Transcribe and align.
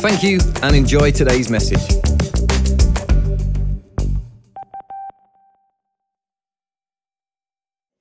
Thank 0.00 0.22
you 0.22 0.40
and 0.62 0.74
enjoy 0.74 1.10
today's 1.10 1.50
message. 1.50 1.78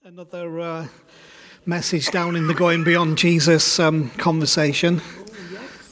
Another 0.06 0.60
uh, 0.62 0.88
message 1.66 2.10
down 2.12 2.38
in 2.38 2.48
the 2.48 2.54
Going 2.54 2.86
Beyond 2.86 3.18
Jesus 3.18 3.82
um, 3.82 4.12
conversation. 4.12 5.02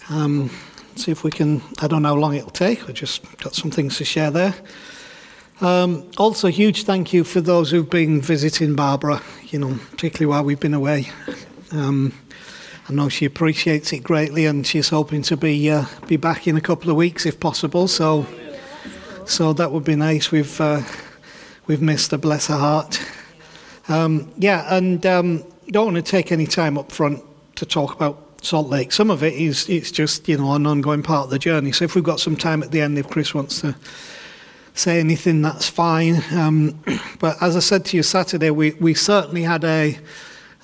Um, 0.09 0.49
see 0.95 1.11
if 1.11 1.25
we 1.25 1.29
can, 1.29 1.61
I 1.81 1.87
don't 1.87 2.03
know 2.03 2.09
how 2.09 2.15
long 2.15 2.35
it'll 2.35 2.51
take, 2.51 2.87
we've 2.87 2.95
just 2.95 3.23
got 3.39 3.53
some 3.53 3.69
things 3.69 3.97
to 3.97 4.05
share 4.05 4.31
there. 4.31 4.55
Um, 5.59 6.09
also, 6.17 6.47
huge 6.47 6.85
thank 6.85 7.11
you 7.11 7.25
for 7.25 7.41
those 7.41 7.69
who've 7.69 7.89
been 7.89 8.21
visiting 8.21 8.75
Barbara, 8.75 9.21
you 9.49 9.59
know, 9.59 9.77
particularly 9.91 10.27
while 10.27 10.45
we've 10.45 10.59
been 10.59 10.73
away. 10.73 11.09
Um, 11.73 12.13
I 12.89 12.93
know 12.93 13.09
she 13.09 13.25
appreciates 13.25 13.91
it 13.91 13.99
greatly, 13.99 14.45
and 14.45 14.65
she's 14.65 14.87
hoping 14.87 15.21
to 15.23 15.35
be 15.35 15.69
uh, 15.69 15.85
be 16.07 16.15
back 16.15 16.47
in 16.47 16.55
a 16.55 16.61
couple 16.61 16.89
of 16.89 16.95
weeks 16.95 17.25
if 17.25 17.37
possible. 17.37 17.89
So, 17.89 18.25
so 19.25 19.51
that 19.53 19.73
would 19.73 19.83
be 19.83 19.97
nice. 19.97 20.31
We've 20.31 20.61
uh, 20.61 20.81
we've 21.65 21.81
missed 21.81 22.11
her, 22.11 22.17
bless 22.17 22.47
her 22.47 22.55
heart. 22.55 23.01
Um, 23.89 24.31
yeah, 24.37 24.73
and 24.73 25.05
um, 25.05 25.43
don't 25.69 25.93
want 25.93 25.97
to 25.97 26.11
take 26.11 26.31
any 26.31 26.47
time 26.47 26.77
up 26.77 26.89
front 26.89 27.21
to 27.55 27.65
talk 27.65 27.93
about 27.93 28.23
Salt 28.41 28.67
Lake. 28.67 28.93
Some 28.93 29.11
of 29.11 29.21
it 29.21 29.33
is 29.33 29.67
it's 29.67 29.91
just 29.91 30.29
you 30.29 30.37
know 30.37 30.53
an 30.53 30.65
ongoing 30.65 31.03
part 31.03 31.25
of 31.25 31.29
the 31.29 31.39
journey. 31.39 31.73
So 31.73 31.83
if 31.83 31.93
we've 31.93 32.05
got 32.05 32.21
some 32.21 32.37
time 32.37 32.63
at 32.63 32.71
the 32.71 32.79
end, 32.79 32.97
if 32.97 33.09
Chris 33.09 33.33
wants 33.33 33.59
to 33.61 33.75
say 34.75 35.01
anything, 35.01 35.41
that's 35.41 35.67
fine. 35.67 36.23
Um, 36.31 36.81
but 37.19 37.35
as 37.41 37.57
I 37.57 37.59
said 37.59 37.83
to 37.85 37.97
you 37.97 38.03
Saturday, 38.03 38.49
we 38.49 38.71
we 38.79 38.93
certainly 38.93 39.43
had 39.43 39.65
a 39.65 39.99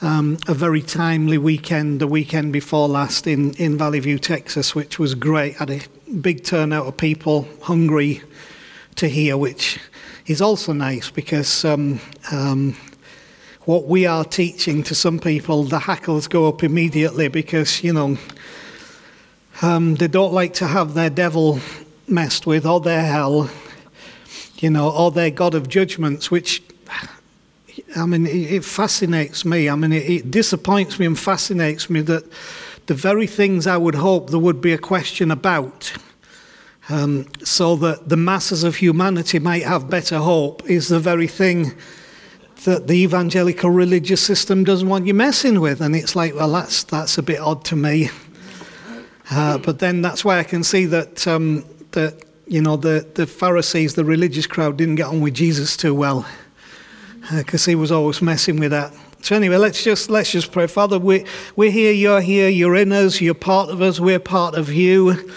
a 0.03 0.53
very 0.53 0.81
timely 0.81 1.37
weekend, 1.37 2.01
the 2.01 2.07
weekend 2.07 2.51
before 2.51 2.89
last 2.89 3.25
in, 3.25 3.53
in 3.53 3.77
Valley 3.77 4.01
View, 4.01 4.19
Texas, 4.19 4.75
which 4.75 4.99
was 4.99 5.15
great. 5.15 5.55
Had 5.55 5.69
a 5.69 5.79
big 6.19 6.43
turnout 6.43 6.87
of 6.87 6.97
people 6.97 7.47
hungry 7.61 8.21
to 8.95 9.07
hear, 9.07 9.37
which 9.37 9.79
is 10.27 10.41
also 10.41 10.73
nice 10.73 11.09
because 11.09 11.63
um, 11.63 12.01
um, 12.31 12.75
what 13.61 13.85
we 13.85 14.05
are 14.05 14.25
teaching 14.25 14.83
to 14.83 14.93
some 14.93 15.19
people, 15.19 15.63
the 15.63 15.79
hackles 15.79 16.27
go 16.27 16.49
up 16.49 16.63
immediately 16.63 17.29
because, 17.29 17.81
you 17.81 17.93
know, 17.93 18.17
um, 19.61 19.95
they 19.95 20.09
don't 20.09 20.33
like 20.33 20.53
to 20.55 20.67
have 20.67 20.95
their 20.95 21.09
devil 21.09 21.61
messed 22.09 22.45
with 22.45 22.65
or 22.65 22.81
their 22.81 23.05
hell, 23.05 23.49
you 24.57 24.69
know, 24.69 24.91
or 24.91 25.11
their 25.11 25.31
God 25.31 25.55
of 25.55 25.69
judgments, 25.69 26.29
which 26.29 26.61
I 27.95 28.05
mean, 28.05 28.25
it, 28.25 28.53
it 28.53 28.65
fascinates 28.65 29.45
me. 29.45 29.69
I 29.69 29.75
mean, 29.75 29.91
it, 29.91 30.09
it, 30.09 30.31
disappoints 30.31 30.99
me 30.99 31.05
and 31.05 31.19
fascinates 31.19 31.89
me 31.89 32.01
that 32.01 32.23
the 32.87 32.93
very 32.93 33.27
things 33.27 33.67
I 33.67 33.77
would 33.77 33.95
hope 33.95 34.29
there 34.29 34.39
would 34.39 34.61
be 34.61 34.73
a 34.73 34.77
question 34.77 35.31
about, 35.31 35.93
um, 36.89 37.27
so 37.43 37.75
that 37.77 38.09
the 38.09 38.17
masses 38.17 38.63
of 38.63 38.77
humanity 38.77 39.39
might 39.39 39.63
have 39.63 39.89
better 39.89 40.17
hope, 40.17 40.67
is 40.69 40.89
the 40.89 40.99
very 40.99 41.27
thing 41.27 41.73
that 42.65 42.87
the 42.87 42.95
evangelical 42.95 43.69
religious 43.69 44.21
system 44.21 44.63
doesn't 44.63 44.87
want 44.87 45.05
you 45.05 45.13
messing 45.13 45.59
with. 45.59 45.81
And 45.81 45.95
it's 45.95 46.15
like, 46.15 46.33
well, 46.33 46.51
that's, 46.51 46.83
that's 46.83 47.17
a 47.17 47.23
bit 47.23 47.39
odd 47.39 47.63
to 47.65 47.75
me. 47.75 48.09
Uh, 49.29 49.57
but 49.57 49.79
then 49.79 50.01
that's 50.01 50.25
why 50.25 50.39
I 50.39 50.43
can 50.43 50.63
see 50.63 50.85
that, 50.85 51.27
um, 51.27 51.65
that 51.91 52.23
you 52.47 52.61
know, 52.61 52.75
the, 52.75 53.07
the 53.15 53.25
Pharisees, 53.25 53.95
the 53.95 54.05
religious 54.05 54.47
crowd, 54.47 54.77
didn't 54.77 54.95
get 54.95 55.07
on 55.07 55.21
with 55.21 55.33
Jesus 55.33 55.77
too 55.77 55.93
well 55.93 56.25
because 57.31 57.67
uh, 57.67 57.71
he 57.71 57.75
was 57.75 57.91
always 57.91 58.21
messing 58.21 58.59
with 58.59 58.71
that. 58.71 58.93
So 59.21 59.35
anyway, 59.37 59.55
let's 59.55 59.81
just 59.81 60.09
let's 60.09 60.31
just 60.31 60.51
pray. 60.51 60.67
Father, 60.67 60.99
we 60.99 61.25
we're 61.55 61.71
here, 61.71 61.93
you're 61.93 62.19
here, 62.19 62.49
you're 62.49 62.75
in 62.75 62.91
us, 62.91 63.21
you're 63.21 63.33
part 63.33 63.69
of 63.69 63.81
us, 63.81 63.97
we're 63.99 64.19
part 64.19 64.55
of 64.55 64.69
you, 64.73 65.29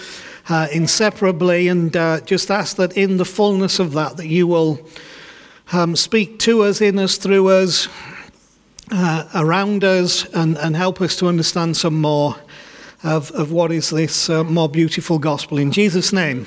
uh, 0.49 0.67
inseparably, 0.73 1.69
and 1.69 1.97
uh, 1.97 2.21
just 2.23 2.51
ask 2.51 2.77
that 2.79 2.97
in 2.97 3.17
the 3.17 3.25
fullness 3.25 3.79
of 3.79 3.93
that, 3.93 4.17
that 4.17 4.27
you 4.27 4.49
will 4.49 4.81
um, 5.73 5.95
speak 5.95 6.41
to 6.41 6.63
us, 6.65 6.81
in 6.81 6.99
us, 6.99 7.17
through 7.17 7.47
us, 7.49 7.87
uh, 8.91 9.29
around 9.37 9.85
us, 9.85 10.25
and, 10.35 10.59
and 10.59 10.75
help 10.75 11.01
us 11.01 11.15
to 11.17 11.29
understand 11.29 11.77
some 11.77 12.01
more 12.01 12.35
of, 13.05 13.31
of 13.33 13.53
what 13.53 13.71
is 13.71 13.91
this 13.91 14.29
uh, 14.29 14.43
more 14.43 14.69
beautiful 14.69 15.21
gospel. 15.21 15.59
In 15.59 15.71
Jesus' 15.71 16.13
name. 16.13 16.47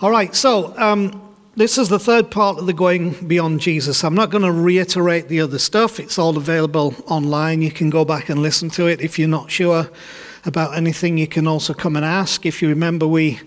All 0.00 0.12
right, 0.12 0.32
so. 0.32 0.78
Um, 0.78 1.25
this 1.56 1.78
is 1.78 1.88
the 1.88 1.98
third 1.98 2.30
part 2.30 2.58
of 2.58 2.66
the 2.66 2.74
Going 2.74 3.12
Beyond 3.26 3.60
Jesus. 3.60 4.04
I'm 4.04 4.14
not 4.14 4.28
going 4.28 4.44
to 4.44 4.52
reiterate 4.52 5.28
the 5.28 5.40
other 5.40 5.58
stuff. 5.58 5.98
It's 5.98 6.18
all 6.18 6.36
available 6.36 6.94
online. 7.06 7.62
You 7.62 7.70
can 7.70 7.88
go 7.88 8.04
back 8.04 8.28
and 8.28 8.42
listen 8.42 8.68
to 8.70 8.86
it. 8.88 9.00
If 9.00 9.18
you're 9.18 9.26
not 9.26 9.50
sure 9.50 9.88
about 10.44 10.76
anything, 10.76 11.16
you 11.16 11.26
can 11.26 11.46
also 11.46 11.72
come 11.72 11.96
and 11.96 12.04
ask. 12.04 12.44
If 12.44 12.60
you 12.60 12.68
remember, 12.68 13.06
we 13.06 13.40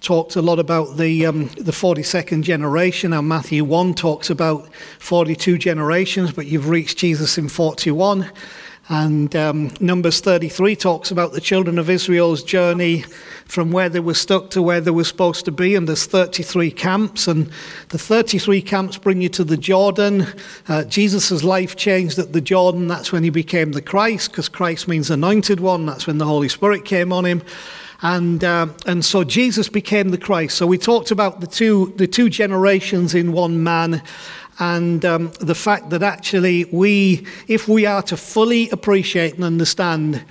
talked 0.00 0.36
a 0.36 0.42
lot 0.42 0.60
about 0.60 0.96
the, 0.96 1.26
um, 1.26 1.48
the 1.56 1.72
42nd 1.72 2.42
generation. 2.42 3.10
Now, 3.10 3.20
Matthew 3.20 3.64
1 3.64 3.94
talks 3.94 4.30
about 4.30 4.72
42 5.00 5.58
generations, 5.58 6.30
but 6.30 6.46
you've 6.46 6.68
reached 6.68 6.98
Jesus 6.98 7.36
in 7.36 7.48
41. 7.48 8.30
And 8.88 9.34
um, 9.34 9.74
Numbers 9.80 10.20
33 10.20 10.76
talks 10.76 11.10
about 11.10 11.32
the 11.32 11.40
children 11.40 11.76
of 11.76 11.90
Israel's 11.90 12.44
journey 12.44 13.04
from 13.46 13.72
where 13.72 13.88
they 13.88 13.98
were 13.98 14.14
stuck 14.14 14.50
to 14.50 14.62
where 14.62 14.80
they 14.80 14.92
were 14.92 15.02
supposed 15.02 15.44
to 15.46 15.50
be. 15.50 15.74
And 15.74 15.88
there's 15.88 16.06
33 16.06 16.70
camps. 16.70 17.26
And 17.26 17.50
the 17.88 17.98
33 17.98 18.62
camps 18.62 18.96
bring 18.96 19.20
you 19.20 19.28
to 19.30 19.42
the 19.42 19.56
Jordan. 19.56 20.26
Uh, 20.68 20.84
Jesus' 20.84 21.42
life 21.42 21.74
changed 21.74 22.18
at 22.20 22.32
the 22.32 22.40
Jordan. 22.40 22.86
That's 22.86 23.10
when 23.10 23.24
he 23.24 23.30
became 23.30 23.72
the 23.72 23.82
Christ, 23.82 24.30
because 24.30 24.48
Christ 24.48 24.86
means 24.86 25.10
anointed 25.10 25.58
one. 25.58 25.84
That's 25.84 26.06
when 26.06 26.18
the 26.18 26.26
Holy 26.26 26.48
Spirit 26.48 26.84
came 26.84 27.12
on 27.12 27.24
him. 27.24 27.42
And, 28.02 28.44
uh, 28.44 28.68
and 28.86 29.04
so 29.04 29.24
Jesus 29.24 29.68
became 29.68 30.10
the 30.10 30.18
Christ. 30.18 30.56
So 30.56 30.66
we 30.66 30.78
talked 30.78 31.10
about 31.10 31.40
the 31.40 31.46
two, 31.46 31.92
the 31.96 32.06
two 32.06 32.28
generations 32.28 33.14
in 33.14 33.32
one 33.32 33.64
man 33.64 34.02
and 34.58 35.04
um, 35.04 35.32
the 35.40 35.54
fact 35.54 35.90
that 35.90 36.02
actually 36.02 36.64
we, 36.66 37.26
if 37.46 37.68
we 37.68 37.84
are 37.84 38.02
to 38.02 38.16
fully 38.16 38.70
appreciate 38.70 39.34
and 39.34 39.44
understand 39.44 40.24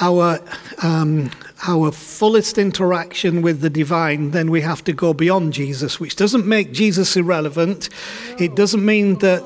our, 0.00 0.40
um, 0.82 1.30
our 1.68 1.92
fullest 1.92 2.58
interaction 2.58 3.42
with 3.42 3.60
the 3.60 3.70
divine, 3.70 4.32
then 4.32 4.50
we 4.50 4.60
have 4.60 4.82
to 4.84 4.92
go 4.92 5.14
beyond 5.14 5.52
Jesus, 5.52 6.00
which 6.00 6.16
doesn't 6.16 6.46
make 6.46 6.72
Jesus 6.72 7.16
irrelevant. 7.16 7.90
It 8.40 8.56
doesn't 8.56 8.84
mean 8.84 9.18
that, 9.20 9.42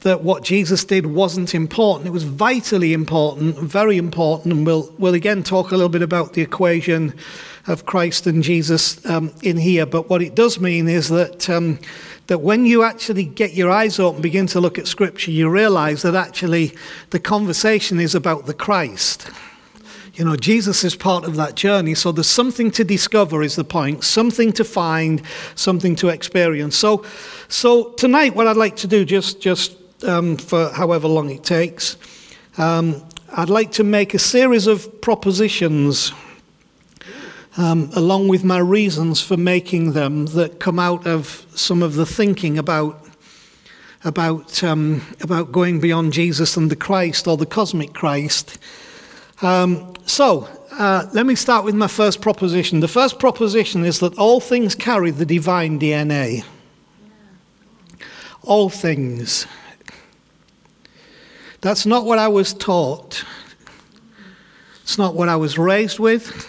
that 0.00 0.22
what 0.22 0.42
Jesus 0.42 0.84
did 0.84 1.04
wasn't 1.06 1.54
important. 1.54 2.06
It 2.06 2.12
was 2.12 2.24
vitally 2.24 2.94
important, 2.94 3.58
very 3.58 3.98
important, 3.98 4.54
and 4.54 4.64
we'll, 4.64 4.90
we'll 4.98 5.14
again 5.14 5.42
talk 5.42 5.70
a 5.70 5.76
little 5.76 5.90
bit 5.90 6.02
about 6.02 6.32
the 6.32 6.40
equation 6.40 7.14
of 7.66 7.84
Christ 7.84 8.26
and 8.26 8.42
Jesus 8.42 9.04
um, 9.04 9.34
in 9.42 9.58
here. 9.58 9.84
But 9.84 10.08
what 10.08 10.22
it 10.22 10.34
does 10.34 10.58
mean 10.58 10.88
is 10.88 11.10
that. 11.10 11.50
That 12.30 12.42
when 12.42 12.64
you 12.64 12.84
actually 12.84 13.24
get 13.24 13.54
your 13.54 13.72
eyes 13.72 13.98
open, 13.98 14.22
begin 14.22 14.46
to 14.46 14.60
look 14.60 14.78
at 14.78 14.86
Scripture, 14.86 15.32
you 15.32 15.50
realize 15.50 16.02
that 16.02 16.14
actually 16.14 16.76
the 17.10 17.18
conversation 17.18 17.98
is 17.98 18.14
about 18.14 18.46
the 18.46 18.54
Christ. 18.54 19.28
You 20.14 20.24
know, 20.24 20.36
Jesus 20.36 20.84
is 20.84 20.94
part 20.94 21.24
of 21.24 21.34
that 21.34 21.56
journey. 21.56 21.96
So 21.96 22.12
there's 22.12 22.28
something 22.28 22.70
to 22.70 22.84
discover, 22.84 23.42
is 23.42 23.56
the 23.56 23.64
point, 23.64 24.04
something 24.04 24.52
to 24.52 24.62
find, 24.62 25.22
something 25.56 25.96
to 25.96 26.06
experience. 26.06 26.76
So, 26.76 27.04
so 27.48 27.90
tonight, 27.94 28.36
what 28.36 28.46
I'd 28.46 28.56
like 28.56 28.76
to 28.76 28.86
do, 28.86 29.04
just, 29.04 29.40
just 29.40 29.76
um, 30.04 30.36
for 30.36 30.70
however 30.70 31.08
long 31.08 31.30
it 31.30 31.42
takes, 31.42 31.96
um, 32.58 33.04
I'd 33.32 33.50
like 33.50 33.72
to 33.72 33.82
make 33.82 34.14
a 34.14 34.20
series 34.20 34.68
of 34.68 35.00
propositions 35.00 36.12
um, 37.56 37.90
along 37.94 38.28
with 38.28 38.44
my 38.44 38.58
reasons 38.58 39.20
for 39.20 39.36
making 39.36 39.92
them 39.92 40.26
that 40.26 40.60
come 40.60 40.78
out 40.78 41.06
of 41.06 41.44
some 41.54 41.82
of 41.82 41.94
the 41.94 42.06
thinking 42.06 42.58
about 42.58 43.06
about 44.04 44.62
um, 44.62 45.02
about 45.20 45.52
going 45.52 45.80
beyond 45.80 46.12
Jesus 46.12 46.56
and 46.56 46.70
the 46.70 46.76
Christ 46.76 47.26
or 47.26 47.36
the 47.36 47.46
cosmic 47.46 47.92
Christ. 47.92 48.58
Um, 49.42 49.94
so 50.06 50.48
uh, 50.72 51.06
let 51.12 51.26
me 51.26 51.34
start 51.34 51.64
with 51.64 51.74
my 51.74 51.86
first 51.86 52.20
proposition. 52.20 52.80
The 52.80 52.88
first 52.88 53.18
proposition 53.18 53.84
is 53.84 53.98
that 54.00 54.16
all 54.18 54.40
things 54.40 54.74
carry 54.74 55.10
the 55.10 55.26
divine 55.26 55.78
DNA. 55.78 56.44
All 58.42 58.70
things. 58.70 59.46
That's 61.60 61.84
not 61.84 62.06
what 62.06 62.18
I 62.18 62.28
was 62.28 62.54
taught. 62.54 63.24
It's 64.82 64.96
not 64.96 65.14
what 65.14 65.28
I 65.28 65.36
was 65.36 65.58
raised 65.58 65.98
with. 65.98 66.48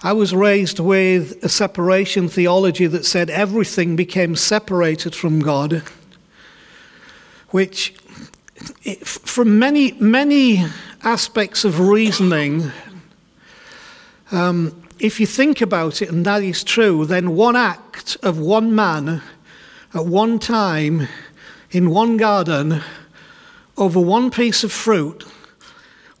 I 0.00 0.12
was 0.12 0.32
raised 0.32 0.78
with 0.78 1.42
a 1.42 1.48
separation 1.48 2.28
theology 2.28 2.86
that 2.86 3.04
said 3.04 3.30
everything 3.30 3.96
became 3.96 4.36
separated 4.36 5.12
from 5.12 5.40
God, 5.40 5.82
which, 7.48 7.96
from 9.02 9.58
many, 9.58 9.90
many 9.92 10.64
aspects 11.02 11.64
of 11.64 11.80
reasoning, 11.80 12.70
um, 14.30 14.80
if 15.00 15.18
you 15.18 15.26
think 15.26 15.60
about 15.60 16.00
it, 16.00 16.10
and 16.10 16.24
that 16.24 16.44
is 16.44 16.62
true, 16.62 17.04
then 17.04 17.34
one 17.34 17.56
act 17.56 18.16
of 18.22 18.38
one 18.38 18.72
man 18.72 19.20
at 19.94 20.06
one 20.06 20.38
time 20.38 21.08
in 21.72 21.90
one 21.90 22.16
garden 22.16 22.82
over 23.76 23.98
one 23.98 24.30
piece 24.30 24.62
of 24.62 24.70
fruit 24.70 25.24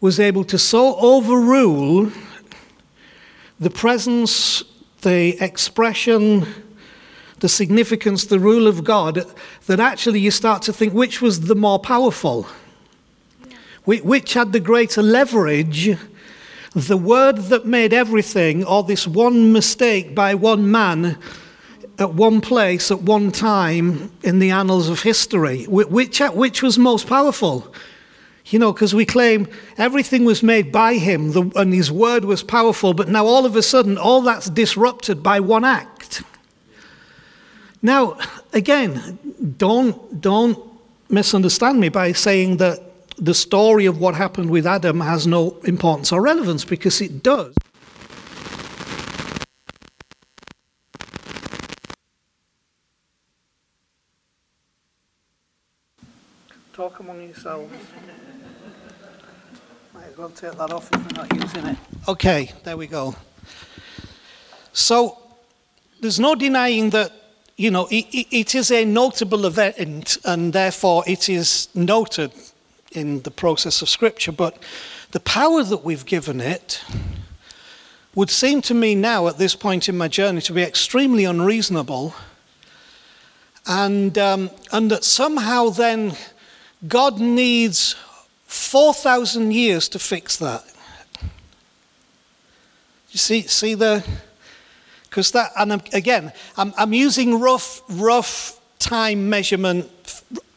was 0.00 0.18
able 0.18 0.42
to 0.42 0.58
so 0.58 0.96
overrule 0.96 2.10
the 3.60 3.70
presence, 3.70 4.62
the 5.02 5.36
expression, 5.42 6.46
the 7.40 7.48
significance, 7.48 8.24
the 8.24 8.38
rule 8.38 8.66
of 8.66 8.84
God, 8.84 9.24
that 9.66 9.80
actually 9.80 10.20
you 10.20 10.30
start 10.30 10.62
to 10.62 10.72
think 10.72 10.92
which 10.92 11.20
was 11.20 11.42
the 11.42 11.54
more 11.54 11.78
powerful, 11.78 12.46
which 13.84 14.34
had 14.34 14.52
the 14.52 14.60
greater 14.60 15.02
leverage, 15.02 15.96
the 16.74 16.96
word 16.96 17.36
that 17.36 17.66
made 17.66 17.92
everything, 17.92 18.64
or 18.64 18.82
this 18.82 19.06
one 19.06 19.52
mistake 19.52 20.14
by 20.14 20.34
one 20.34 20.70
man 20.70 21.18
at 21.98 22.14
one 22.14 22.40
place 22.40 22.90
at 22.92 23.02
one 23.02 23.32
time 23.32 24.10
in 24.22 24.38
the 24.38 24.50
annals 24.50 24.88
of 24.88 25.02
history, 25.02 25.64
which, 25.64 26.20
which 26.20 26.62
was 26.62 26.78
most 26.78 27.08
powerful? 27.08 27.74
You 28.50 28.58
know, 28.58 28.72
because 28.72 28.94
we 28.94 29.04
claim 29.04 29.46
everything 29.76 30.24
was 30.24 30.42
made 30.42 30.72
by 30.72 30.94
him 30.94 31.52
and 31.54 31.74
his 31.74 31.92
word 31.92 32.24
was 32.24 32.42
powerful, 32.42 32.94
but 32.94 33.08
now 33.08 33.26
all 33.26 33.44
of 33.44 33.54
a 33.56 33.62
sudden, 33.62 33.98
all 33.98 34.22
that's 34.22 34.48
disrupted 34.48 35.22
by 35.22 35.38
one 35.38 35.66
act. 35.66 36.22
Now, 37.82 38.16
again, 38.54 39.18
don't, 39.58 40.20
don't 40.20 40.58
misunderstand 41.10 41.78
me 41.78 41.90
by 41.90 42.12
saying 42.12 42.56
that 42.56 42.80
the 43.18 43.34
story 43.34 43.84
of 43.84 43.98
what 43.98 44.14
happened 44.14 44.48
with 44.48 44.66
Adam 44.66 45.00
has 45.00 45.26
no 45.26 45.58
importance 45.64 46.10
or 46.10 46.22
relevance, 46.22 46.64
because 46.64 47.00
it 47.02 47.22
does. 47.22 47.54
Talk 56.72 57.00
among 57.00 57.22
yourselves. 57.22 57.74
As 60.18 60.22
well 60.22 60.30
take 60.30 60.58
that 60.58 60.72
off 60.72 60.92
if 60.92 61.00
we're 61.00 61.22
not 61.22 61.32
using 61.32 61.64
it. 61.64 61.78
Okay, 62.08 62.50
there 62.64 62.76
we 62.76 62.88
go. 62.88 63.14
So, 64.72 65.16
there's 66.00 66.18
no 66.18 66.34
denying 66.34 66.90
that, 66.90 67.12
you 67.56 67.70
know, 67.70 67.86
it, 67.88 68.06
it 68.32 68.52
is 68.56 68.72
a 68.72 68.84
notable 68.84 69.46
event 69.46 70.18
and 70.24 70.52
therefore 70.52 71.04
it 71.06 71.28
is 71.28 71.68
noted 71.72 72.32
in 72.90 73.22
the 73.22 73.30
process 73.30 73.80
of 73.80 73.88
Scripture, 73.88 74.32
but 74.32 74.60
the 75.12 75.20
power 75.20 75.62
that 75.62 75.84
we've 75.84 76.04
given 76.04 76.40
it 76.40 76.82
would 78.16 78.30
seem 78.30 78.60
to 78.62 78.74
me 78.74 78.96
now, 78.96 79.28
at 79.28 79.38
this 79.38 79.54
point 79.54 79.88
in 79.88 79.96
my 79.96 80.08
journey, 80.08 80.40
to 80.40 80.52
be 80.52 80.62
extremely 80.62 81.26
unreasonable, 81.26 82.12
and, 83.68 84.18
um, 84.18 84.50
and 84.72 84.90
that 84.90 85.04
somehow 85.04 85.68
then 85.68 86.16
God 86.88 87.20
needs 87.20 87.94
4,000 88.48 89.52
years 89.52 89.90
to 89.90 89.98
fix 89.98 90.38
that. 90.38 90.64
You 93.10 93.18
see, 93.18 93.42
see 93.42 93.74
the, 93.74 94.02
because 95.04 95.30
that, 95.32 95.52
and 95.56 95.82
again, 95.92 96.32
I'm, 96.56 96.72
I'm 96.78 96.94
using 96.94 97.40
rough, 97.40 97.82
rough 97.90 98.58
time 98.78 99.28
measurement, 99.28 99.90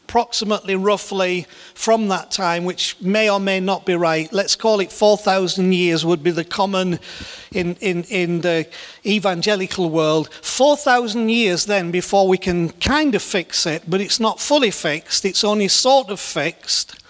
approximately 0.08 0.74
roughly 0.74 1.46
from 1.74 2.08
that 2.08 2.30
time, 2.30 2.64
which 2.64 2.98
may 3.02 3.28
or 3.28 3.38
may 3.38 3.60
not 3.60 3.84
be 3.84 3.94
right. 3.94 4.32
Let's 4.32 4.56
call 4.56 4.80
it 4.80 4.90
4,000 4.90 5.74
years 5.74 6.04
would 6.04 6.22
be 6.22 6.30
the 6.30 6.44
common 6.44 6.98
in, 7.50 7.74
in, 7.76 8.04
in 8.04 8.40
the 8.40 8.66
evangelical 9.04 9.90
world. 9.90 10.32
4,000 10.32 11.28
years 11.28 11.66
then 11.66 11.90
before 11.90 12.26
we 12.26 12.38
can 12.38 12.70
kind 12.70 13.14
of 13.14 13.22
fix 13.22 13.66
it, 13.66 13.82
but 13.86 14.00
it's 14.00 14.18
not 14.18 14.40
fully 14.40 14.70
fixed, 14.70 15.26
it's 15.26 15.44
only 15.44 15.68
sort 15.68 16.08
of 16.08 16.20
fixed. 16.20 17.01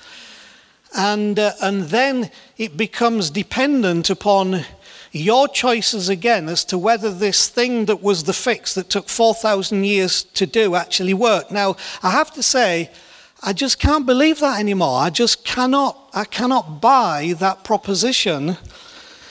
And, 0.94 1.38
uh, 1.38 1.52
and 1.62 1.84
then 1.84 2.30
it 2.58 2.76
becomes 2.76 3.30
dependent 3.30 4.10
upon 4.10 4.64
your 5.12 5.46
choices 5.46 6.08
again 6.08 6.48
as 6.48 6.64
to 6.64 6.78
whether 6.78 7.10
this 7.10 7.48
thing 7.48 7.84
that 7.84 8.02
was 8.02 8.24
the 8.24 8.32
fix 8.32 8.74
that 8.74 8.88
took 8.88 9.08
4,000 9.08 9.84
years 9.84 10.22
to 10.22 10.46
do 10.46 10.74
actually 10.74 11.14
worked. 11.14 11.50
Now, 11.50 11.76
I 12.02 12.10
have 12.10 12.32
to 12.32 12.42
say, 12.42 12.90
I 13.42 13.52
just 13.52 13.78
can't 13.78 14.06
believe 14.06 14.40
that 14.40 14.58
anymore. 14.58 15.00
I 15.00 15.10
just 15.10 15.44
cannot, 15.44 16.10
I 16.14 16.24
cannot 16.24 16.80
buy 16.80 17.34
that 17.38 17.64
proposition 17.64 18.56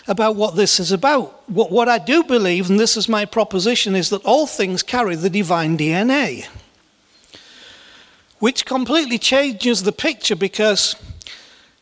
about 0.08 0.36
what 0.36 0.56
this 0.56 0.80
is 0.80 0.92
about. 0.92 1.50
What, 1.50 1.72
what 1.72 1.88
I 1.88 1.98
do 1.98 2.24
believe, 2.24 2.70
and 2.70 2.80
this 2.80 2.98
is 2.98 3.08
my 3.08 3.26
proposition, 3.26 3.96
is 3.96 4.10
that 4.10 4.24
all 4.26 4.48
things 4.48 4.84
carry 4.84 5.16
the 5.16 5.30
divine 5.30 5.78
DNA, 5.78 6.48
which 8.40 8.66
completely 8.66 9.18
changes 9.18 9.84
the 9.84 9.92
picture 9.92 10.36
because 10.36 10.96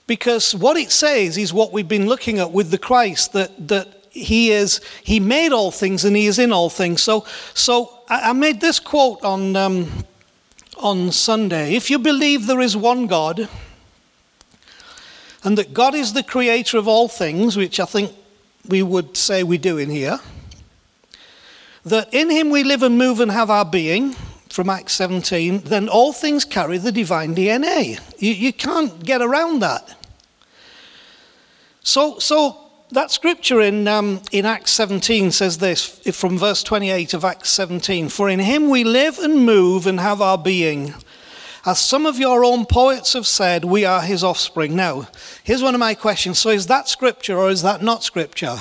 because 0.09 0.56
what 0.56 0.75
it 0.75 0.89
says 0.89 1.38
is 1.38 1.53
what 1.53 1.71
we've 1.71 1.88
been 1.88 2.07
looking 2.07 2.39
at 2.39 2.51
with 2.51 2.71
the 2.71 2.79
Christ 2.79 3.31
that, 3.33 3.67
that 3.67 3.88
he 4.09 4.50
is 4.51 4.81
he 5.03 5.19
made 5.19 5.51
all 5.51 5.69
things 5.69 6.03
and 6.03 6.15
he 6.15 6.25
is 6.25 6.39
in 6.39 6.51
all 6.51 6.69
things. 6.69 7.03
So 7.03 7.25
so 7.53 8.00
i, 8.09 8.31
I 8.31 8.33
made 8.33 8.59
this 8.59 8.79
quote 8.79 9.23
on 9.23 9.56
um, 9.56 10.06
on 10.77 11.11
sunday. 11.11 11.75
If 11.75 11.91
you 11.91 12.00
believe 12.00 12.47
there 12.47 12.59
is 12.59 12.75
one 12.75 13.06
god 13.06 13.47
and 15.44 15.57
that 15.59 15.73
god 15.73 15.94
is 15.94 16.13
the 16.13 16.23
creator 16.23 16.79
of 16.79 16.88
all 16.88 17.07
things 17.07 17.56
which 17.56 17.79
i 17.79 17.85
think 17.85 18.11
we 18.67 18.81
would 18.81 19.15
say 19.15 19.44
we 19.44 19.57
do 19.57 19.77
in 19.77 19.89
here 19.89 20.19
that 21.85 22.13
in 22.13 22.29
him 22.29 22.50
we 22.50 22.63
live 22.63 22.83
and 22.83 22.97
move 22.97 23.19
and 23.19 23.31
have 23.31 23.50
our 23.50 23.65
being 23.65 24.15
from 24.50 24.69
acts 24.69 24.94
17 24.94 25.59
then 25.61 25.88
all 25.88 26.11
things 26.11 26.44
carry 26.44 26.77
the 26.77 26.91
divine 26.91 27.33
dna 27.35 28.00
you, 28.21 28.33
you 28.33 28.51
can't 28.51 29.03
get 29.06 29.21
around 29.21 29.59
that 29.59 29.95
so, 31.89 32.19
so 32.19 32.55
that 32.91 33.09
scripture 33.09 33.61
in, 33.61 33.87
um, 33.87 34.21
in 34.31 34.45
Acts 34.45 34.69
17 34.73 35.31
says 35.31 35.57
this 35.57 35.87
from 36.15 36.37
verse 36.37 36.61
28 36.61 37.15
of 37.15 37.25
Acts 37.25 37.49
17 37.49 38.09
For 38.09 38.29
in 38.29 38.37
him 38.37 38.69
we 38.69 38.83
live 38.83 39.17
and 39.17 39.43
move 39.43 39.87
and 39.87 39.99
have 39.99 40.21
our 40.21 40.37
being. 40.37 40.93
As 41.65 41.79
some 41.79 42.05
of 42.05 42.19
your 42.19 42.45
own 42.45 42.67
poets 42.67 43.13
have 43.13 43.25
said, 43.25 43.65
we 43.65 43.85
are 43.85 44.01
his 44.01 44.23
offspring. 44.23 44.75
Now, 44.75 45.07
here's 45.43 45.63
one 45.63 45.73
of 45.73 45.79
my 45.79 45.95
questions. 45.95 46.37
So, 46.37 46.51
is 46.51 46.67
that 46.67 46.87
scripture 46.87 47.39
or 47.39 47.49
is 47.49 47.63
that 47.63 47.81
not 47.81 48.03
scripture? 48.03 48.57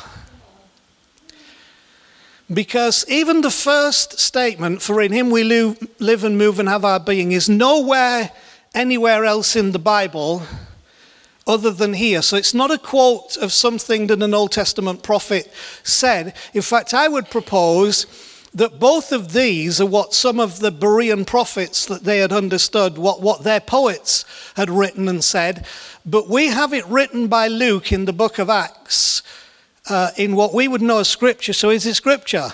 Because 2.50 3.04
even 3.08 3.42
the 3.42 3.50
first 3.50 4.18
statement, 4.18 4.80
for 4.80 5.02
in 5.02 5.12
him 5.12 5.28
we 5.28 5.44
live 5.44 6.24
and 6.24 6.38
move 6.38 6.58
and 6.58 6.68
have 6.68 6.86
our 6.86 6.98
being, 6.98 7.32
is 7.32 7.46
nowhere 7.46 8.30
anywhere 8.74 9.26
else 9.26 9.54
in 9.54 9.72
the 9.72 9.78
Bible 9.78 10.42
other 11.48 11.70
than 11.70 11.94
here. 11.94 12.20
So 12.22 12.36
it's 12.36 12.54
not 12.54 12.70
a 12.70 12.78
quote 12.78 13.36
of 13.38 13.52
something 13.52 14.06
that 14.08 14.22
an 14.22 14.34
Old 14.34 14.52
Testament 14.52 15.02
prophet 15.02 15.52
said. 15.82 16.34
In 16.52 16.62
fact, 16.62 16.92
I 16.92 17.08
would 17.08 17.30
propose 17.30 18.06
that 18.54 18.78
both 18.78 19.12
of 19.12 19.32
these 19.32 19.80
are 19.80 19.86
what 19.86 20.14
some 20.14 20.38
of 20.38 20.60
the 20.60 20.70
Berean 20.70 21.26
prophets 21.26 21.86
that 21.86 22.04
they 22.04 22.18
had 22.18 22.32
understood, 22.32 22.98
what, 22.98 23.22
what 23.22 23.44
their 23.44 23.60
poets 23.60 24.24
had 24.56 24.70
written 24.70 25.08
and 25.08 25.24
said. 25.24 25.66
But 26.04 26.28
we 26.28 26.48
have 26.48 26.72
it 26.72 26.86
written 26.86 27.28
by 27.28 27.48
Luke 27.48 27.92
in 27.92 28.04
the 28.04 28.12
book 28.12 28.38
of 28.38 28.50
Acts 28.50 29.22
uh, 29.88 30.10
in 30.16 30.36
what 30.36 30.54
we 30.54 30.68
would 30.68 30.82
know 30.82 30.98
as 30.98 31.08
scripture. 31.08 31.52
So 31.52 31.70
is 31.70 31.86
it 31.86 31.94
scripture? 31.94 32.50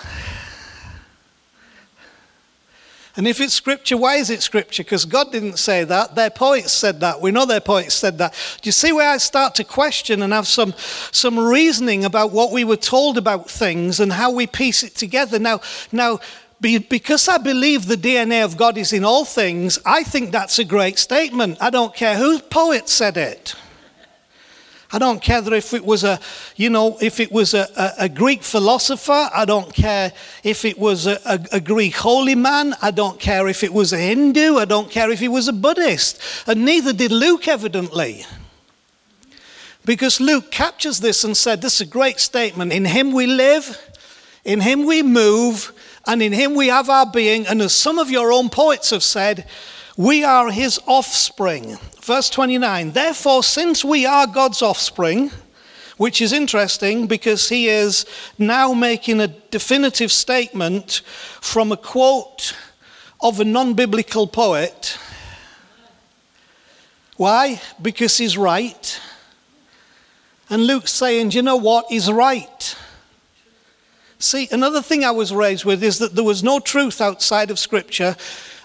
And 3.17 3.27
if 3.27 3.39
it's 3.39 3.53
scripture, 3.53 3.95
why 3.95 4.15
is 4.15 4.29
it 4.29 4.41
scripture? 4.41 4.83
Because 4.83 5.05
God 5.05 5.31
didn't 5.31 5.57
say 5.57 5.85
that. 5.85 6.15
Their 6.15 6.29
poets 6.29 6.73
said 6.73 6.99
that. 6.99 7.21
We 7.21 7.31
know 7.31 7.45
their 7.45 7.61
poets 7.61 7.93
said 7.93 8.17
that. 8.17 8.33
Do 8.61 8.67
you 8.67 8.73
see 8.73 8.91
where 8.91 9.09
I 9.09 9.17
start 9.17 9.55
to 9.55 9.63
question 9.63 10.21
and 10.21 10.33
have 10.33 10.47
some, 10.47 10.73
some 11.11 11.39
reasoning 11.39 12.03
about 12.03 12.31
what 12.31 12.51
we 12.51 12.65
were 12.65 12.75
told 12.75 13.17
about 13.17 13.49
things 13.49 14.01
and 14.01 14.11
how 14.11 14.31
we 14.31 14.47
piece 14.47 14.83
it 14.83 14.95
together? 14.95 15.39
Now, 15.39 15.61
now, 15.93 16.19
because 16.59 17.27
I 17.29 17.37
believe 17.37 17.85
the 17.85 17.95
DNA 17.95 18.43
of 18.43 18.57
God 18.57 18.77
is 18.77 18.91
in 18.91 19.05
all 19.05 19.23
things, 19.23 19.79
I 19.85 20.03
think 20.03 20.31
that's 20.31 20.59
a 20.59 20.65
great 20.65 20.99
statement. 20.99 21.57
I 21.61 21.69
don't 21.69 21.95
care 21.95 22.17
whose 22.17 22.41
poet 22.41 22.89
said 22.89 23.15
it. 23.15 23.55
I 24.95 24.97
don't 24.97 25.21
care 25.21 25.53
if 25.53 25.73
it 25.73 25.83
was 25.83 26.05
a, 26.05 26.21
you 26.55 26.69
know, 26.69 26.97
if 27.01 27.19
it 27.19 27.29
was 27.29 27.53
a, 27.53 27.67
a, 27.75 28.05
a 28.05 28.09
Greek 28.09 28.43
philosopher. 28.43 29.29
I 29.35 29.43
don't 29.43 29.73
care 29.73 30.13
if 30.41 30.63
it 30.63 30.79
was 30.79 31.05
a, 31.05 31.19
a, 31.51 31.59
Greek 31.59 31.97
holy 31.97 32.33
man. 32.33 32.73
I 32.81 32.91
don't 32.91 33.19
care 33.19 33.49
if 33.49 33.61
it 33.61 33.73
was 33.73 33.91
a 33.91 33.97
Hindu. 33.97 34.55
I 34.55 34.63
don't 34.63 34.89
care 34.89 35.11
if 35.11 35.19
he 35.19 35.27
was 35.27 35.49
a 35.49 35.53
Buddhist. 35.53 36.21
And 36.47 36.63
neither 36.63 36.93
did 36.93 37.11
Luke, 37.11 37.45
evidently. 37.49 38.25
Because 39.83 40.21
Luke 40.21 40.49
captures 40.49 41.01
this 41.01 41.25
and 41.25 41.35
said, 41.35 41.61
This 41.61 41.81
is 41.81 41.87
a 41.87 41.91
great 41.91 42.21
statement. 42.21 42.71
In 42.71 42.85
him 42.85 43.11
we 43.11 43.27
live, 43.27 43.77
in 44.45 44.61
him 44.61 44.85
we 44.85 45.03
move, 45.03 45.73
and 46.07 46.21
in 46.21 46.31
him 46.31 46.55
we 46.55 46.67
have 46.67 46.89
our 46.89 47.05
being. 47.05 47.45
And 47.47 47.61
as 47.61 47.73
some 47.73 47.99
of 47.99 48.09
your 48.09 48.31
own 48.31 48.49
poets 48.49 48.91
have 48.91 49.03
said, 49.03 49.45
we 49.97 50.23
are 50.23 50.51
his 50.51 50.79
offspring. 50.87 51.77
Verse 52.05 52.29
29 52.29 52.91
Therefore, 52.91 53.41
since 53.41 53.83
we 53.83 54.05
are 54.05 54.27
God's 54.27 54.61
offspring, 54.61 55.31
which 55.97 56.21
is 56.21 56.33
interesting 56.33 57.07
because 57.07 57.49
he 57.49 57.67
is 57.67 58.05
now 58.37 58.73
making 58.73 59.19
a 59.19 59.27
definitive 59.27 60.11
statement 60.11 61.01
from 61.41 61.71
a 61.71 61.77
quote 61.77 62.55
of 63.21 63.39
a 63.39 63.43
non 63.43 63.73
biblical 63.73 64.27
poet. 64.27 64.99
Why? 67.17 67.59
Because 67.81 68.15
he's 68.19 68.37
right. 68.37 69.01
And 70.47 70.67
Luke's 70.67 70.91
saying, 70.91 71.31
you 71.31 71.41
know 71.41 71.55
what? 71.55 71.87
He's 71.89 72.11
right. 72.11 72.77
See, 74.19 74.47
another 74.51 74.83
thing 74.83 75.03
I 75.03 75.09
was 75.09 75.33
raised 75.33 75.65
with 75.65 75.83
is 75.83 75.97
that 75.97 76.13
there 76.13 76.23
was 76.23 76.43
no 76.43 76.59
truth 76.59 77.01
outside 77.01 77.49
of 77.49 77.57
Scripture. 77.57 78.15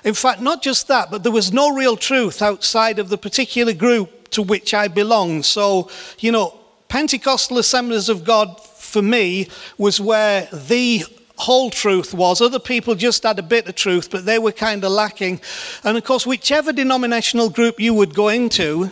In 0.05 0.15
fact, 0.15 0.41
not 0.41 0.63
just 0.63 0.89
that, 0.89 1.11
but 1.11 1.23
there 1.23 1.33
was 1.33 1.53
no 1.53 1.75
real 1.75 1.97
truth 1.97 2.43
outside 2.43 2.99
of 2.99 3.09
the 3.09 3.19
particular 3.19 3.73
group 3.73 4.31
to 4.31 4.43
which 4.43 4.73
I 4.73 4.89
belonged. 4.89 5.45
So, 5.45 5.91
you 6.19 6.33
know, 6.33 6.59
Pentecostal 6.89 7.59
Assemblies 7.59 8.09
of 8.09 8.25
God 8.25 8.61
for 8.61 9.03
me 9.03 9.49
was 9.79 10.01
where 10.01 10.49
the 10.53 11.05
whole 11.37 11.71
truth 11.71 12.13
was. 12.13 12.41
Other 12.41 12.59
people 12.59 12.95
just 12.95 13.23
had 13.23 13.39
a 13.39 13.43
bit 13.43 13.69
of 13.69 13.75
truth, 13.75 14.11
but 14.11 14.25
they 14.25 14.39
were 14.39 14.53
kind 14.53 14.85
of 14.85 14.93
lacking. 14.93 15.41
And 15.85 15.97
of 15.97 16.05
course, 16.05 16.27
whichever 16.27 16.73
denominational 16.73 17.51
group 17.51 17.81
you 17.81 17.95
would 17.95 18.15
go 18.15 18.29
into, 18.29 18.91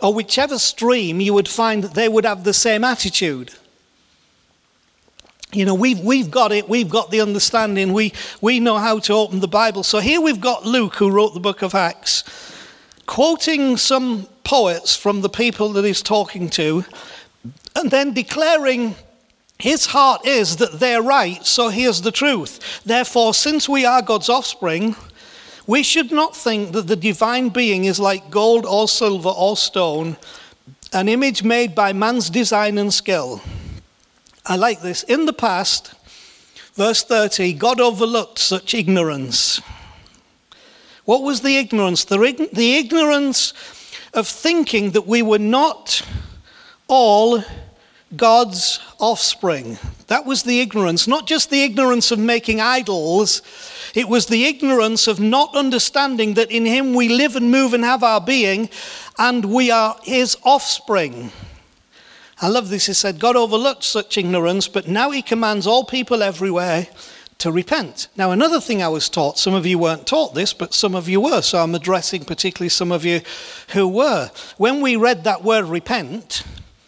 or 0.00 0.12
whichever 0.12 0.58
stream, 0.58 1.20
you 1.20 1.34
would 1.34 1.48
find 1.48 1.84
that 1.84 1.94
they 1.94 2.08
would 2.08 2.24
have 2.24 2.44
the 2.44 2.52
same 2.52 2.84
attitude. 2.84 3.52
You 5.54 5.64
know, 5.64 5.74
we've, 5.74 6.00
we've 6.00 6.30
got 6.30 6.50
it, 6.50 6.68
we've 6.68 6.88
got 6.88 7.12
the 7.12 7.20
understanding, 7.20 7.92
we, 7.92 8.12
we 8.40 8.58
know 8.58 8.76
how 8.76 8.98
to 9.00 9.12
open 9.12 9.38
the 9.38 9.48
Bible. 9.48 9.84
So 9.84 10.00
here 10.00 10.20
we've 10.20 10.40
got 10.40 10.66
Luke, 10.66 10.96
who 10.96 11.10
wrote 11.10 11.32
the 11.32 11.40
book 11.40 11.62
of 11.62 11.76
Acts, 11.76 12.24
quoting 13.06 13.76
some 13.76 14.26
poets 14.42 14.96
from 14.96 15.20
the 15.20 15.28
people 15.28 15.72
that 15.74 15.84
he's 15.84 16.02
talking 16.02 16.50
to, 16.50 16.84
and 17.76 17.90
then 17.90 18.12
declaring 18.12 18.96
his 19.58 19.86
heart 19.86 20.26
is 20.26 20.56
that 20.56 20.80
they're 20.80 21.02
right, 21.02 21.44
so 21.46 21.68
here's 21.68 22.02
the 22.02 22.10
truth. 22.10 22.82
Therefore, 22.84 23.32
since 23.32 23.68
we 23.68 23.84
are 23.84 24.02
God's 24.02 24.28
offspring, 24.28 24.96
we 25.68 25.84
should 25.84 26.10
not 26.10 26.36
think 26.36 26.72
that 26.72 26.88
the 26.88 26.96
divine 26.96 27.48
being 27.48 27.84
is 27.84 28.00
like 28.00 28.28
gold 28.28 28.66
or 28.66 28.88
silver 28.88 29.30
or 29.30 29.56
stone, 29.56 30.16
an 30.92 31.08
image 31.08 31.44
made 31.44 31.74
by 31.74 31.92
man's 31.92 32.28
design 32.28 32.76
and 32.76 32.92
skill. 32.92 33.40
I 34.46 34.56
like 34.56 34.82
this. 34.82 35.02
In 35.04 35.24
the 35.24 35.32
past, 35.32 35.94
verse 36.74 37.02
30, 37.02 37.54
God 37.54 37.80
overlooked 37.80 38.38
such 38.38 38.74
ignorance. 38.74 39.60
What 41.06 41.22
was 41.22 41.40
the 41.40 41.56
ignorance? 41.56 42.04
The, 42.04 42.48
the 42.52 42.76
ignorance 42.76 43.54
of 44.12 44.28
thinking 44.28 44.90
that 44.90 45.06
we 45.06 45.22
were 45.22 45.38
not 45.38 46.02
all 46.88 47.42
God's 48.14 48.80
offspring. 49.00 49.78
That 50.08 50.26
was 50.26 50.42
the 50.42 50.60
ignorance, 50.60 51.08
not 51.08 51.26
just 51.26 51.50
the 51.50 51.64
ignorance 51.64 52.10
of 52.10 52.18
making 52.18 52.60
idols, 52.60 53.42
it 53.94 54.08
was 54.08 54.26
the 54.26 54.44
ignorance 54.44 55.06
of 55.06 55.20
not 55.20 55.56
understanding 55.56 56.34
that 56.34 56.50
in 56.50 56.66
Him 56.66 56.94
we 56.94 57.08
live 57.08 57.36
and 57.36 57.50
move 57.50 57.74
and 57.74 57.84
have 57.84 58.02
our 58.02 58.20
being, 58.20 58.68
and 59.18 59.44
we 59.46 59.70
are 59.70 59.96
His 60.02 60.36
offspring. 60.42 61.32
I 62.40 62.48
love 62.48 62.68
this. 62.68 62.86
He 62.86 62.94
said, 62.94 63.20
God 63.20 63.36
overlooked 63.36 63.84
such 63.84 64.18
ignorance, 64.18 64.68
but 64.68 64.88
now 64.88 65.10
He 65.10 65.22
commands 65.22 65.66
all 65.66 65.84
people 65.84 66.22
everywhere 66.22 66.88
to 67.38 67.52
repent. 67.52 68.08
Now, 68.16 68.30
another 68.30 68.60
thing 68.60 68.82
I 68.82 68.88
was 68.88 69.08
taught, 69.08 69.38
some 69.38 69.54
of 69.54 69.66
you 69.66 69.78
weren't 69.78 70.06
taught 70.06 70.34
this, 70.34 70.52
but 70.52 70.74
some 70.74 70.94
of 70.94 71.08
you 71.08 71.20
were, 71.20 71.42
so 71.42 71.58
I'm 71.58 71.74
addressing 71.74 72.24
particularly 72.24 72.68
some 72.68 72.92
of 72.92 73.04
you 73.04 73.20
who 73.70 73.88
were. 73.88 74.30
When 74.56 74.80
we 74.80 74.96
read 74.96 75.24
that 75.24 75.44
word 75.44 75.64
repent, 75.64 76.44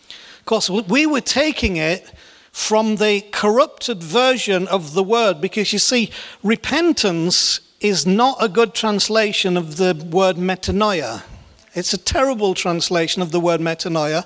of 0.08 0.44
course, 0.44 0.70
we 0.70 1.06
were 1.06 1.20
taking 1.20 1.76
it 1.76 2.12
from 2.52 2.96
the 2.96 3.20
corrupted 3.32 4.02
version 4.02 4.66
of 4.68 4.94
the 4.94 5.02
word 5.02 5.40
because 5.40 5.72
you 5.72 5.78
see, 5.78 6.10
repentance 6.42 7.60
is 7.80 8.06
not 8.06 8.42
a 8.42 8.48
good 8.48 8.72
translation 8.72 9.56
of 9.56 9.76
the 9.76 9.94
word 10.10 10.36
metanoia. 10.36 11.22
It's 11.74 11.92
a 11.92 11.98
terrible 11.98 12.54
translation 12.54 13.20
of 13.20 13.30
the 13.30 13.40
word 13.40 13.60
metanoia. 13.60 14.24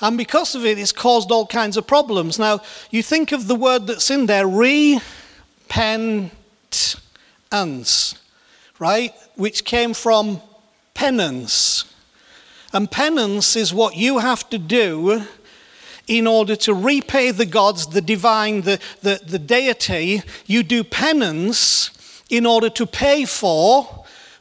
And 0.00 0.16
because 0.16 0.54
of 0.54 0.64
it, 0.64 0.78
it's 0.78 0.92
caused 0.92 1.30
all 1.30 1.46
kinds 1.46 1.76
of 1.76 1.86
problems. 1.86 2.38
Now, 2.38 2.60
you 2.90 3.02
think 3.02 3.32
of 3.32 3.46
the 3.48 3.54
word 3.54 3.86
that's 3.86 4.10
in 4.10 4.26
there, 4.26 4.46
repentance, 4.46 6.32
right? 8.78 9.12
Which 9.36 9.64
came 9.64 9.92
from 9.92 10.40
penance. 10.94 11.84
And 12.72 12.90
penance 12.90 13.56
is 13.56 13.74
what 13.74 13.96
you 13.96 14.18
have 14.18 14.48
to 14.50 14.58
do 14.58 15.26
in 16.06 16.26
order 16.26 16.56
to 16.56 16.74
repay 16.74 17.30
the 17.30 17.46
gods, 17.46 17.86
the 17.86 18.00
divine, 18.00 18.62
the, 18.62 18.80
the, 19.02 19.20
the 19.24 19.38
deity. 19.38 20.22
You 20.46 20.62
do 20.62 20.82
penance 20.82 21.90
in 22.30 22.46
order 22.46 22.70
to 22.70 22.86
pay 22.86 23.24
for, 23.24 23.99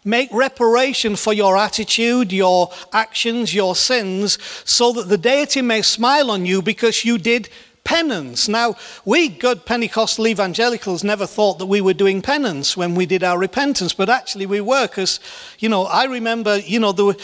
make 0.10 0.30
reparation 0.32 1.16
for 1.16 1.34
your 1.34 1.58
attitude, 1.58 2.34
your 2.34 2.72
actions, 2.92 3.54
your 3.54 3.76
sins, 3.76 4.38
so 4.66 4.92
that 4.94 5.08
the 5.08 5.18
deity 5.18 5.62
may 5.62 5.82
smile 5.82 6.32
on 6.32 6.46
you 6.46 6.62
because 6.62 7.06
you 7.06 7.18
did 7.18 7.50
penance. 7.84 8.48
Now, 8.48 8.76
we 9.06 9.30
good 9.30 9.66
Pentecostal 9.66 10.28
evangelicals 10.28 11.04
never 11.04 11.26
thought 11.26 11.60
that 11.60 11.66
we 11.66 11.82
were 11.82 11.94
doing 11.94 12.22
penance 12.22 12.78
when 12.78 12.94
we 12.94 13.06
did 13.06 13.24
our 13.24 13.38
repentance, 13.38 13.94
but 13.94 14.10
actually 14.10 14.46
we 14.46 14.62
were 14.62 14.88
because, 14.88 15.20
you 15.60 15.70
know, 15.70 15.86
I 15.86 16.06
remember, 16.06 16.58
you 16.60 16.80
know, 16.80 16.92
there 16.92 17.06
were, 17.06 17.16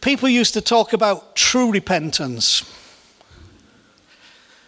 people 0.00 0.28
used 0.28 0.54
to 0.54 0.60
talk 0.60 0.92
about 0.92 1.36
true 1.36 1.70
repentance. 1.70 2.64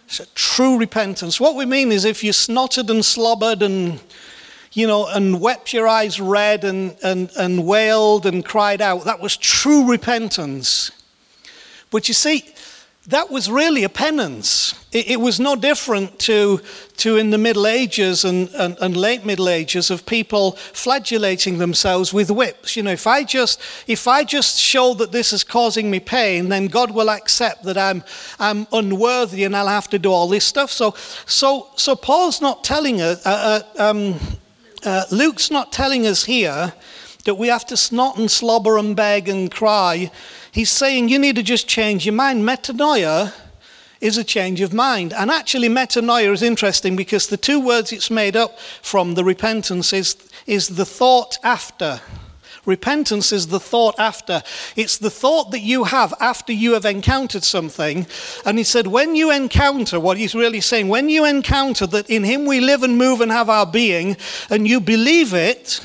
So 0.07 0.25
true 0.35 0.77
repentance. 0.77 1.39
What 1.39 1.55
we 1.55 1.65
mean 1.65 1.91
is 1.91 2.05
if 2.05 2.23
you 2.23 2.31
snotted 2.31 2.89
and 2.89 3.03
slobbered 3.03 3.63
and 3.63 3.99
you 4.73 4.87
know, 4.87 5.07
and 5.07 5.39
wept 5.39 5.71
your 5.73 5.87
eyes 5.87 6.19
red 6.19 6.63
and, 6.63 6.95
and, 7.03 7.31
and 7.37 7.65
wailed 7.65 8.25
and 8.25 8.43
cried 8.43 8.81
out, 8.81 9.05
that 9.05 9.19
was 9.19 9.37
true 9.37 9.89
repentance. 9.89 10.91
But 11.91 12.07
you 12.07 12.13
see, 12.13 12.53
that 13.07 13.29
was 13.29 13.51
really 13.51 13.83
a 13.83 13.89
penance. 13.89 14.73
It, 14.93 15.11
it, 15.11 15.19
was 15.19 15.37
no 15.39 15.55
different 15.57 16.19
to, 16.19 16.61
to 16.97 17.17
in 17.17 17.31
the 17.31 17.37
Middle 17.37 17.67
Ages 17.67 18.23
and, 18.23 18.49
and, 18.55 18.77
and, 18.79 18.95
late 18.95 19.25
Middle 19.25 19.49
Ages 19.49 19.91
of 19.91 20.05
people 20.05 20.53
flagellating 20.53 21.57
themselves 21.57 22.13
with 22.13 22.31
whips. 22.31 22.77
You 22.77 22.83
know, 22.83 22.91
if 22.91 23.05
I 23.05 23.25
just 23.25 23.59
if 23.87 24.07
I 24.07 24.23
just 24.23 24.57
show 24.57 24.93
that 24.93 25.11
this 25.11 25.33
is 25.33 25.43
causing 25.43 25.91
me 25.91 25.99
pain, 25.99 26.47
then 26.47 26.67
God 26.67 26.91
will 26.91 27.09
accept 27.09 27.63
that 27.63 27.77
I'm 27.77 28.05
I'm 28.39 28.67
unworthy 28.71 29.43
and 29.43 29.55
I'll 29.55 29.67
have 29.67 29.89
to 29.89 29.99
do 29.99 30.09
all 30.09 30.29
this 30.29 30.45
stuff. 30.45 30.71
So 30.71 30.95
so 31.25 31.67
so 31.75 31.95
Paul's 31.95 32.39
not 32.41 32.63
telling 32.63 33.01
us. 33.01 33.25
Uh, 33.25 33.63
uh, 33.77 33.89
um, 33.89 34.19
uh, 34.85 35.05
Luke's 35.11 35.49
not 35.49 35.71
telling 35.71 36.05
us 36.05 36.25
here 36.25 36.73
that 37.25 37.35
we 37.35 37.47
have 37.47 37.65
to 37.67 37.77
snot 37.77 38.17
and 38.17 38.29
slobber 38.29 38.77
and 38.77 38.95
beg 38.95 39.29
and 39.29 39.49
cry 39.49 40.11
He's 40.53 40.69
saying 40.69 41.09
you 41.09 41.17
need 41.17 41.35
to 41.37 41.43
just 41.43 41.67
change 41.67 42.05
your 42.05 42.13
mind. 42.13 42.47
Metanoia 42.47 43.33
is 43.99 44.19
a 44.19 44.23
change 44.23 44.61
of 44.61 44.71
mind. 44.71 45.11
And 45.11 45.31
actually, 45.31 45.67
metanoia 45.67 46.31
is 46.31 46.43
interesting 46.43 46.95
because 46.95 47.25
the 47.25 47.37
two 47.37 47.59
words 47.59 47.91
it's 47.91 48.11
made 48.11 48.35
up 48.35 48.59
from, 48.59 49.15
the 49.15 49.23
repentance, 49.23 49.91
is, 49.93 50.15
is 50.45 50.69
the 50.69 50.85
thought 50.85 51.39
after. 51.43 52.01
Repentance 52.65 53.33
is 53.33 53.47
the 53.47 53.59
thought 53.59 53.95
after. 53.99 54.41
It's 54.75 54.97
the 54.97 55.09
thought 55.09 55.51
that 55.51 55.59
you 55.59 55.83
have 55.83 56.13
after 56.19 56.53
you 56.53 56.73
have 56.73 56.85
encountered 56.85 57.43
something. 57.43 58.07
And 58.45 58.57
he 58.57 58.63
said, 58.63 58.87
when 58.87 59.15
you 59.15 59.31
encounter, 59.31 59.99
what 59.99 60.17
he's 60.17 60.33
really 60.33 60.61
saying, 60.61 60.87
when 60.87 61.09
you 61.09 61.25
encounter 61.25 61.85
that 61.87 62.09
in 62.09 62.23
him 62.23 62.45
we 62.45 62.61
live 62.61 62.83
and 62.83 62.97
move 62.97 63.19
and 63.19 63.31
have 63.31 63.49
our 63.49 63.65
being, 63.65 64.15
and 64.49 64.65
you 64.65 64.79
believe 64.79 65.33
it, 65.33 65.81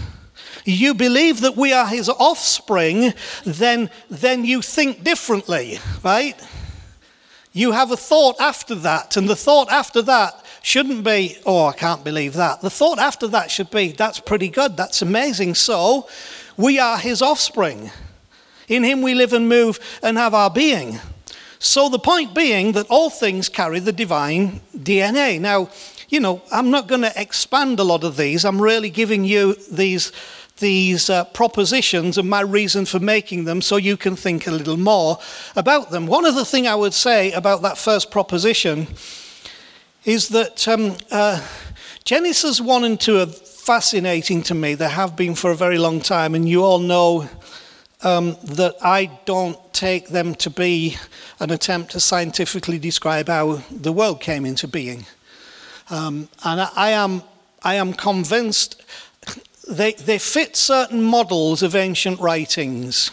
you 0.65 0.95
believe 0.95 1.41
that 1.41 1.57
we 1.57 1.73
are 1.73 1.87
his 1.87 2.09
offspring, 2.09 3.13
then, 3.45 3.91
then 4.09 4.45
you 4.45 4.63
think 4.63 5.03
differently, 5.03 5.79
right? 6.05 6.41
You 7.53 7.73
have 7.73 7.91
a 7.91 7.97
thought 7.97 8.41
after 8.41 8.77
that, 8.77 9.17
and 9.17 9.29
the 9.29 9.35
thought 9.35 9.69
after 9.71 10.03
that 10.03 10.45
shouldn't 10.63 11.03
be, 11.03 11.39
oh, 11.47 11.67
I 11.67 11.73
can't 11.73 12.05
believe 12.05 12.35
that. 12.35 12.61
The 12.61 12.71
thought 12.71 12.99
after 12.99 13.27
that 13.29 13.51
should 13.51 13.71
be, 13.71 13.93
that's 13.93 14.21
pretty 14.21 14.49
good, 14.49 14.77
that's 14.77 15.03
amazing. 15.03 15.55
So, 15.55 16.09
we 16.59 16.79
are 16.79 16.99
his 16.99 17.23
offspring. 17.23 17.91
In 18.69 18.85
him 18.85 19.01
we 19.01 19.15
live 19.15 19.33
and 19.33 19.49
move 19.49 19.81
and 20.03 20.19
have 20.19 20.35
our 20.35 20.51
being. 20.51 20.99
So, 21.61 21.89
the 21.89 21.99
point 21.99 22.35
being 22.35 22.73
that 22.73 22.87
all 22.89 23.11
things 23.11 23.49
carry 23.49 23.81
the 23.81 23.93
divine 23.93 24.61
DNA. 24.77 25.41
Now, 25.41 25.71
you 26.09 26.21
know, 26.21 26.43
I'm 26.53 26.71
not 26.71 26.87
going 26.87 27.01
to 27.01 27.21
expand 27.21 27.81
a 27.81 27.85
lot 27.85 28.05
of 28.05 28.17
these. 28.17 28.45
I'm 28.45 28.61
really 28.61 28.91
giving 28.91 29.25
you 29.25 29.55
these 29.71 30.13
these 30.59 31.09
uh, 31.09 31.25
propositions 31.25 32.19
and 32.19 32.29
my 32.29 32.41
reason 32.41 32.85
for 32.85 32.99
making 32.99 33.45
them 33.45 33.63
so 33.63 33.77
you 33.77 33.97
can 33.97 34.17
think 34.17 34.47
a 34.47 34.51
little 34.51 34.77
more 34.77 35.19
about 35.55 35.91
them. 35.91 36.07
One 36.07 36.27
of 36.27 36.35
the 36.35 36.45
things 36.45 36.67
I 36.67 36.75
would 36.75 36.95
say 36.95 37.31
about 37.33 37.63
that 37.63 37.79
first 37.79 38.11
proposition 38.11 38.89
is 40.05 40.29
that 40.31 40.67
um, 40.67 40.97
uh, 41.13 41.47
Genesis 42.05 42.61
1 42.61 42.85
and 42.85 43.01
2 43.01 43.19
are 43.21 43.27
fascinating 43.69 44.43
to 44.43 44.55
me. 44.55 44.75
They 44.75 44.89
have 44.89 45.15
been 45.15 45.35
for 45.35 45.51
a 45.51 45.55
very 45.55 45.77
long 45.77 46.01
time, 46.01 46.35
and 46.35 46.49
you 46.49 46.65
all 46.65 46.79
know 46.79 47.29
um, 48.03 48.35
that 48.43 48.77
I 48.81 49.11
don't 49.27 49.59
take 49.75 50.09
them 50.09 50.35
to 50.37 50.49
be 50.49 50.97
an 51.39 51.51
attempt 51.51 51.91
to 51.91 52.01
scientifically 52.01 52.79
describe 52.79 53.29
how 53.29 53.61
the 53.71 53.93
world 53.93 54.23
came 54.23 54.47
into 54.47 54.67
being. 54.67 55.05
Um, 55.91 56.31
and 56.43 56.63
I, 56.63 56.71
I, 56.77 56.91
am, 56.93 57.23
I 57.63 57.75
am 57.75 57.93
convinced 57.93 58.83
they, 59.69 59.93
they 59.93 60.19
fit 60.19 60.57
certain 60.57 61.03
models 61.03 61.63
of 61.63 61.77
ancient 61.77 62.21
writings. 62.21 63.11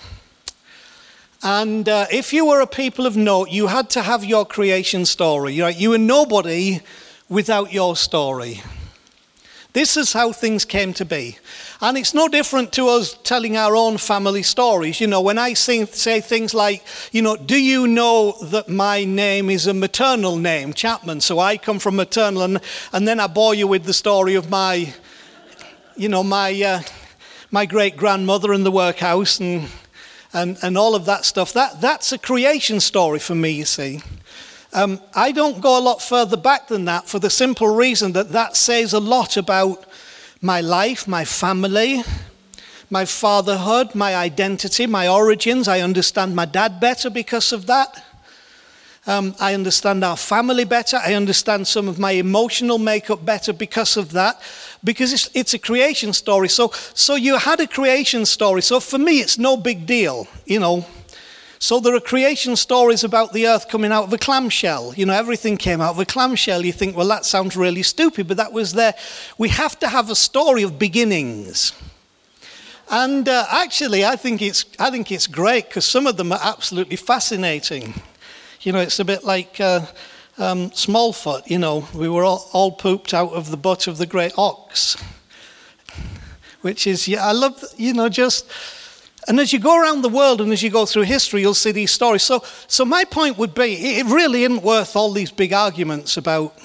And 1.43 1.89
uh, 1.89 2.05
if 2.09 2.31
you 2.31 2.45
were 2.45 2.61
a 2.61 2.67
people 2.67 3.05
of 3.05 3.17
note, 3.17 3.49
you 3.49 3.67
had 3.67 3.89
to 3.89 4.01
have 4.01 4.23
your 4.23 4.45
creation 4.45 5.05
story. 5.05 5.59
Right? 5.59 5.75
You 5.75 5.89
were 5.89 5.97
nobody 5.97 6.79
without 7.27 7.73
your 7.73 7.97
story. 7.97 8.61
This 9.75 9.97
is 9.97 10.13
how 10.13 10.31
things 10.31 10.63
came 10.63 10.93
to 10.93 11.03
be. 11.03 11.37
And 11.81 11.97
it's 11.97 12.13
no 12.13 12.29
different 12.29 12.71
to 12.73 12.87
us 12.87 13.17
telling 13.23 13.57
our 13.57 13.75
own 13.75 13.97
family 13.97 14.41
stories. 14.41 15.01
You 15.01 15.07
know, 15.07 15.19
when 15.19 15.37
I 15.37 15.53
say, 15.53 15.85
say 15.85 16.21
things 16.21 16.53
like, 16.53 16.81
you 17.11 17.21
know, 17.21 17.35
do 17.35 17.61
you 17.61 17.85
know 17.85 18.37
that 18.41 18.69
my 18.69 19.03
name 19.03 19.49
is 19.49 19.67
a 19.67 19.73
maternal 19.73 20.37
name, 20.37 20.71
Chapman? 20.71 21.19
So 21.19 21.39
I 21.39 21.57
come 21.57 21.79
from 21.79 21.97
maternal, 21.97 22.43
and, 22.43 22.61
and 22.93 23.05
then 23.05 23.19
I 23.19 23.27
bore 23.27 23.53
you 23.53 23.67
with 23.67 23.83
the 23.83 23.93
story 23.93 24.35
of 24.35 24.49
my 24.49 24.93
you 25.97 26.09
know, 26.09 26.23
my, 26.23 26.61
uh, 26.61 26.81
my 27.51 27.65
great 27.65 27.95
grandmother 27.95 28.53
in 28.53 28.63
the 28.63 28.71
workhouse 28.71 29.39
and, 29.39 29.69
and, 30.33 30.57
and 30.61 30.77
all 30.77 30.95
of 30.95 31.05
that 31.05 31.25
stuff. 31.25 31.53
That, 31.53 31.81
that's 31.81 32.11
a 32.11 32.17
creation 32.17 32.79
story 32.79 33.19
for 33.19 33.35
me, 33.35 33.51
you 33.51 33.65
see. 33.65 34.01
Um, 34.75 34.99
I 35.13 35.31
don't 35.31 35.61
go 35.61 35.79
a 35.79 35.79
lot 35.79 36.01
further 36.01 36.35
back 36.35 36.67
than 36.67 36.83
that 36.83 37.07
for 37.07 37.17
the 37.17 37.29
simple 37.29 37.73
reason 37.73 38.11
that 38.11 38.33
that 38.33 38.57
says 38.57 38.91
a 38.91 38.99
lot 38.99 39.37
about 39.37 39.85
my 40.41 40.59
life, 40.59 41.07
my 41.07 41.23
family, 41.23 42.03
my 42.89 43.05
fatherhood, 43.05 43.95
my 43.95 44.13
identity, 44.13 44.85
my 44.85 45.07
origins. 45.07 45.69
I 45.69 45.79
understand 45.79 46.35
my 46.35 46.43
dad 46.43 46.81
better 46.81 47.09
because 47.09 47.53
of 47.53 47.67
that. 47.67 48.03
Um, 49.07 49.33
I 49.39 49.53
understand 49.53 50.03
our 50.03 50.17
family 50.17 50.65
better. 50.65 50.97
I 50.97 51.13
understand 51.13 51.67
some 51.69 51.87
of 51.87 51.97
my 51.97 52.11
emotional 52.11 52.77
makeup 52.77 53.23
better 53.23 53.53
because 53.53 53.95
of 53.95 54.11
that, 54.11 54.41
because 54.83 55.13
it's, 55.13 55.29
it's 55.33 55.53
a 55.53 55.59
creation 55.59 56.11
story. 56.11 56.49
So, 56.49 56.73
so 56.93 57.15
you 57.15 57.37
had 57.37 57.61
a 57.61 57.67
creation 57.67 58.25
story. 58.25 58.61
So 58.61 58.81
for 58.81 58.97
me, 58.97 59.21
it's 59.21 59.37
no 59.37 59.55
big 59.55 59.85
deal, 59.85 60.27
you 60.45 60.59
know. 60.59 60.85
So 61.59 61.79
there 61.79 61.95
are 61.95 62.01
creation 62.01 62.55
stories 62.55 63.03
about 63.03 63.33
the 63.33 63.47
earth 63.47 63.69
coming 63.69 63.91
out 63.91 64.03
of 64.03 64.13
a 64.13 64.17
clamshell. 64.17 64.93
You 64.95 65.05
know, 65.05 65.13
everything 65.13 65.57
came 65.57 65.81
out 65.81 65.91
of 65.91 65.99
a 65.99 66.05
clamshell. 66.05 66.65
You 66.65 66.73
think, 66.73 66.97
well, 66.97 67.07
that 67.07 67.25
sounds 67.25 67.55
really 67.55 67.83
stupid, 67.83 68.27
but 68.27 68.37
that 68.37 68.51
was 68.51 68.73
there. 68.73 68.93
We 69.37 69.49
have 69.49 69.79
to 69.79 69.87
have 69.87 70.09
a 70.09 70.15
story 70.15 70.63
of 70.63 70.77
beginnings. 70.77 71.73
And 72.89 73.27
uh, 73.27 73.45
actually, 73.51 74.05
I 74.05 74.15
think 74.15 74.41
it's, 74.41 74.65
I 74.79 74.91
think 74.91 75.11
it's 75.11 75.27
great 75.27 75.69
because 75.69 75.85
some 75.85 76.05
of 76.05 76.17
them 76.17 76.31
are 76.31 76.39
absolutely 76.43 76.97
fascinating. 76.97 77.93
You 78.61 78.73
know, 78.73 78.79
it's 78.79 78.99
a 78.99 79.05
bit 79.05 79.23
like 79.23 79.59
uh, 79.59 79.85
um, 80.37 80.69
Smallfoot, 80.71 81.47
you 81.49 81.57
know, 81.57 81.87
we 81.93 82.09
were 82.09 82.23
all, 82.23 82.49
all, 82.51 82.71
pooped 82.71 83.13
out 83.13 83.31
of 83.31 83.49
the 83.49 83.57
butt 83.57 83.87
of 83.87 83.97
the 83.97 84.05
great 84.05 84.33
ox. 84.37 84.97
Which 86.61 86.85
is, 86.85 87.07
yeah, 87.07 87.25
I 87.25 87.31
love, 87.31 87.63
you 87.77 87.93
know, 87.93 88.09
just. 88.09 88.45
And 89.27 89.39
as 89.39 89.51
you 89.51 89.59
go 89.59 89.79
around 89.79 90.01
the 90.01 90.09
world 90.09 90.39
and 90.39 90.51
as 90.53 90.61
you 90.61 90.69
go 90.69 90.85
through 90.85 91.03
history, 91.03 91.41
you'll 91.41 91.53
see 91.53 91.71
these 91.71 91.91
stories. 91.91 92.21
So, 92.21 92.43
so 92.67 92.85
my 92.85 93.05
point 93.05 93.37
would 93.37 93.55
be 93.55 93.97
it 93.97 94.05
really 94.05 94.43
isn't 94.43 94.61
worth 94.61 94.95
all 94.95 95.11
these 95.11 95.31
big 95.31 95.51
arguments 95.51 96.17
about. 96.17 96.55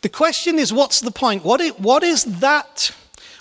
The 0.00 0.08
question 0.08 0.58
is, 0.58 0.72
what's 0.72 1.00
the 1.00 1.10
point? 1.10 1.44
What, 1.44 1.60
it, 1.60 1.78
what 1.80 2.02
is 2.02 2.24
that? 2.40 2.92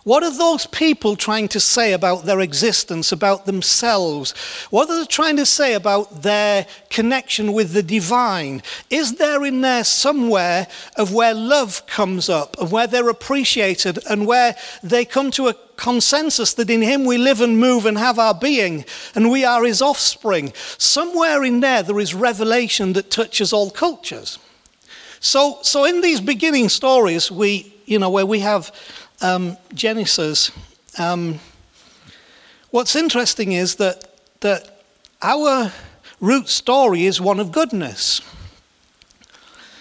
What 0.07 0.23
are 0.23 0.31
those 0.31 0.67
people 0.67 1.17
trying 1.17 1.49
to 1.49 1.59
say 1.59 1.91
about 1.91 2.23
their 2.23 2.39
existence, 2.39 3.11
about 3.11 3.45
themselves? 3.45 4.31
What 4.69 4.89
are 4.89 4.99
they 5.01 5.05
trying 5.05 5.35
to 5.35 5.45
say 5.45 5.73
about 5.73 6.21
their 6.21 6.65
connection 6.89 7.51
with 7.51 7.73
the 7.73 7.83
divine? 7.83 8.63
Is 8.89 9.15
there 9.15 9.43
in 9.43 9.59
there 9.59 9.83
somewhere 9.83 10.67
of 10.95 11.13
where 11.13 11.33
love 11.33 11.85
comes 11.87 12.29
up, 12.29 12.57
of 12.57 12.71
where 12.71 12.87
they're 12.87 13.09
appreciated, 13.09 13.99
and 14.09 14.25
where 14.25 14.55
they 14.81 15.03
come 15.03 15.29
to 15.31 15.49
a 15.49 15.55
consensus 15.75 16.53
that 16.53 16.69
in 16.69 16.81
him 16.81 17.03
we 17.03 17.17
live 17.17 17.41
and 17.41 17.59
move 17.59 17.85
and 17.85 17.97
have 17.97 18.17
our 18.17 18.33
being, 18.33 18.85
and 19.13 19.29
we 19.29 19.43
are 19.43 19.65
his 19.65 19.81
offspring? 19.81 20.53
Somewhere 20.77 21.43
in 21.43 21.59
there, 21.59 21.83
there 21.83 21.99
is 21.99 22.15
revelation 22.15 22.93
that 22.93 23.11
touches 23.11 23.51
all 23.51 23.69
cultures. 23.71 24.39
So, 25.19 25.59
so 25.63 25.83
in 25.83 25.99
these 25.99 26.21
beginning 26.21 26.69
stories, 26.69 27.29
we, 27.29 27.73
you 27.85 27.99
know, 27.99 28.09
where 28.09 28.25
we 28.25 28.39
have 28.39 28.71
um, 29.21 29.57
Genesis, 29.73 30.51
um, 30.99 31.39
what's 32.71 32.95
interesting 32.95 33.51
is 33.51 33.75
that, 33.75 34.19
that 34.41 34.81
our 35.21 35.71
root 36.19 36.47
story 36.47 37.05
is 37.05 37.19
one 37.21 37.39
of 37.39 37.51
goodness. 37.51 38.21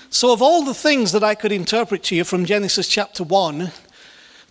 So, 0.09 0.33
of 0.33 0.41
all 0.41 0.65
the 0.65 0.75
things 0.75 1.13
that 1.13 1.23
I 1.23 1.35
could 1.35 1.53
interpret 1.53 2.03
to 2.05 2.17
you 2.17 2.25
from 2.25 2.45
Genesis 2.47 2.89
chapter 2.89 3.23
1, 3.23 3.71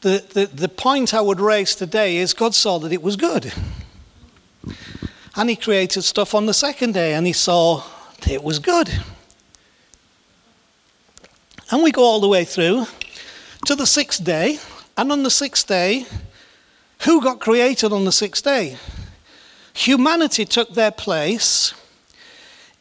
the, 0.01 0.23
the, 0.33 0.45
the 0.45 0.69
point 0.69 1.13
I 1.13 1.21
would 1.21 1.39
raise 1.39 1.73
today 1.73 2.17
is 2.17 2.33
God 2.33 2.53
saw 2.53 2.77
that 2.79 2.91
it 2.91 3.01
was 3.01 3.15
good. 3.15 3.51
And 5.35 5.49
He 5.49 5.55
created 5.55 6.03
stuff 6.03 6.35
on 6.35 6.45
the 6.45 6.53
second 6.53 6.93
day, 6.93 7.13
and 7.13 7.25
He 7.25 7.33
saw 7.33 7.83
that 8.21 8.29
it 8.29 8.43
was 8.43 8.59
good. 8.59 8.91
And 11.71 11.81
we 11.81 11.91
go 11.91 12.03
all 12.03 12.19
the 12.19 12.27
way 12.27 12.45
through 12.45 12.85
to 13.65 13.75
the 13.75 13.87
sixth 13.87 14.23
day, 14.23 14.59
and 14.97 15.11
on 15.11 15.23
the 15.23 15.29
sixth 15.29 15.67
day, 15.67 16.05
who 17.01 17.21
got 17.21 17.39
created 17.39 17.91
on 17.91 18.05
the 18.05 18.11
sixth 18.11 18.43
day? 18.43 18.77
Humanity 19.73 20.45
took 20.45 20.73
their 20.73 20.91
place 20.91 21.73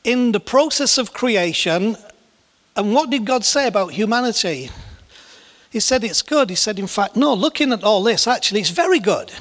in 0.05 0.33
the 0.33 0.41
process 0.41 0.97
of 0.99 1.13
creation. 1.13 1.97
And 2.77 2.95
what 2.95 3.11
did 3.11 3.25
God 3.25 3.45
say 3.45 3.67
about 3.67 3.93
humanity? 3.93 4.71
He 5.71 5.81
said 5.81 6.05
it's 6.05 6.23
good. 6.23 6.51
He 6.51 6.57
said, 6.57 6.79
in 6.79 6.87
fact, 6.87 7.17
no, 7.17 7.35
looking 7.35 7.73
at 7.73 7.83
all 7.83 8.03
this, 8.03 8.29
actually, 8.29 8.61
it's 8.61 8.71
very 8.71 9.01
good. 9.01 9.33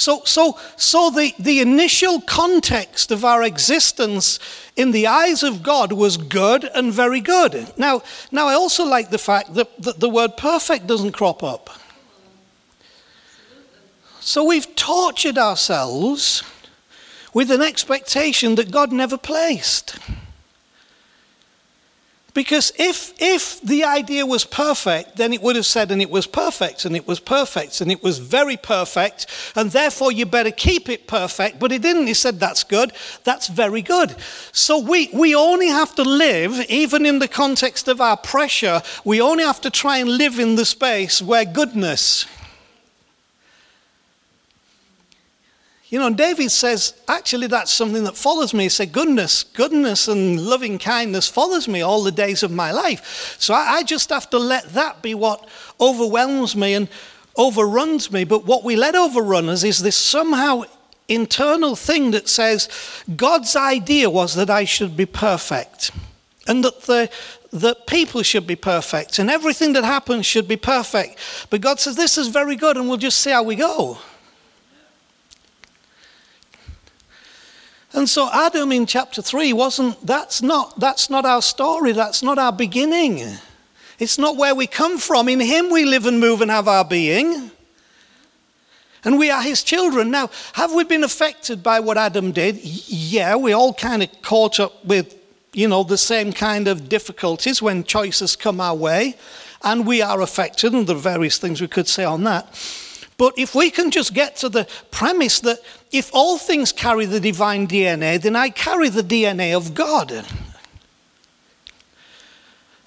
So, 0.00 0.22
so, 0.24 0.58
so 0.78 1.10
the, 1.10 1.34
the 1.38 1.60
initial 1.60 2.22
context 2.22 3.10
of 3.10 3.22
our 3.22 3.42
existence 3.42 4.38
in 4.74 4.92
the 4.92 5.06
eyes 5.06 5.42
of 5.42 5.62
God 5.62 5.92
was 5.92 6.16
good 6.16 6.64
and 6.64 6.90
very 6.90 7.20
good. 7.20 7.70
Now, 7.76 8.00
now 8.32 8.46
I 8.46 8.54
also 8.54 8.86
like 8.86 9.10
the 9.10 9.18
fact 9.18 9.52
that, 9.56 9.82
that 9.82 10.00
the 10.00 10.08
word 10.08 10.38
perfect 10.38 10.86
doesn't 10.86 11.12
crop 11.12 11.42
up. 11.42 11.68
So 14.20 14.42
we've 14.42 14.74
tortured 14.74 15.36
ourselves 15.36 16.44
with 17.34 17.50
an 17.50 17.60
expectation 17.60 18.54
that 18.54 18.70
God 18.70 18.92
never 18.92 19.18
placed. 19.18 19.98
Because 22.34 22.72
if, 22.78 23.12
if 23.20 23.60
the 23.60 23.84
idea 23.84 24.24
was 24.24 24.44
perfect, 24.44 25.16
then 25.16 25.32
it 25.32 25.42
would 25.42 25.56
have 25.56 25.66
said, 25.66 25.90
and 25.90 26.00
it 26.00 26.10
was 26.10 26.26
perfect, 26.26 26.84
and 26.84 26.94
it 26.94 27.06
was 27.06 27.18
perfect, 27.18 27.80
and 27.80 27.90
it 27.90 28.02
was 28.02 28.18
very 28.18 28.56
perfect, 28.56 29.26
and 29.56 29.70
therefore 29.70 30.12
you 30.12 30.26
better 30.26 30.50
keep 30.50 30.88
it 30.88 31.06
perfect. 31.06 31.58
But 31.58 31.72
it 31.72 31.82
didn't. 31.82 32.06
He 32.06 32.14
said, 32.14 32.38
that's 32.38 32.64
good, 32.64 32.92
that's 33.24 33.48
very 33.48 33.82
good. 33.82 34.14
So 34.52 34.78
we, 34.78 35.10
we 35.12 35.34
only 35.34 35.68
have 35.68 35.94
to 35.96 36.02
live, 36.02 36.60
even 36.70 37.04
in 37.04 37.18
the 37.18 37.28
context 37.28 37.88
of 37.88 38.00
our 38.00 38.16
pressure, 38.16 38.82
we 39.04 39.20
only 39.20 39.44
have 39.44 39.60
to 39.62 39.70
try 39.70 39.98
and 39.98 40.10
live 40.10 40.38
in 40.38 40.56
the 40.56 40.64
space 40.64 41.20
where 41.20 41.44
goodness 41.44 42.26
You 45.90 45.98
know, 45.98 46.08
David 46.08 46.52
says, 46.52 46.94
actually, 47.08 47.48
that's 47.48 47.72
something 47.72 48.04
that 48.04 48.16
follows 48.16 48.54
me. 48.54 48.62
He 48.62 48.68
said, 48.68 48.92
goodness, 48.92 49.42
goodness 49.42 50.06
and 50.06 50.40
loving 50.40 50.78
kindness 50.78 51.26
follows 51.26 51.66
me 51.66 51.82
all 51.82 52.04
the 52.04 52.12
days 52.12 52.44
of 52.44 52.52
my 52.52 52.70
life. 52.70 53.36
So 53.40 53.54
I, 53.54 53.78
I 53.78 53.82
just 53.82 54.10
have 54.10 54.30
to 54.30 54.38
let 54.38 54.72
that 54.74 55.02
be 55.02 55.14
what 55.14 55.48
overwhelms 55.80 56.54
me 56.54 56.74
and 56.74 56.88
overruns 57.36 58.12
me. 58.12 58.22
But 58.22 58.44
what 58.44 58.62
we 58.62 58.76
let 58.76 58.94
overrun 58.94 59.48
us 59.48 59.64
is 59.64 59.82
this 59.82 59.96
somehow 59.96 60.62
internal 61.08 61.74
thing 61.74 62.12
that 62.12 62.28
says, 62.28 62.68
God's 63.16 63.56
idea 63.56 64.08
was 64.08 64.36
that 64.36 64.48
I 64.48 64.66
should 64.66 64.96
be 64.96 65.06
perfect 65.06 65.90
and 66.46 66.64
that 66.64 66.82
the, 66.82 67.10
that 67.52 67.88
people 67.88 68.22
should 68.22 68.46
be 68.46 68.54
perfect 68.54 69.18
and 69.18 69.28
everything 69.28 69.72
that 69.72 69.82
happens 69.82 70.24
should 70.24 70.46
be 70.46 70.56
perfect. 70.56 71.18
But 71.50 71.60
God 71.60 71.80
says, 71.80 71.96
This 71.96 72.16
is 72.16 72.28
very 72.28 72.54
good, 72.54 72.76
and 72.76 72.88
we'll 72.88 72.96
just 72.96 73.20
see 73.20 73.30
how 73.30 73.42
we 73.42 73.56
go. 73.56 73.98
And 77.92 78.08
so 78.08 78.30
Adam 78.32 78.70
in 78.72 78.86
chapter 78.86 79.20
3 79.20 79.52
wasn't 79.52 80.06
that's 80.06 80.42
not 80.42 80.78
that's 80.78 81.10
not 81.10 81.24
our 81.24 81.42
story, 81.42 81.92
that's 81.92 82.22
not 82.22 82.38
our 82.38 82.52
beginning. 82.52 83.20
It's 83.98 84.16
not 84.16 84.36
where 84.36 84.54
we 84.54 84.66
come 84.66 84.98
from. 84.98 85.28
In 85.28 85.40
him 85.40 85.70
we 85.70 85.84
live 85.84 86.06
and 86.06 86.20
move 86.20 86.40
and 86.40 86.50
have 86.50 86.68
our 86.68 86.84
being. 86.84 87.50
And 89.04 89.18
we 89.18 89.30
are 89.30 89.42
his 89.42 89.62
children. 89.62 90.10
Now, 90.10 90.30
have 90.54 90.72
we 90.72 90.84
been 90.84 91.04
affected 91.04 91.62
by 91.62 91.80
what 91.80 91.96
Adam 91.96 92.32
did? 92.32 92.56
Yeah, 92.62 93.36
we 93.36 93.52
all 93.52 93.72
kind 93.72 94.02
of 94.02 94.22
caught 94.22 94.60
up 94.60 94.84
with, 94.84 95.16
you 95.52 95.68
know, 95.68 95.82
the 95.84 95.98
same 95.98 96.32
kind 96.32 96.68
of 96.68 96.88
difficulties 96.88 97.62
when 97.62 97.84
choices 97.84 98.36
come 98.36 98.60
our 98.60 98.74
way. 98.74 99.16
And 99.62 99.86
we 99.86 100.02
are 100.02 100.20
affected, 100.20 100.72
and 100.72 100.86
there 100.86 100.96
are 100.96 100.98
various 100.98 101.38
things 101.38 101.60
we 101.60 101.68
could 101.68 101.88
say 101.88 102.04
on 102.04 102.24
that. 102.24 102.46
But 103.20 103.38
if 103.38 103.54
we 103.54 103.70
can 103.70 103.90
just 103.90 104.14
get 104.14 104.36
to 104.36 104.48
the 104.48 104.66
premise 104.90 105.40
that 105.40 105.58
if 105.92 106.08
all 106.14 106.38
things 106.38 106.72
carry 106.72 107.04
the 107.04 107.20
divine 107.20 107.68
DNA, 107.68 108.18
then 108.18 108.34
I 108.34 108.48
carry 108.48 108.88
the 108.88 109.02
DNA 109.02 109.54
of 109.54 109.74
God. 109.74 110.24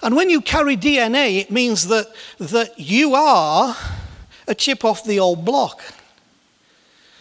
And 0.02 0.16
when 0.16 0.30
you 0.30 0.40
carry 0.40 0.76
DNA, 0.76 1.38
it 1.38 1.52
means 1.52 1.86
that, 1.86 2.08
that 2.38 2.80
you 2.80 3.14
are 3.14 3.76
a 4.48 4.56
chip 4.56 4.84
off 4.84 5.04
the 5.04 5.20
old 5.20 5.44
block. 5.44 5.80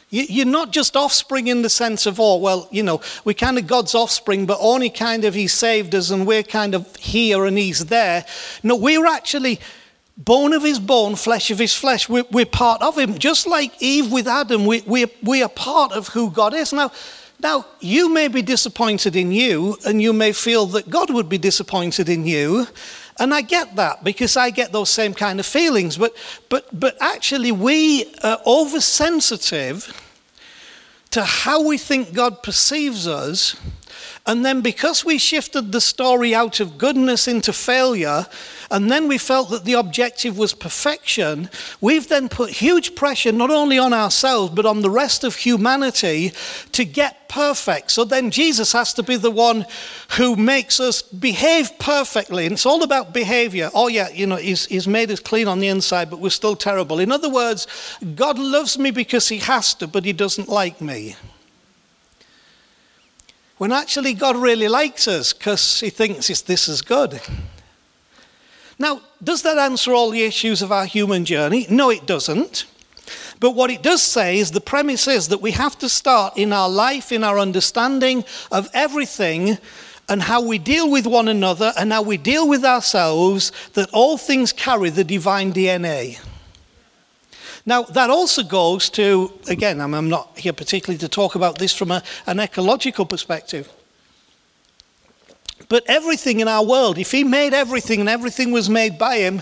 You're 0.10 0.48
not 0.48 0.72
just 0.72 0.96
offspring 0.96 1.46
in 1.50 1.62
the 1.62 1.70
sense 1.70 2.08
of, 2.08 2.20
oh, 2.20 2.38
well, 2.38 2.68
you 2.72 2.82
know, 2.82 3.00
we're 3.26 3.34
kind 3.34 3.60
of 3.60 3.68
God's 3.68 3.94
offspring, 3.94 4.48
but 4.48 4.58
only 4.60 4.90
kind 4.90 5.24
of 5.24 5.36
He 5.36 5.48
saved 5.48 5.94
us 5.94 6.10
and 6.10 6.26
we're 6.26 6.42
kind 6.42 6.74
of 6.74 6.96
here 6.96 7.46
and 7.46 7.60
He's 7.60 7.86
there. 7.86 8.26
No, 8.64 8.76
we're 8.76 9.06
actually 9.06 9.60
bone 10.18 10.54
of 10.54 10.64
His 10.64 10.80
bone, 10.80 11.16
flesh 11.16 11.52
of 11.52 11.60
His 11.60 11.74
flesh. 11.74 12.08
We're, 12.10 12.26
we're 12.32 12.46
part 12.46 12.82
of 12.82 12.98
Him. 12.98 13.18
Just 13.18 13.48
like 13.48 13.82
Eve 13.82 14.12
with 14.12 14.28
Adam, 14.28 14.66
we, 14.66 14.82
we, 14.82 15.06
we 15.22 15.44
are 15.44 15.50
part 15.50 15.92
of 15.92 16.10
who 16.10 16.30
God 16.32 16.54
is. 16.54 16.74
Now, 16.74 16.92
now, 17.40 17.66
you 17.82 18.08
may 18.08 18.30
be 18.30 18.42
disappointed 18.42 19.18
in 19.18 19.34
you, 19.34 19.78
and 19.86 20.02
you 20.02 20.14
may 20.14 20.32
feel 20.32 20.66
that 20.68 20.90
God 20.90 21.14
would 21.14 21.28
be 21.28 21.38
disappointed 21.38 22.08
in 22.08 22.26
you. 22.26 22.68
And 23.20 23.34
I 23.34 23.42
get 23.42 23.76
that 23.76 24.04
because 24.04 24.38
I 24.38 24.50
get 24.50 24.72
those 24.72 24.90
same 24.90 25.14
kind 25.14 25.40
of 25.42 25.46
feelings. 25.46 25.98
But, 25.98 26.16
but, 26.48 26.68
but 26.80 26.96
actually, 27.02 27.52
we 27.52 28.14
are 28.24 28.40
oversensitive 28.46 29.92
to 31.12 31.24
how 31.24 31.68
we 31.68 31.78
think 31.78 32.14
God 32.14 32.42
perceives 32.44 33.08
us. 33.08 33.56
And 34.26 34.46
then, 34.46 34.62
because 34.62 35.04
we 35.04 35.18
shifted 35.18 35.74
the 35.74 35.82
story 35.82 36.34
out 36.34 36.62
of 36.62 36.78
goodness 36.78 37.28
into 37.28 37.52
failure, 37.52 38.26
and 38.72 38.90
then 38.90 39.10
we 39.10 39.18
felt 39.18 39.50
that 39.50 39.66
the 39.66 39.74
objective 39.74 40.38
was 40.38 40.54
perfection, 40.54 41.50
we've 41.82 42.08
then 42.08 42.30
put 42.30 42.50
huge 42.50 42.96
pressure 42.96 43.34
not 43.34 43.50
only 43.50 43.78
on 43.78 43.92
ourselves, 43.92 44.54
but 44.56 44.66
on 44.66 44.82
the 44.82 44.90
rest 44.90 45.26
of 45.26 45.36
humanity 45.36 46.32
to 46.72 46.86
get 46.86 47.28
perfect. 47.28 47.92
So 47.92 48.06
then 48.06 48.32
Jesus 48.32 48.72
has 48.72 48.94
to 48.94 49.04
be 49.04 49.18
the 49.18 49.30
one 49.30 49.66
who 50.12 50.38
makes 50.38 50.80
us 50.80 51.02
behave 51.02 51.78
perfectly. 51.78 52.46
And 52.46 52.54
it's 52.54 52.66
all 52.66 52.84
about 52.84 53.14
behavior. 53.14 53.72
Oh, 53.74 53.90
yeah, 53.90 54.08
you 54.08 54.26
know, 54.26 54.38
he's, 54.38 54.68
he's 54.68 54.88
made 54.88 55.12
us 55.12 55.20
clean 55.20 55.50
on 55.50 55.60
the 55.60 55.68
inside, 55.68 56.10
but 56.10 56.20
we're 56.20 56.30
still 56.30 56.56
terrible. 56.56 57.00
In 57.00 57.12
other 57.12 57.30
words, 57.30 57.68
God 58.16 58.40
loves 58.40 58.78
me 58.80 58.92
because 58.92 59.28
he 59.28 59.40
has 59.40 59.74
to, 59.76 59.88
but 59.88 60.06
he 60.06 60.14
doesn't 60.14 60.48
like 60.48 60.80
me. 60.80 61.18
When 63.58 63.72
actually 63.72 64.14
God 64.14 64.36
really 64.36 64.68
likes 64.68 65.08
us 65.08 65.32
because 65.34 65.80
he 65.80 65.90
thinks 65.90 66.42
this 66.42 66.68
is 66.68 66.82
good. 66.82 67.22
Now, 68.80 69.02
does 69.24 69.44
that 69.44 69.58
answer 69.58 69.94
all 69.94 70.10
the 70.10 70.24
issues 70.24 70.62
of 70.62 70.72
our 70.72 70.86
human 70.86 71.26
journey? 71.26 71.68
No, 71.70 71.90
it 71.90 72.06
doesn't. 72.06 72.66
But 73.40 73.52
what 73.52 73.70
it 73.70 73.84
does 73.84 74.02
say 74.02 74.40
is 74.40 74.52
the 74.52 74.62
premise 74.62 75.08
is 75.08 75.28
that 75.28 75.42
we 75.42 75.52
have 75.52 75.78
to 75.80 75.90
start 75.90 76.38
in 76.38 76.54
our 76.54 76.70
life, 76.70 77.12
in 77.12 77.24
our 77.24 77.38
understanding 77.40 78.26
of 78.52 78.70
everything 78.74 79.58
and 80.10 80.22
how 80.22 80.42
we 80.42 80.58
deal 80.58 80.90
with 80.90 81.06
one 81.06 81.28
another 81.28 81.74
and 81.78 81.92
how 81.94 82.02
we 82.02 82.18
deal 82.18 82.48
with 82.48 82.66
ourselves, 82.66 83.52
that 83.74 83.90
all 83.94 84.18
things 84.18 84.52
carry 84.52 84.90
the 84.90 85.04
divine 85.04 85.54
DNA. 85.54 86.20
Now, 87.66 87.84
that 87.84 88.10
also 88.10 88.44
goes 88.44 88.90
to, 88.92 89.32
again, 89.48 89.80
I'm 89.80 90.10
not 90.10 90.38
here 90.38 90.54
particularly 90.54 91.00
to 91.00 91.08
talk 91.08 91.36
about 91.36 91.60
this 91.60 91.74
from 91.74 91.92
a, 91.92 92.04
an 92.28 92.40
ecological 92.40 93.06
perspective. 93.06 93.72
But 95.70 95.84
everything 95.88 96.42
in 96.42 96.50
our 96.50 96.66
world, 96.66 96.98
if 96.98 97.12
He 97.12 97.24
made 97.24 97.54
everything 97.54 98.02
and 98.02 98.10
everything 98.10 98.52
was 98.52 98.70
made 98.70 98.98
by 98.98 99.18
Him, 99.18 99.42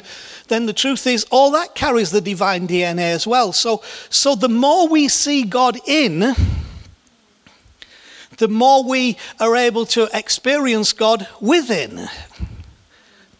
then 0.50 0.68
the 0.68 0.74
truth 0.74 1.08
is 1.08 1.26
all 1.32 1.52
that 1.52 1.74
carries 1.74 2.12
the 2.12 2.22
divine 2.22 2.68
DNA 2.68 3.14
as 3.14 3.26
well. 3.26 3.54
So, 3.54 3.82
so 4.10 4.36
the 4.36 4.50
more 4.50 4.88
we 4.88 5.08
see 5.08 5.44
God 5.44 5.80
in, 5.88 6.36
the 8.38 8.48
more 8.48 8.84
we 8.84 9.18
are 9.40 9.56
able 9.56 9.86
to 9.88 10.10
experience 10.14 10.94
God 10.94 11.28
within 11.40 12.08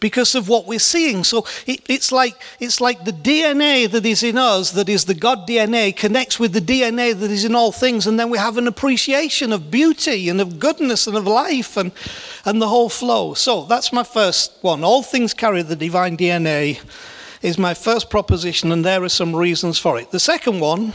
because 0.02 0.34
of 0.34 0.48
what 0.48 0.66
we're 0.66 0.78
seeing. 0.78 1.24
So 1.24 1.46
it, 1.64 1.80
it's, 1.88 2.12
like, 2.12 2.34
it's 2.60 2.80
like 2.80 3.04
the 3.04 3.12
DNA 3.12 3.90
that 3.90 4.04
is 4.04 4.22
in 4.22 4.36
us, 4.36 4.72
that 4.72 4.88
is 4.90 5.06
the 5.06 5.14
God 5.14 5.48
DNA, 5.48 5.96
connects 5.96 6.38
with 6.38 6.52
the 6.52 6.60
DNA 6.60 7.18
that 7.18 7.30
is 7.30 7.46
in 7.46 7.54
all 7.54 7.72
things, 7.72 8.06
and 8.06 8.20
then 8.20 8.28
we 8.28 8.36
have 8.36 8.58
an 8.58 8.66
appreciation 8.66 9.52
of 9.52 9.70
beauty 9.70 10.28
and 10.28 10.40
of 10.40 10.58
goodness 10.58 11.06
and 11.06 11.16
of 11.16 11.26
life 11.26 11.78
and, 11.78 11.92
and 12.44 12.60
the 12.60 12.68
whole 12.68 12.90
flow. 12.90 13.32
So 13.32 13.64
that's 13.64 13.92
my 13.92 14.02
first 14.02 14.58
one. 14.60 14.84
All 14.84 15.02
things 15.02 15.32
carry 15.32 15.62
the 15.62 15.76
divine 15.76 16.16
DNA 16.16 16.82
is 17.40 17.56
my 17.56 17.72
first 17.72 18.10
proposition, 18.10 18.72
and 18.72 18.84
there 18.84 19.02
are 19.04 19.08
some 19.08 19.34
reasons 19.34 19.78
for 19.78 19.98
it. 19.98 20.10
The 20.10 20.20
second 20.20 20.60
one 20.60 20.92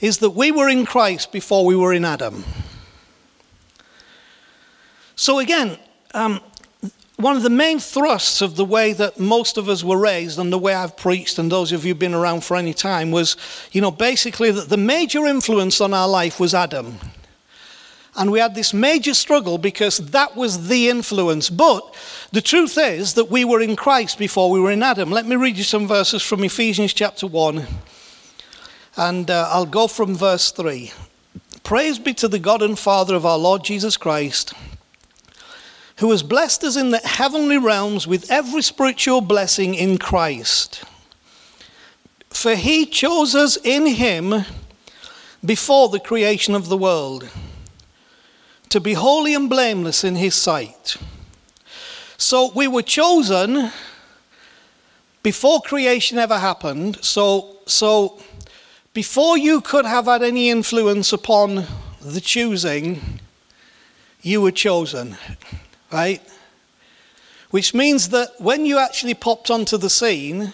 is 0.00 0.18
that 0.18 0.30
we 0.30 0.50
were 0.50 0.68
in 0.68 0.84
Christ 0.84 1.30
before 1.30 1.64
we 1.64 1.76
were 1.76 1.92
in 1.92 2.04
Adam. 2.04 2.44
So 5.14 5.38
again, 5.38 5.78
um, 6.14 6.40
one 7.20 7.36
of 7.36 7.42
the 7.42 7.50
main 7.50 7.78
thrusts 7.78 8.40
of 8.40 8.56
the 8.56 8.64
way 8.64 8.92
that 8.94 9.18
most 9.18 9.56
of 9.56 9.68
us 9.68 9.84
were 9.84 9.98
raised 9.98 10.38
and 10.38 10.52
the 10.52 10.58
way 10.58 10.74
I've 10.74 10.96
preached, 10.96 11.38
and 11.38 11.50
those 11.50 11.72
of 11.72 11.84
you 11.84 11.90
who've 11.90 11.98
been 11.98 12.14
around 12.14 12.44
for 12.44 12.56
any 12.56 12.74
time, 12.74 13.10
was, 13.10 13.36
you 13.72 13.80
know, 13.80 13.90
basically 13.90 14.50
that 14.50 14.68
the 14.68 14.76
major 14.76 15.26
influence 15.26 15.80
on 15.80 15.94
our 15.94 16.08
life 16.08 16.40
was 16.40 16.54
Adam. 16.54 16.98
And 18.16 18.32
we 18.32 18.40
had 18.40 18.54
this 18.54 18.74
major 18.74 19.14
struggle 19.14 19.56
because 19.56 19.98
that 19.98 20.36
was 20.36 20.68
the 20.68 20.88
influence. 20.88 21.48
But 21.48 21.94
the 22.32 22.42
truth 22.42 22.76
is 22.76 23.14
that 23.14 23.30
we 23.30 23.44
were 23.44 23.60
in 23.60 23.76
Christ 23.76 24.18
before 24.18 24.50
we 24.50 24.60
were 24.60 24.72
in 24.72 24.82
Adam. 24.82 25.10
Let 25.10 25.26
me 25.26 25.36
read 25.36 25.56
you 25.56 25.64
some 25.64 25.86
verses 25.86 26.22
from 26.22 26.42
Ephesians 26.42 26.92
chapter 26.92 27.26
1. 27.26 27.66
And 28.96 29.30
uh, 29.30 29.48
I'll 29.50 29.64
go 29.64 29.86
from 29.86 30.16
verse 30.16 30.50
3. 30.50 30.92
Praise 31.62 31.98
be 31.98 32.14
to 32.14 32.26
the 32.26 32.40
God 32.40 32.62
and 32.62 32.78
Father 32.78 33.14
of 33.14 33.24
our 33.24 33.38
Lord 33.38 33.62
Jesus 33.62 33.96
Christ 33.96 34.52
who 36.00 36.10
has 36.10 36.22
blessed 36.22 36.64
us 36.64 36.76
in 36.76 36.90
the 36.90 36.98
heavenly 36.98 37.58
realms 37.58 38.06
with 38.06 38.30
every 38.30 38.62
spiritual 38.62 39.20
blessing 39.20 39.74
in 39.74 39.98
Christ. 39.98 40.82
For 42.30 42.54
he 42.54 42.86
chose 42.86 43.34
us 43.34 43.58
in 43.62 43.84
him 43.84 44.46
before 45.44 45.90
the 45.90 46.00
creation 46.00 46.54
of 46.54 46.70
the 46.70 46.76
world 46.76 47.28
to 48.70 48.80
be 48.80 48.94
holy 48.94 49.34
and 49.34 49.50
blameless 49.50 50.02
in 50.02 50.16
his 50.16 50.34
sight. 50.34 50.96
So 52.16 52.50
we 52.54 52.66
were 52.66 52.82
chosen 52.82 53.70
before 55.22 55.60
creation 55.60 56.16
ever 56.16 56.38
happened. 56.38 57.04
So, 57.04 57.58
so 57.66 58.18
before 58.94 59.36
you 59.36 59.60
could 59.60 59.84
have 59.84 60.06
had 60.06 60.22
any 60.22 60.48
influence 60.48 61.12
upon 61.12 61.66
the 62.00 62.22
choosing, 62.22 63.20
you 64.22 64.40
were 64.40 64.50
chosen 64.50 65.18
right? 65.92 66.22
Which 67.50 67.74
means 67.74 68.10
that 68.10 68.32
when 68.38 68.64
you 68.64 68.78
actually 68.78 69.14
popped 69.14 69.50
onto 69.50 69.76
the 69.76 69.90
scene, 69.90 70.52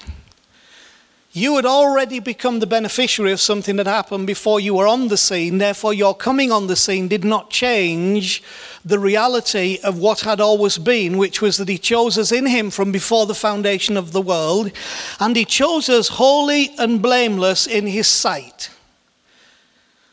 you 1.37 1.57
had 1.57 1.67
already 1.67 2.19
become 2.19 2.61
the 2.61 2.67
beneficiary 2.67 3.31
of 3.31 3.43
something 3.43 3.77
that 3.77 3.87
happened 3.87 4.27
before 4.27 4.59
you 4.59 4.73
were 4.73 4.87
on 4.87 5.09
the 5.09 5.19
scene. 5.19 5.59
Therefore, 5.59 5.93
your 5.93 6.15
coming 6.15 6.51
on 6.51 6.67
the 6.67 6.77
scene 6.77 7.09
did 7.09 7.25
not 7.25 7.51
change 7.51 8.43
the 8.87 8.99
reality 8.99 9.79
of 9.85 9.99
what 9.99 10.21
had 10.21 10.41
always 10.41 10.79
been, 10.79 11.19
which 11.19 11.43
was 11.43 11.59
that 11.59 11.69
He 11.69 11.77
chose 11.77 12.17
us 12.17 12.33
in 12.33 12.47
Him 12.47 12.71
from 12.71 12.91
before 12.91 13.27
the 13.27 13.35
foundation 13.35 13.99
of 13.99 14.13
the 14.13 14.23
world, 14.23 14.73
and 15.21 15.37
He 15.37 15.45
chose 15.45 15.91
us 15.91 16.09
holy 16.09 16.71
and 16.79 17.03
blameless 17.03 17.67
in 17.67 17.87
His 17.87 18.09
sight. 18.09 18.71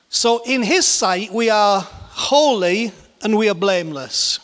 So, 0.10 0.42
in 0.46 0.62
His 0.62 0.86
sight, 0.86 1.32
we 1.32 1.50
are 1.50 1.88
holy 1.88 2.92
and 3.22 3.38
we 3.38 3.48
are 3.48 3.56
blameless. 3.56 4.40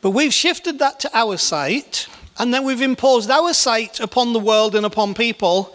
But 0.00 0.10
we've 0.10 0.32
shifted 0.32 0.78
that 0.78 0.98
to 1.00 1.10
our 1.12 1.36
sight, 1.36 2.06
and 2.38 2.54
then 2.54 2.64
we've 2.64 2.80
imposed 2.80 3.30
our 3.30 3.52
sight 3.52 4.00
upon 4.00 4.32
the 4.32 4.38
world 4.38 4.74
and 4.74 4.86
upon 4.86 5.14
people. 5.14 5.74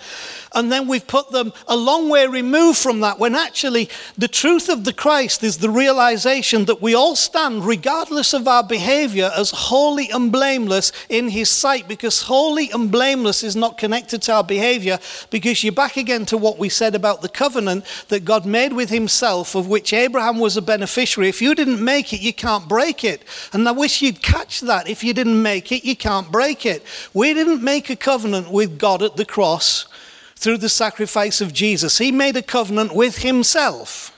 And 0.56 0.72
then 0.72 0.88
we've 0.88 1.06
put 1.06 1.30
them 1.32 1.54
a 1.68 1.76
long 1.76 2.10
way 2.10 2.26
removed 2.26 2.80
from 2.80 3.02
that 3.02 3.20
when 3.20 3.36
actually 3.36 3.89
the 4.18 4.28
truth 4.28 4.70
of 4.70 4.86
the 4.86 4.94
Christ 4.94 5.44
is 5.44 5.58
the 5.58 5.70
realization 5.70 6.65
that 6.65 6.82
we 6.82 6.96
all 6.96 7.15
stand, 7.15 7.65
regardless 7.65 8.34
of 8.34 8.48
our 8.48 8.63
behavior, 8.63 9.30
as 9.36 9.52
holy 9.52 10.10
and 10.10 10.32
blameless 10.32 10.91
in 11.10 11.30
His 11.30 11.50
sight 11.50 11.88
because 11.88 12.24
holy 12.24 12.72
and 12.72 12.89
blameless 12.89 13.44
is 13.44 13.56
not 13.56 13.78
connected 13.78 14.22
to 14.24 14.34
our 14.34 14.44
behavior 14.44 14.98
because 15.30 15.63
you're 15.63 15.74
back 15.74 15.98
again 15.98 16.26
to 16.28 16.38
what 16.38 16.58
we 16.58 16.70
said 16.70 16.96
about 16.96 17.22
the 17.22 17.30
covenant 17.30 17.86
that 18.08 18.24
God 18.24 18.46
made 18.46 18.72
with 18.72 18.89
Himself, 18.89 19.56
of 19.56 19.68
which 19.68 19.91
Abraham 19.94 20.39
was 20.39 20.56
a 20.56 20.62
beneficiary. 20.62 21.28
If 21.28 21.41
you 21.41 21.54
didn't 21.54 21.84
make 21.84 22.13
it, 22.13 22.22
you 22.22 22.34
can't 22.34 22.70
break 22.70 23.04
it. 23.04 23.24
And 23.52 23.68
I 23.68 23.72
wish 23.72 24.02
you'd 24.02 24.22
catch 24.22 24.62
that. 24.62 24.88
If 24.88 25.04
you 25.04 25.13
didn't 25.13 25.41
make 25.41 25.72
it, 25.74 25.84
you 25.84 25.98
can't 25.98 26.32
break 26.32 26.65
it. 26.65 26.84
We 27.13 27.34
didn't 27.34 27.62
make 27.62 27.89
a 27.89 27.96
covenant 27.98 28.50
with 28.50 28.80
God 28.80 29.04
at 29.04 29.18
the 29.18 29.26
cross 29.26 29.86
through 30.36 30.58
the 30.58 30.69
sacrifice 30.69 31.41
of 31.41 31.54
Jesus. 31.54 31.98
He 31.98 32.12
made 32.12 32.38
a 32.38 32.41
covenant 32.41 32.93
with 32.93 33.19
himself. 33.19 34.12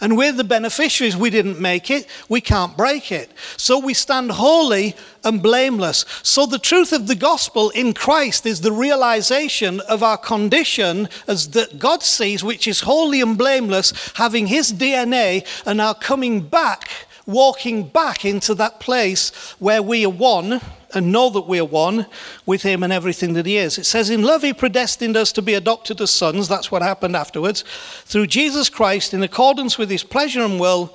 And 0.00 0.16
we're 0.16 0.32
the 0.32 0.44
beneficiaries. 0.44 1.16
We 1.16 1.30
didn't 1.30 1.58
make 1.58 1.90
it, 1.90 2.06
we 2.28 2.42
can't 2.42 2.76
break 2.76 3.10
it. 3.10 3.30
So 3.56 3.78
we 3.78 3.94
stand 3.94 4.30
holy 4.32 4.94
and 5.24 5.42
blameless. 5.42 6.04
So 6.22 6.44
the 6.44 6.58
truth 6.58 6.92
of 6.92 7.06
the 7.06 7.14
gospel 7.14 7.70
in 7.70 7.94
Christ 7.94 8.44
is 8.44 8.60
the 8.60 8.72
realization 8.72 9.80
of 9.80 10.02
our 10.02 10.18
condition 10.18 11.08
as 11.26 11.48
that 11.50 11.78
God 11.78 12.02
sees, 12.02 12.44
which 12.44 12.68
is 12.68 12.80
holy 12.80 13.22
and 13.22 13.38
blameless, 13.38 14.12
having 14.16 14.46
his 14.48 14.72
DNA 14.72 15.46
and 15.64 15.80
our 15.80 15.94
coming 15.94 16.40
back, 16.40 16.90
walking 17.26 17.88
back 17.88 18.24
into 18.24 18.54
that 18.54 18.80
place 18.80 19.30
where 19.58 19.82
we 19.82 20.06
are 20.06 20.10
one 20.10 20.60
and 20.94 21.12
know 21.12 21.28
that 21.30 21.48
we 21.48 21.58
are 21.58 21.64
one 21.64 22.06
with 22.46 22.62
him 22.62 22.82
and 22.82 22.92
everything 22.92 23.34
that 23.34 23.46
he 23.46 23.56
is. 23.56 23.76
It 23.78 23.84
says, 23.84 24.08
In 24.08 24.22
love, 24.22 24.42
he 24.42 24.52
predestined 24.52 25.16
us 25.16 25.32
to 25.32 25.42
be 25.42 25.54
adopted 25.54 26.00
as 26.00 26.10
sons. 26.10 26.48
That's 26.48 26.70
what 26.70 26.82
happened 26.82 27.16
afterwards. 27.16 27.64
Through 28.04 28.28
Jesus 28.28 28.68
Christ, 28.68 29.12
in 29.12 29.22
accordance 29.22 29.76
with 29.76 29.90
his 29.90 30.04
pleasure 30.04 30.42
and 30.42 30.60
will 30.60 30.94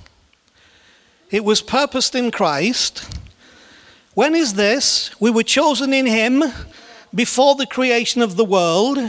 it 1.31 1.45
was 1.45 1.61
purposed 1.61 2.13
in 2.13 2.29
Christ. 2.29 3.07
When 4.13 4.35
is 4.35 4.55
this? 4.55 5.09
We 5.19 5.31
were 5.31 5.43
chosen 5.43 5.93
in 5.93 6.05
Him 6.05 6.43
before 7.15 7.55
the 7.55 7.65
creation 7.65 8.21
of 8.21 8.35
the 8.35 8.45
world 8.45 8.99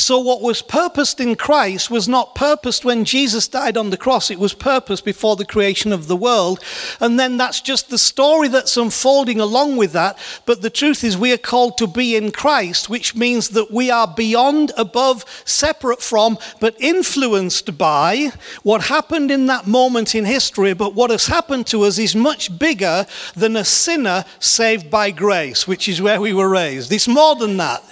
so, 0.00 0.20
what 0.20 0.40
was 0.40 0.62
purposed 0.62 1.18
in 1.18 1.34
Christ 1.34 1.90
was 1.90 2.06
not 2.08 2.36
purposed 2.36 2.84
when 2.84 3.04
Jesus 3.04 3.48
died 3.48 3.76
on 3.76 3.90
the 3.90 3.96
cross, 3.96 4.30
it 4.30 4.38
was 4.38 4.54
purposed 4.54 5.04
before 5.04 5.34
the 5.34 5.44
creation 5.44 5.92
of 5.92 6.06
the 6.06 6.14
world. 6.14 6.60
And 7.00 7.18
then 7.18 7.36
that's 7.36 7.60
just 7.60 7.90
the 7.90 7.98
story 7.98 8.46
that's 8.46 8.76
unfolding 8.76 9.40
along 9.40 9.76
with 9.76 9.90
that. 9.94 10.16
But 10.46 10.62
the 10.62 10.70
truth 10.70 11.02
is, 11.02 11.18
we 11.18 11.32
are 11.32 11.36
called 11.36 11.78
to 11.78 11.88
be 11.88 12.14
in 12.14 12.30
Christ, 12.30 12.88
which 12.88 13.16
means 13.16 13.48
that 13.50 13.72
we 13.72 13.90
are 13.90 14.06
beyond, 14.06 14.70
above, 14.76 15.24
separate 15.44 16.00
from, 16.00 16.38
but 16.60 16.80
influenced 16.80 17.76
by 17.76 18.30
what 18.62 18.84
happened 18.84 19.32
in 19.32 19.46
that 19.46 19.66
moment 19.66 20.14
in 20.14 20.24
history. 20.24 20.74
But 20.74 20.94
what 20.94 21.10
has 21.10 21.26
happened 21.26 21.66
to 21.66 21.82
us 21.82 21.98
is 21.98 22.14
much 22.14 22.56
bigger 22.56 23.04
than 23.34 23.56
a 23.56 23.64
sinner 23.64 24.24
saved 24.38 24.92
by 24.92 25.10
grace, 25.10 25.66
which 25.66 25.88
is 25.88 26.00
where 26.00 26.20
we 26.20 26.32
were 26.32 26.48
raised. 26.48 26.92
It's 26.92 27.08
more 27.08 27.34
than 27.34 27.56
that. 27.56 27.82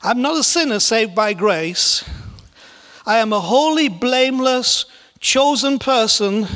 I'm 0.00 0.22
not 0.22 0.38
a 0.38 0.44
sinner 0.44 0.78
saved 0.78 1.16
by 1.16 1.32
grace. 1.32 2.04
I 3.04 3.18
am 3.18 3.32
a 3.32 3.40
holy, 3.40 3.88
blameless, 3.88 4.86
chosen 5.18 5.80
person 5.80 6.46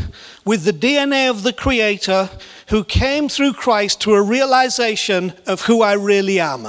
with 0.44 0.62
the 0.62 0.72
DNA 0.72 1.28
of 1.28 1.42
the 1.42 1.52
Creator 1.52 2.30
who 2.68 2.84
came 2.84 3.28
through 3.28 3.54
Christ 3.54 4.00
to 4.02 4.14
a 4.14 4.22
realization 4.22 5.32
of 5.46 5.62
who 5.62 5.82
I 5.82 5.94
really 5.94 6.38
am 6.38 6.66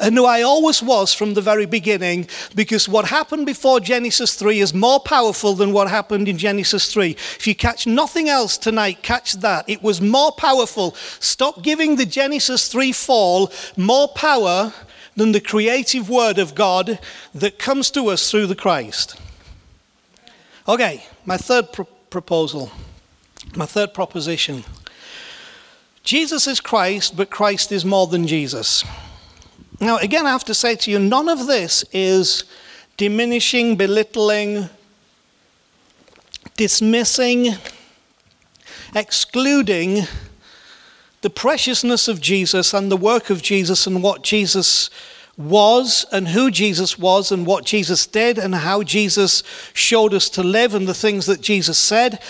and 0.00 0.16
who 0.16 0.24
I 0.24 0.40
always 0.40 0.82
was 0.82 1.12
from 1.12 1.34
the 1.34 1.42
very 1.42 1.66
beginning, 1.66 2.26
because 2.54 2.88
what 2.88 3.04
happened 3.04 3.44
before 3.44 3.80
Genesis 3.80 4.34
3 4.34 4.60
is 4.60 4.72
more 4.72 4.98
powerful 4.98 5.52
than 5.52 5.74
what 5.74 5.90
happened 5.90 6.26
in 6.26 6.38
Genesis 6.38 6.90
3. 6.90 7.10
If 7.10 7.46
you 7.46 7.54
catch 7.54 7.86
nothing 7.86 8.30
else 8.30 8.56
tonight, 8.56 9.02
catch 9.02 9.34
that. 9.34 9.68
It 9.68 9.82
was 9.82 10.00
more 10.00 10.32
powerful. 10.32 10.94
Stop 11.20 11.62
giving 11.62 11.96
the 11.96 12.06
Genesis 12.06 12.68
3 12.68 12.92
fall 12.92 13.52
more 13.76 14.08
power 14.08 14.72
than 15.20 15.32
the 15.32 15.40
creative 15.40 16.08
word 16.08 16.38
of 16.38 16.54
God 16.54 16.98
that 17.34 17.58
comes 17.58 17.90
to 17.90 18.06
us 18.06 18.30
through 18.30 18.46
the 18.46 18.54
Christ. 18.54 19.20
Okay, 20.66 21.04
my 21.26 21.36
third 21.36 21.74
pro- 21.74 21.84
proposal, 21.84 22.72
my 23.54 23.66
third 23.66 23.92
proposition. 23.92 24.64
Jesus 26.04 26.46
is 26.46 26.58
Christ, 26.58 27.18
but 27.18 27.28
Christ 27.28 27.70
is 27.70 27.84
more 27.84 28.06
than 28.06 28.26
Jesus. 28.26 28.82
Now, 29.78 29.98
again, 29.98 30.24
I 30.24 30.30
have 30.30 30.44
to 30.44 30.54
say 30.54 30.74
to 30.76 30.90
you, 30.90 30.98
none 30.98 31.28
of 31.28 31.46
this 31.46 31.84
is 31.92 32.44
diminishing, 32.96 33.76
belittling, 33.76 34.70
dismissing, 36.56 37.56
excluding 38.94 40.06
the 41.22 41.30
preciousness 41.30 42.08
of 42.08 42.20
Jesus 42.20 42.72
and 42.72 42.90
the 42.90 42.96
work 42.96 43.30
of 43.30 43.42
Jesus 43.42 43.86
and 43.86 44.02
what 44.02 44.22
Jesus 44.22 44.90
was 45.36 46.04
and 46.12 46.28
who 46.28 46.50
Jesus 46.50 46.98
was 46.98 47.32
and 47.32 47.46
what 47.46 47.64
Jesus 47.64 48.06
did 48.06 48.38
and 48.38 48.54
how 48.54 48.82
Jesus 48.82 49.42
showed 49.72 50.14
us 50.14 50.28
to 50.30 50.42
live 50.42 50.74
and 50.74 50.86
the 50.86 50.94
things 50.94 51.26
that 51.26 51.40
Jesus 51.40 51.78
said. 51.78 52.20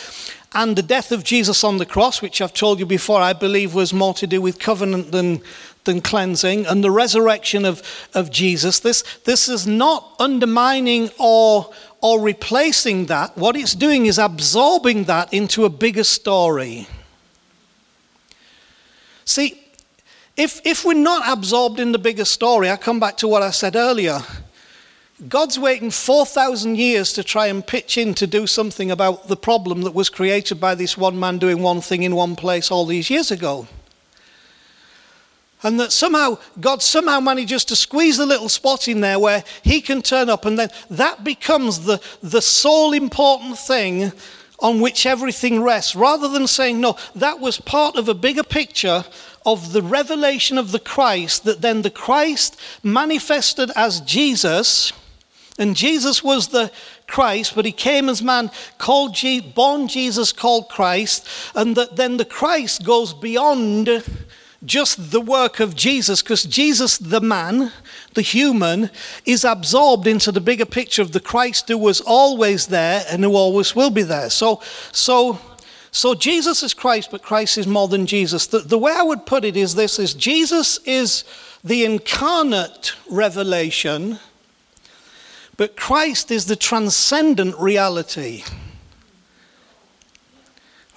And 0.53 0.75
the 0.75 0.83
death 0.83 1.13
of 1.13 1.23
Jesus 1.23 1.63
on 1.63 1.79
the 1.79 1.87
cross, 1.87 2.21
which 2.21 2.41
I've 2.41 2.53
told 2.53 2.81
you 2.81 2.87
before, 2.87 3.21
I 3.21 3.33
believe 3.33 3.73
was 3.73 3.93
more 3.93 4.15
to 4.15 4.27
do 4.27 4.41
with 4.41 4.59
covenant 4.59 5.13
than, 5.13 5.43
than 5.85 6.01
cleansing, 6.01 6.67
and 6.67 6.83
the 6.83 6.91
resurrection 6.91 7.65
of, 7.65 7.83
of 8.15 8.33
Jesus. 8.33 8.81
This, 8.81 9.05
this 9.25 9.49
is 9.49 9.69
not 9.69 10.13
undermining 10.19 11.11
or, 11.21 11.73
or 12.01 12.21
replacing 12.21 13.07
that. 13.07 13.37
What 13.39 13.55
it's 13.55 13.75
doing 13.75 14.07
is 14.07 14.19
absorbing 14.19 15.05
that 15.05 15.33
into 15.33 15.65
a 15.65 15.71
bigger 15.71 16.05
story. 16.05 16.89
See, 19.25 19.61
if, 20.37 20.61
if 20.65 20.85
we're 20.85 20.95
not 20.95 21.31
absorbed 21.31 21.81
in 21.81 21.93
the 21.93 21.99
bigger 21.99 22.25
story, 22.25 22.71
I 22.71 22.77
come 22.77 23.01
back 23.01 23.17
to 23.19 23.29
what 23.29 23.43
I 23.43 23.51
said 23.51 23.77
earlier. 23.77 24.21
God's 25.29 25.59
waiting 25.59 25.91
4,000 25.91 26.79
years 26.79 27.13
to 27.13 27.23
try 27.23 27.49
and 27.49 27.67
pitch 27.67 27.99
in 27.99 28.15
to 28.15 28.27
do 28.27 28.47
something 28.47 28.91
about 28.91 29.29
the 29.29 29.37
problem 29.37 29.83
that 29.83 29.95
was 29.95 30.09
created 30.09 30.59
by 30.59 30.75
this 30.75 30.97
one 30.97 31.19
man 31.19 31.39
doing 31.39 31.61
one 31.61 31.83
thing 31.83 32.05
in 32.05 32.15
one 32.15 32.37
place 32.37 32.71
all 32.71 32.87
these 32.87 33.11
years 33.11 33.31
ago. 33.31 33.69
And 35.63 35.79
that 35.79 35.93
somehow 35.93 36.39
God 36.59 36.83
somehow 36.83 37.21
manages 37.21 37.67
to 37.67 37.77
squeeze 37.77 38.19
a 38.19 38.25
little 38.25 38.49
spot 38.49 38.89
in 38.89 39.03
there 39.03 39.19
where 39.19 39.45
he 39.63 39.83
can 39.83 40.01
turn 40.01 40.31
up, 40.31 40.47
and 40.47 40.59
then 40.59 40.71
that 40.89 41.23
becomes 41.23 41.81
the, 41.81 42.01
the 42.23 42.41
sole 42.41 42.95
important 42.95 43.59
thing 43.59 44.13
on 44.61 44.81
which 44.81 45.07
everything 45.07 45.63
rests, 45.63 45.97
rather 45.97 46.29
than 46.29 46.47
saying, 46.47 46.81
no, 46.81 46.97
that 47.15 47.41
was 47.41 47.61
part 47.61 47.97
of 47.97 48.09
a 48.09 48.15
bigger 48.15 48.43
picture 48.43 49.05
of 49.47 49.73
the 49.73 49.83
revelation 49.83 50.59
of 50.59 50.71
the 50.71 50.79
Christ, 50.79 51.45
that 51.45 51.63
then 51.63 51.83
the 51.83 51.91
Christ 51.91 52.61
manifested 52.83 53.71
as 53.75 54.01
Jesus, 54.03 54.93
and 55.59 55.75
Jesus 55.75 56.23
was 56.23 56.49
the 56.49 56.71
Christ, 57.07 57.55
but 57.55 57.65
he 57.65 57.73
came 57.73 58.09
as 58.09 58.23
man, 58.23 58.51
called 58.79 59.15
Je- 59.15 59.41
born 59.41 59.89
Jesus, 59.89 60.33
called 60.33 60.69
Christ, 60.69 61.27
and 61.55 61.77
that 61.77 61.97
then 61.97 62.19
the 62.19 62.25
Christ 62.25 62.85
goes 62.85 63.15
beyond 63.15 63.89
just 64.65 65.11
the 65.11 65.21
work 65.21 65.59
of 65.59 65.75
Jesus, 65.75 66.21
because 66.23 66.45
Jesus, 66.45 66.99
the 66.99 67.21
man, 67.21 67.73
the 68.15 68.23
human, 68.23 68.91
is 69.25 69.45
absorbed 69.45 70.07
into 70.07 70.31
the 70.31 70.41
bigger 70.41 70.67
picture 70.67 71.01
of 71.01 71.13
the 71.13 71.21
Christ 71.21 71.69
who 71.69 71.79
was 71.79 72.01
always 72.03 72.67
there 72.67 73.05
and 73.11 73.25
who 73.25 73.35
always 73.35 73.75
will 73.75 73.91
be 73.91 74.03
there. 74.03 74.29
So, 74.29 74.61
so, 74.93 75.39
so 75.91 76.15
Jesus 76.15 76.63
is 76.63 76.75
Christ, 76.75 77.11
but 77.11 77.23
Christ 77.23 77.57
is 77.57 77.67
more 77.67 77.89
than 77.89 78.05
Jesus. 78.05 78.47
The, 78.47 78.59
the 78.59 78.79
way 78.79 78.93
I 78.95 79.03
would 79.03 79.25
put 79.25 79.45
it 79.45 79.57
is 79.57 79.75
this: 79.75 79.99
is 79.99 80.13
Jesus 80.13 80.79
is 80.85 81.25
the 81.65 81.85
incarnate 81.85 82.93
revelation, 83.09 84.19
but 85.57 85.77
Christ 85.77 86.31
is 86.31 86.47
the 86.47 86.57
transcendent 86.57 87.57
reality. 87.59 88.45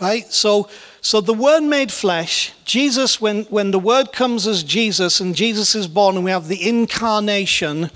Right? 0.03 0.31
So, 0.33 0.67
so 1.01 1.21
the 1.21 1.33
Word 1.33 1.61
made 1.63 1.91
flesh, 1.91 2.51
Jesus, 2.65 3.21
when, 3.21 3.43
when 3.45 3.71
the 3.71 3.79
Word 3.79 4.11
comes 4.11 4.45
as 4.45 4.61
Jesus 4.63 5.21
and 5.21 5.33
Jesus 5.33 5.75
is 5.75 5.87
born 5.87 6.17
and 6.17 6.25
we 6.25 6.31
have 6.31 6.49
the 6.49 6.67
incarnation, 6.67 7.89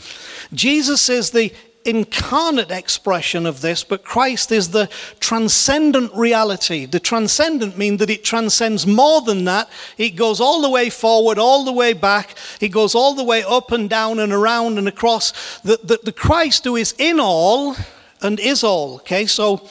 Jesus 0.53 1.09
is 1.09 1.31
the 1.31 1.53
incarnate 1.83 2.71
expression 2.71 3.45
of 3.45 3.59
this, 3.59 3.83
but 3.83 4.05
Christ 4.05 4.53
is 4.53 4.69
the 4.69 4.89
transcendent 5.19 6.13
reality. 6.13 6.85
The 6.85 6.99
transcendent 6.99 7.77
means 7.77 7.99
that 7.99 8.09
it 8.09 8.23
transcends 8.23 8.87
more 8.87 9.21
than 9.21 9.45
that. 9.45 9.69
It 9.97 10.11
goes 10.11 10.39
all 10.39 10.61
the 10.61 10.69
way 10.69 10.89
forward, 10.89 11.37
all 11.37 11.65
the 11.65 11.73
way 11.73 11.91
back. 11.91 12.35
It 12.61 12.69
goes 12.69 12.95
all 12.95 13.15
the 13.15 13.23
way 13.23 13.43
up 13.43 13.71
and 13.71 13.89
down 13.89 14.19
and 14.19 14.31
around 14.31 14.77
and 14.77 14.87
across. 14.87 15.59
The, 15.61 15.79
the, 15.83 15.99
the 16.03 16.11
Christ 16.13 16.63
who 16.63 16.77
is 16.77 16.93
in 16.97 17.19
all 17.19 17.75
and 18.21 18.39
is 18.39 18.63
all. 18.63 18.95
Okay, 18.95 19.25
so 19.25 19.67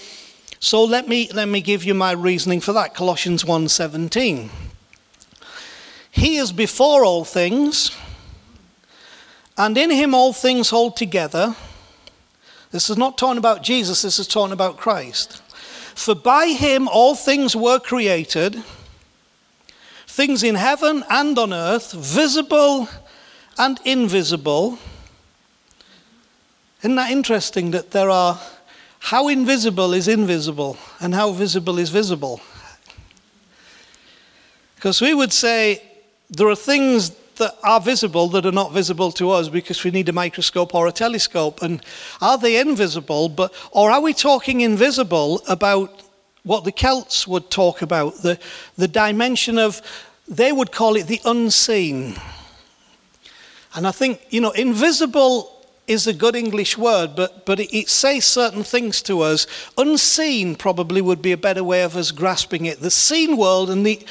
so 0.61 0.85
let 0.85 1.09
me 1.09 1.31
let 1.33 1.49
me 1.49 1.61
give 1.61 1.85
you 1.85 1.95
my 1.95 2.13
reasoning 2.13 2.61
for 2.61 2.73
that. 2.73 2.95
Colossians 2.95 3.45
1:17. 3.45 4.51
He 6.11 6.37
is 6.39 6.53
before 6.53 7.05
all 7.05 7.25
things, 7.25 7.91
and 9.59 9.77
in 9.77 9.91
him 9.91 10.15
all 10.15 10.33
things 10.33 10.71
hold 10.71 10.97
together. 10.97 11.55
This 12.71 12.91
is 12.91 12.97
not 12.97 13.19
talking 13.19 13.39
about 13.39 13.63
Jesus, 13.63 14.03
this 14.03 14.19
is 14.19 14.27
talking 14.27 14.53
about 14.53 14.77
Christ. 14.77 15.43
For 15.95 16.15
by 16.15 16.49
him 16.49 16.89
all 16.89 17.15
things 17.15 17.57
were 17.57 17.79
created, 17.79 18.63
things 20.07 20.43
in 20.43 20.57
heaven 20.57 21.05
and 21.09 21.39
on 21.39 21.53
earth, 21.53 21.93
visible 21.93 22.89
and 23.59 23.81
invisible. 23.85 24.79
Isn't 26.81 26.97
that 26.97 27.11
interesting 27.11 27.71
that 27.71 27.93
there 27.93 28.11
are 28.11 28.39
how 29.07 29.29
invisible 29.29 29.95
is 29.95 30.09
invisible 30.09 30.77
and 30.99 31.15
how 31.15 31.31
visible 31.31 31.79
is 31.79 31.91
visible? 31.91 32.41
Because 34.75 35.01
we 35.01 35.15
would 35.15 35.33
say 35.33 35.81
there 36.29 36.49
are 36.49 36.57
things 36.57 37.11
that 37.37 37.55
are 37.63 37.81
visible 37.81 38.27
that 38.31 38.45
are 38.45 38.51
not 38.51 38.73
visible 38.73 39.13
to 39.13 39.31
us 39.31 39.49
because 39.49 39.85
we 39.85 39.93
need 39.93 40.09
a 40.09 40.13
microscope 40.13 40.75
or 40.75 40.89
a 40.89 40.93
telescope. 40.93 41.63
And 41.63 41.85
are 42.21 42.37
they 42.37 42.59
invisible? 42.59 43.29
But, 43.29 43.55
or 43.71 43.93
are 43.93 44.01
we 44.01 44.13
talking 44.13 44.63
invisible 44.63 45.41
about 45.47 46.03
what 46.43 46.65
the 46.65 46.73
Celts 46.73 47.29
would 47.29 47.49
talk 47.49 47.83
about, 47.83 48.23
the, 48.23 48.41
the 48.77 48.89
dimension 48.89 49.57
of, 49.57 49.83
they 50.27 50.51
would 50.51 50.73
call 50.73 50.97
it 50.97 51.07
the 51.07 51.21
unseen. 51.25 52.17
And 53.77 53.87
I 53.87 53.93
think, 53.93 54.21
you 54.31 54.41
know, 54.41 54.51
invisible 54.51 55.56
is 55.87 56.07
a 56.07 56.13
good 56.13 56.35
English 56.35 56.77
word, 56.77 57.15
but, 57.15 57.47
but 57.47 57.61
it, 57.61 57.77
it, 57.77 57.89
says 57.89 58.25
certain 58.25 58.65
things 58.65 59.01
to 59.03 59.21
us. 59.21 59.47
Unseen 59.79 60.57
probably 60.57 61.01
would 61.01 61.23
be 61.23 61.33
a 61.33 61.37
better 61.37 61.63
way 61.63 61.83
of 61.83 61.97
us 61.97 62.11
grasping 62.11 62.67
it. 62.67 62.81
The 62.81 62.91
seen 62.91 63.37
world 63.37 63.71
and 63.71 63.87
the 63.87 64.05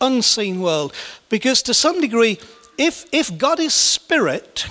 unseen 0.00 0.60
world. 0.60 0.92
Because 1.28 1.62
to 1.62 1.74
some 1.74 2.00
degree, 2.00 2.38
if, 2.76 3.06
if 3.12 3.36
God 3.36 3.60
is 3.60 3.74
spirit, 3.74 4.66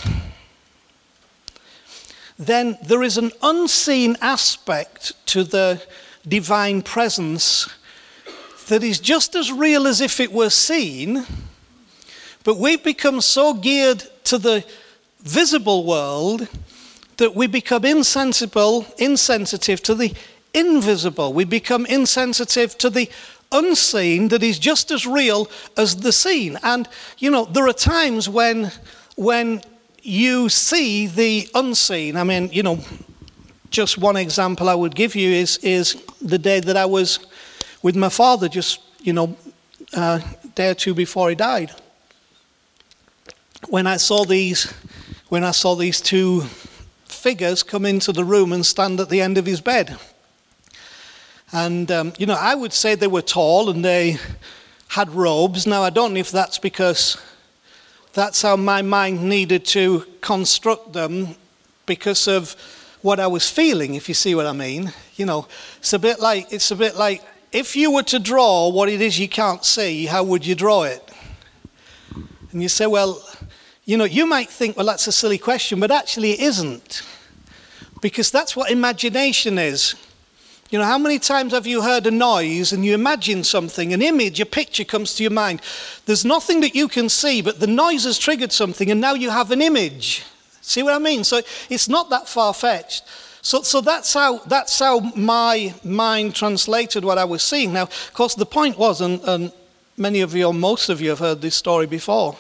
then 2.38 2.78
there 2.84 3.04
is 3.04 3.18
an 3.18 3.32
unseen 3.42 4.18
aspect 4.22 5.14
to 5.28 5.44
the 5.44 5.82
divine 6.28 6.82
presence 6.82 7.70
that 8.68 8.84
is 8.84 9.00
just 9.00 9.36
as 9.36 9.52
real 9.52 9.88
as 9.88 10.00
if 10.00 10.20
it 10.20 10.32
were 10.32 10.50
seen, 10.50 11.26
but 12.44 12.58
we've 12.58 12.84
become 12.84 13.20
so 13.20 13.54
geared 13.54 14.04
to 14.24 14.38
the 14.38 14.64
visible 15.22 15.86
world 15.86 16.48
that 17.18 17.36
we 17.36 17.48
become 17.48 17.86
insensible, 17.86 18.86
insensitive 18.98 19.84
to 19.84 19.96
the 19.96 20.14
invisible. 20.54 21.34
We 21.34 21.44
become 21.44 21.86
insensitive 21.86 22.78
to 22.80 22.90
the 22.90 23.10
unseen 23.52 24.30
that 24.30 24.44
is 24.44 24.60
just 24.60 24.92
as 24.92 25.06
real 25.06 25.50
as 25.78 25.98
the 25.98 26.12
seen. 26.12 26.58
And, 26.64 26.88
you 27.18 27.30
know, 27.32 27.46
there 27.46 27.68
are 27.68 27.74
times 27.74 28.30
when, 28.30 28.72
when 29.16 29.62
you 30.02 30.50
see 30.50 31.08
the 31.08 31.50
unseen. 31.54 32.16
I 32.16 32.24
mean, 32.24 32.50
you 32.52 32.64
know, 32.64 32.80
just 33.70 33.98
one 33.98 34.16
example 34.16 34.70
I 34.70 34.76
would 34.76 34.96
give 34.96 35.16
you 35.16 35.30
is, 35.30 35.58
is 35.58 36.02
the 36.22 36.38
day 36.38 36.60
that 36.60 36.78
I 36.78 36.86
was 36.86 37.20
with 37.82 37.96
my 37.96 38.10
father, 38.10 38.48
just, 38.48 38.82
you 39.02 39.14
know, 39.14 39.36
a 39.94 40.24
day 40.56 40.70
or 40.70 40.74
two 40.74 40.94
before 40.94 41.30
he 41.30 41.36
died. 41.36 41.72
When 43.68 43.88
I 43.88 43.98
saw 43.98 44.24
these, 44.24 44.74
when 45.30 45.44
I 45.44 45.52
saw 45.52 45.76
these 45.76 46.02
two 46.02 46.42
figures 47.06 47.64
come 47.64 47.86
into 47.86 48.12
the 48.12 48.26
room 48.26 48.52
and 48.52 48.66
stand 48.66 49.00
at 49.00 49.10
the 49.10 49.22
end 49.22 49.38
of 49.38 49.46
his 49.46 49.62
bed. 49.62 49.98
And, 51.52 51.92
um, 51.92 52.14
you 52.18 52.26
know, 52.26 52.38
I 52.40 52.56
would 52.56 52.74
say 52.74 52.96
they 52.96 53.08
were 53.08 53.22
tall 53.22 53.70
and 53.70 53.86
they 53.86 54.18
had 54.90 55.12
robes. 55.12 55.66
Now, 55.68 55.84
I 55.84 55.92
don't 55.92 56.14
know 56.14 56.20
if 56.20 56.32
that's 56.32 56.58
because 56.58 57.18
that's 58.14 58.42
how 58.42 58.56
my 58.56 58.82
mind 58.82 59.24
needed 59.24 59.66
to 59.66 60.06
construct 60.22 60.94
them 60.94 61.36
because 61.86 62.28
of 62.28 62.56
what 63.02 63.20
I 63.20 63.28
was 63.28 63.50
feeling, 63.50 63.96
if 63.96 64.08
you 64.08 64.16
see 64.16 64.36
what 64.36 64.46
I 64.46 64.52
mean. 64.52 64.92
You 65.16 65.26
know, 65.26 65.48
it's 65.78 65.94
a 65.94 66.00
bit 66.00 66.20
like, 66.20 66.52
it's 66.52 66.72
a 66.72 66.76
bit 66.76 66.96
like 66.96 67.24
if 67.52 67.76
you 67.76 67.92
were 67.92 68.04
to 68.04 68.20
draw 68.20 68.70
what 68.70 68.90
it 68.90 69.02
is 69.02 69.20
you 69.20 69.28
can't 69.28 69.64
see, 69.64 70.06
how 70.06 70.24
would 70.24 70.46
you 70.46 70.56
draw 70.56 70.84
it? 70.84 71.08
And 72.52 72.62
you 72.62 72.70
say, 72.70 72.88
well, 72.88 73.24
you 73.90 73.98
know, 73.98 74.04
you 74.04 74.28
might 74.28 74.52
think, 74.52 74.78
well, 74.78 74.86
that's 74.86 75.08
a 75.08 75.12
silly 75.12 75.40
question, 75.40 75.80
but 75.80 75.90
actually 75.90 76.34
it 76.34 76.42
isn't. 76.42 77.02
Because 78.02 78.30
that's 78.30 78.56
what 78.56 78.70
imagination 78.70 79.58
is. 79.58 79.96
You 80.70 80.78
know, 80.78 80.86
how 80.86 81.00
many 81.00 81.18
times 81.18 81.54
have 81.54 81.66
you 81.66 81.82
heard 81.82 82.06
a 82.06 82.12
noise 82.12 82.72
and 82.72 82.86
you 82.86 82.94
imagine 82.94 83.44
something, 83.44 83.92
an 83.92 84.04
image, 84.04 84.40
a 84.40 84.46
picture 84.46 84.84
comes 84.84 85.16
to 85.16 85.24
your 85.24 85.32
mind? 85.32 85.64
There's 86.06 86.24
nothing 86.24 86.60
that 86.60 86.76
you 86.76 86.88
can 86.88 87.10
see, 87.10 87.42
but 87.42 87.60
the 87.60 87.66
noise 87.66 88.04
has 88.04 88.20
triggered 88.20 88.52
something, 88.52 88.92
and 88.92 89.02
now 89.02 89.16
you 89.16 89.32
have 89.32 89.50
an 89.50 89.60
image. 89.60 90.24
See 90.62 90.84
what 90.84 90.94
I 90.94 91.00
mean? 91.00 91.24
So 91.24 91.42
it's 91.68 91.90
not 91.90 92.12
that 92.12 92.30
far 92.30 92.54
fetched. 92.54 93.06
So, 93.42 93.64
so 93.64 93.82
that's, 93.82 94.14
how, 94.14 94.38
that's 94.46 94.78
how 94.78 95.00
my 95.16 95.74
mind 95.84 96.36
translated 96.36 97.04
what 97.04 97.18
I 97.18 97.26
was 97.26 97.42
seeing. 97.42 97.74
Now, 97.74 97.86
of 97.86 98.14
course, 98.14 98.36
the 98.36 98.46
point 98.46 98.78
was, 98.78 99.02
and, 99.02 99.20
and 99.24 99.52
many 99.98 100.22
of 100.22 100.36
you, 100.36 100.46
or 100.46 100.54
most 100.54 100.90
of 100.90 101.02
you, 101.02 101.10
have 101.10 101.18
heard 101.18 101.42
this 101.42 101.56
story 101.56 101.88
before. 101.88 102.38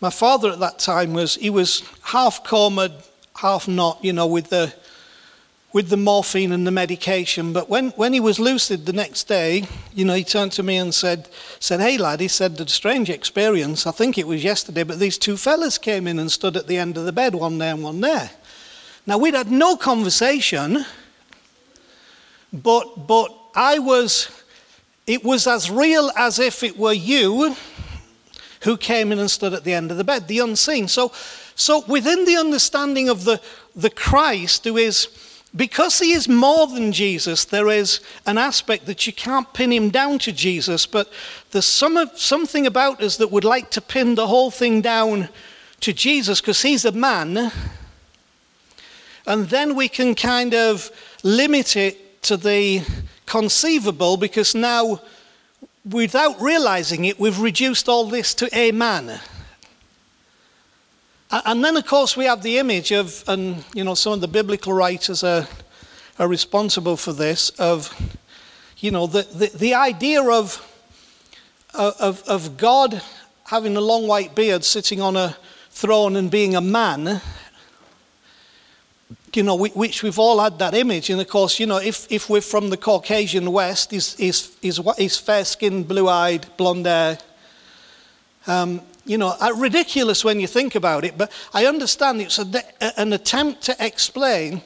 My 0.00 0.10
father 0.10 0.50
at 0.50 0.60
that 0.60 0.78
time 0.78 1.14
was, 1.14 1.36
he 1.36 1.50
was 1.50 1.82
half 2.02 2.44
comaed, 2.44 2.92
half 3.36 3.66
not, 3.66 4.04
you 4.04 4.12
know, 4.12 4.26
with 4.26 4.50
the 4.50 4.74
with 5.76 5.90
the 5.90 5.96
morphine 5.98 6.52
and 6.52 6.66
the 6.66 6.70
medication. 6.70 7.52
But 7.52 7.68
when, 7.68 7.90
when 7.90 8.14
he 8.14 8.20
was 8.20 8.40
lucid 8.40 8.86
the 8.86 8.94
next 8.94 9.24
day, 9.24 9.64
you 9.92 10.06
know, 10.06 10.14
he 10.14 10.24
turned 10.24 10.52
to 10.52 10.62
me 10.62 10.78
and 10.78 10.94
said, 10.94 11.28
said, 11.60 11.80
Hey 11.80 11.98
lad, 11.98 12.20
he 12.20 12.28
said, 12.28 12.58
a 12.58 12.66
strange 12.66 13.10
experience. 13.10 13.86
I 13.86 13.90
think 13.90 14.16
it 14.16 14.26
was 14.26 14.42
yesterday, 14.42 14.84
but 14.84 14.98
these 14.98 15.18
two 15.18 15.36
fellas 15.36 15.76
came 15.76 16.06
in 16.06 16.18
and 16.18 16.32
stood 16.32 16.56
at 16.56 16.66
the 16.66 16.78
end 16.78 16.96
of 16.96 17.04
the 17.04 17.12
bed, 17.12 17.34
one 17.34 17.58
there 17.58 17.74
and 17.74 17.82
one 17.82 18.00
there. 18.00 18.30
Now 19.06 19.18
we'd 19.18 19.34
had 19.34 19.50
no 19.50 19.76
conversation, 19.76 20.86
but 22.54 23.06
but 23.06 23.28
I 23.54 23.78
was 23.78 24.30
it 25.06 25.24
was 25.24 25.46
as 25.46 25.70
real 25.70 26.10
as 26.16 26.38
if 26.38 26.62
it 26.62 26.78
were 26.78 26.94
you 26.94 27.54
who 28.66 28.76
came 28.76 29.10
in 29.10 29.18
and 29.18 29.30
stood 29.30 29.54
at 29.54 29.64
the 29.64 29.72
end 29.72 29.90
of 29.90 29.96
the 29.96 30.04
bed, 30.04 30.28
the 30.28 30.40
unseen. 30.40 30.86
So 30.88 31.10
so 31.56 31.82
within 31.88 32.26
the 32.26 32.36
understanding 32.36 33.08
of 33.08 33.24
the, 33.24 33.40
the 33.74 33.88
Christ 33.88 34.64
who 34.64 34.76
is 34.76 35.08
because 35.56 35.98
he 36.00 36.12
is 36.12 36.28
more 36.28 36.66
than 36.66 36.92
Jesus, 36.92 37.46
there 37.46 37.70
is 37.70 38.00
an 38.26 38.36
aspect 38.36 38.84
that 38.84 39.06
you 39.06 39.12
can't 39.14 39.50
pin 39.54 39.72
him 39.72 39.88
down 39.88 40.18
to 40.18 40.32
Jesus, 40.32 40.84
but 40.84 41.10
there's 41.50 41.64
some, 41.64 41.96
of, 41.96 42.18
something 42.18 42.66
about 42.66 43.00
us 43.00 43.16
that 43.16 43.30
would 43.30 43.44
like 43.44 43.70
to 43.70 43.80
pin 43.80 44.16
the 44.16 44.26
whole 44.26 44.50
thing 44.50 44.82
down 44.82 45.30
to 45.80 45.94
Jesus 45.94 46.42
because 46.42 46.60
he's 46.60 46.84
a 46.84 46.92
man. 46.92 47.50
And 49.26 49.48
then 49.48 49.74
we 49.74 49.88
can 49.88 50.14
kind 50.14 50.52
of 50.52 50.90
limit 51.22 51.74
it 51.74 52.22
to 52.24 52.36
the 52.36 52.82
conceivable 53.24 54.18
because 54.18 54.54
now, 54.54 55.00
without 55.90 56.40
realizing 56.40 57.04
it, 57.04 57.18
we've 57.18 57.40
reduced 57.40 57.88
all 57.88 58.06
this 58.06 58.34
to 58.34 58.48
a 58.52 58.72
man. 58.72 59.20
And 61.30 61.64
then, 61.64 61.76
of 61.76 61.86
course, 61.86 62.16
we 62.16 62.24
have 62.24 62.42
the 62.42 62.58
image 62.58 62.92
of, 62.92 63.24
and 63.26 63.64
you 63.74 63.84
know, 63.84 63.94
some 63.94 64.12
of 64.12 64.20
the 64.20 64.28
biblical 64.28 64.72
writers 64.72 65.24
are, 65.24 65.46
are 66.18 66.28
responsible 66.28 66.96
for 66.96 67.12
this, 67.12 67.50
of, 67.50 67.94
you 68.78 68.90
know, 68.90 69.06
the, 69.06 69.22
the, 69.22 69.46
the 69.56 69.74
idea 69.74 70.22
of, 70.22 70.62
uh, 71.74 71.92
of, 71.98 72.22
of 72.28 72.56
God 72.56 73.02
having 73.44 73.76
a 73.76 73.80
long 73.80 74.06
white 74.06 74.34
beard 74.34 74.64
sitting 74.64 75.00
on 75.00 75.16
a 75.16 75.36
throne 75.70 76.16
and 76.16 76.30
being 76.30 76.56
a 76.56 76.60
man, 76.60 77.20
you 79.36 79.42
know, 79.42 79.54
which 79.54 80.02
we've 80.02 80.18
all 80.18 80.40
had 80.40 80.58
that 80.58 80.74
image. 80.74 81.10
And 81.10 81.20
of 81.20 81.28
course, 81.28 81.60
you 81.60 81.66
know, 81.66 81.76
if, 81.76 82.10
if 82.10 82.30
we're 82.30 82.40
from 82.40 82.70
the 82.70 82.76
Caucasian 82.76 83.52
West, 83.52 83.90
he's, 83.90 84.16
he's, 84.16 84.56
he's, 84.60 84.80
he's 84.96 85.18
fair 85.18 85.44
skinned, 85.44 85.86
blue 85.86 86.08
eyed, 86.08 86.46
blonde 86.56 86.86
hair. 86.86 87.18
Um, 88.46 88.80
you 89.04 89.18
know, 89.18 89.34
uh, 89.40 89.52
ridiculous 89.56 90.24
when 90.24 90.40
you 90.40 90.46
think 90.46 90.74
about 90.74 91.04
it, 91.04 91.18
but 91.18 91.30
I 91.52 91.66
understand 91.66 92.20
it's 92.20 92.38
a, 92.38 92.62
an 92.98 93.12
attempt 93.12 93.62
to 93.62 93.76
explain. 93.78 94.62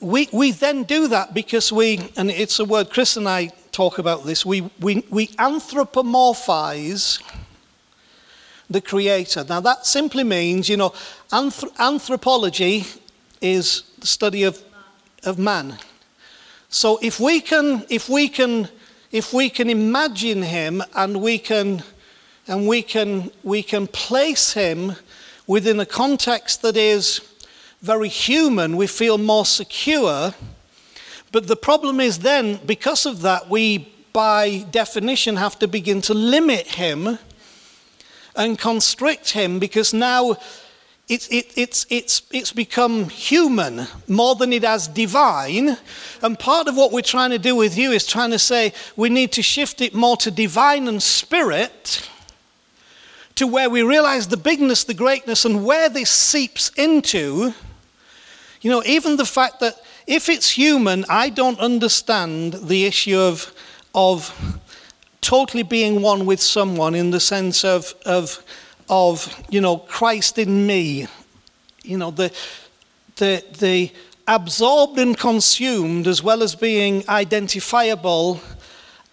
We, 0.00 0.28
we 0.32 0.50
then 0.50 0.84
do 0.84 1.08
that 1.08 1.34
because 1.34 1.70
we, 1.70 2.10
and 2.16 2.30
it's 2.30 2.58
a 2.58 2.64
word 2.64 2.90
Chris 2.90 3.16
and 3.16 3.28
I 3.28 3.50
talk 3.70 3.98
about 3.98 4.24
this. 4.24 4.44
We, 4.44 4.62
we, 4.80 5.04
we 5.10 5.28
anthropomorphize 5.28 7.22
the 8.68 8.80
Creator. 8.80 9.44
Now, 9.48 9.60
that 9.60 9.86
simply 9.86 10.24
means, 10.24 10.68
you 10.68 10.76
know, 10.76 10.92
anthrop- 11.32 11.78
anthropology 11.78 12.84
is 13.40 13.84
the 13.98 14.06
study 14.06 14.42
of, 14.44 14.62
of 15.24 15.38
man. 15.38 15.78
So 16.68 16.98
if 17.02 17.18
we 17.18 17.40
can, 17.40 17.84
if 17.88 18.08
we 18.08 18.28
can, 18.28 18.68
if 19.10 19.32
we 19.32 19.50
can 19.50 19.68
imagine 19.68 20.42
him 20.42 20.82
and 20.94 21.20
we 21.20 21.38
can, 21.38 21.82
and 22.46 22.66
we 22.66 22.82
can, 22.82 23.30
we 23.42 23.62
can 23.62 23.86
place 23.86 24.52
him 24.52 24.94
within 25.46 25.80
a 25.80 25.86
context 25.86 26.62
that 26.62 26.76
is 26.76 27.20
very 27.82 28.08
human, 28.08 28.76
we 28.76 28.86
feel 28.86 29.18
more 29.18 29.44
secure. 29.44 30.34
But 31.32 31.46
the 31.46 31.56
problem 31.56 32.00
is 32.00 32.20
then, 32.20 32.60
because 32.66 33.06
of 33.06 33.22
that, 33.22 33.48
we 33.48 33.92
by 34.12 34.66
definition 34.70 35.36
have 35.36 35.58
to 35.60 35.68
begin 35.68 36.00
to 36.02 36.14
limit 36.14 36.66
him 36.66 37.18
and 38.36 38.58
constrict 38.58 39.30
him 39.30 39.58
because 39.58 39.92
now 39.92 40.36
it's, 41.10 41.26
it, 41.28 41.52
it's, 41.56 41.86
it's, 41.90 42.22
it's 42.30 42.52
become 42.52 43.08
human 43.08 43.88
more 44.06 44.36
than 44.36 44.52
it 44.52 44.62
has 44.62 44.86
divine. 44.86 45.76
And 46.22 46.38
part 46.38 46.68
of 46.68 46.76
what 46.76 46.92
we're 46.92 47.02
trying 47.02 47.30
to 47.30 47.38
do 47.38 47.56
with 47.56 47.76
you 47.76 47.90
is 47.90 48.06
trying 48.06 48.30
to 48.30 48.38
say 48.38 48.72
we 48.94 49.08
need 49.08 49.32
to 49.32 49.42
shift 49.42 49.80
it 49.80 49.92
more 49.92 50.16
to 50.18 50.30
divine 50.30 50.86
and 50.86 51.02
spirit, 51.02 52.08
to 53.34 53.48
where 53.48 53.68
we 53.68 53.82
realize 53.82 54.28
the 54.28 54.36
bigness, 54.36 54.84
the 54.84 54.94
greatness, 54.94 55.44
and 55.44 55.64
where 55.64 55.88
this 55.88 56.10
seeps 56.10 56.70
into. 56.76 57.54
You 58.60 58.70
know, 58.70 58.84
even 58.86 59.16
the 59.16 59.26
fact 59.26 59.58
that 59.60 59.82
if 60.06 60.28
it's 60.28 60.50
human, 60.50 61.04
I 61.08 61.30
don't 61.30 61.58
understand 61.58 62.52
the 62.52 62.84
issue 62.84 63.18
of, 63.18 63.52
of 63.96 64.32
totally 65.20 65.64
being 65.64 66.02
one 66.02 66.24
with 66.24 66.40
someone 66.40 66.94
in 66.94 67.10
the 67.10 67.20
sense 67.20 67.64
of, 67.64 67.96
of 68.06 68.44
of, 68.90 69.42
you 69.48 69.62
know, 69.62 69.78
Christ 69.78 70.36
in 70.36 70.66
me. 70.66 71.06
You 71.82 71.96
know, 71.96 72.10
the, 72.10 72.30
the, 73.16 73.42
the 73.58 73.92
absorbed 74.26 74.98
and 74.98 75.16
consumed 75.16 76.06
as 76.06 76.22
well 76.22 76.42
as 76.42 76.54
being 76.54 77.04
identifiable 77.08 78.40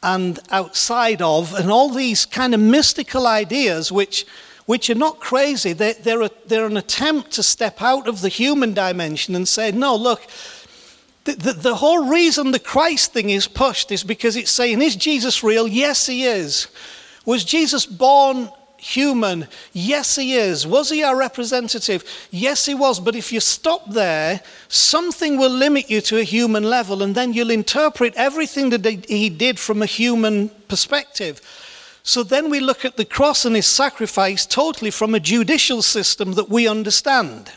and 0.03 0.39
outside 0.51 1.21
of, 1.21 1.53
and 1.53 1.71
all 1.71 1.89
these 1.89 2.25
kind 2.25 2.53
of 2.53 2.59
mystical 2.59 3.27
ideas 3.27 3.91
which, 3.91 4.25
which 4.65 4.89
are 4.89 4.95
not 4.95 5.19
crazy. 5.19 5.73
They're, 5.73 5.93
they're, 5.93 6.23
a, 6.23 6.31
they're 6.47 6.65
an 6.65 6.77
attempt 6.77 7.31
to 7.31 7.43
step 7.43 7.81
out 7.81 8.07
of 8.07 8.21
the 8.21 8.29
human 8.29 8.73
dimension 8.73 9.35
and 9.35 9.47
say, 9.47 9.71
no, 9.71 9.95
look, 9.95 10.25
the, 11.25 11.33
the, 11.33 11.53
the, 11.53 11.75
whole 11.75 12.09
reason 12.09 12.51
the 12.51 12.59
Christ 12.59 13.13
thing 13.13 13.29
is 13.29 13.47
pushed 13.47 13.91
is 13.91 14.03
because 14.03 14.35
it's 14.35 14.51
saying, 14.51 14.81
is 14.81 14.95
Jesus 14.95 15.43
real? 15.43 15.67
Yes, 15.67 16.05
he 16.05 16.23
is. 16.25 16.67
Was 17.25 17.43
Jesus 17.43 17.85
born 17.85 18.49
human? 18.77 19.47
Yes, 19.73 20.15
he 20.15 20.35
is. 20.35 20.65
Was 20.65 20.89
he 20.89 21.03
our 21.03 21.17
representative? 21.17 22.03
Yes, 22.31 22.65
he 22.65 22.73
was. 22.73 22.99
But 22.99 23.15
if 23.15 23.31
you 23.31 23.39
stop 23.39 23.89
there, 23.91 24.41
something 24.67 25.37
will 25.37 25.51
limit 25.51 25.89
you 25.89 26.01
to 26.01 26.19
a 26.19 26.23
human 26.23 26.63
level, 26.63 27.03
and 27.03 27.15
then 27.15 27.33
you'll 27.33 27.51
interpret 27.51 28.13
everything 28.15 28.69
that 28.69 28.85
he 29.09 29.29
did 29.29 29.59
from 29.59 29.81
a 29.81 29.85
human 29.85 30.49
perspective. 30.67 31.41
So 32.03 32.23
then 32.23 32.49
we 32.49 32.61
look 32.61 32.85
at 32.85 32.95
the 32.95 33.03
cross 33.03 33.43
and 33.43 33.55
his 33.55 33.67
sacrifice 33.67 34.45
totally 34.45 34.91
from 34.91 35.13
a 35.13 35.19
judicial 35.19 35.81
system 35.81 36.33
that 36.35 36.49
we 36.49 36.67
understand. 36.67 37.51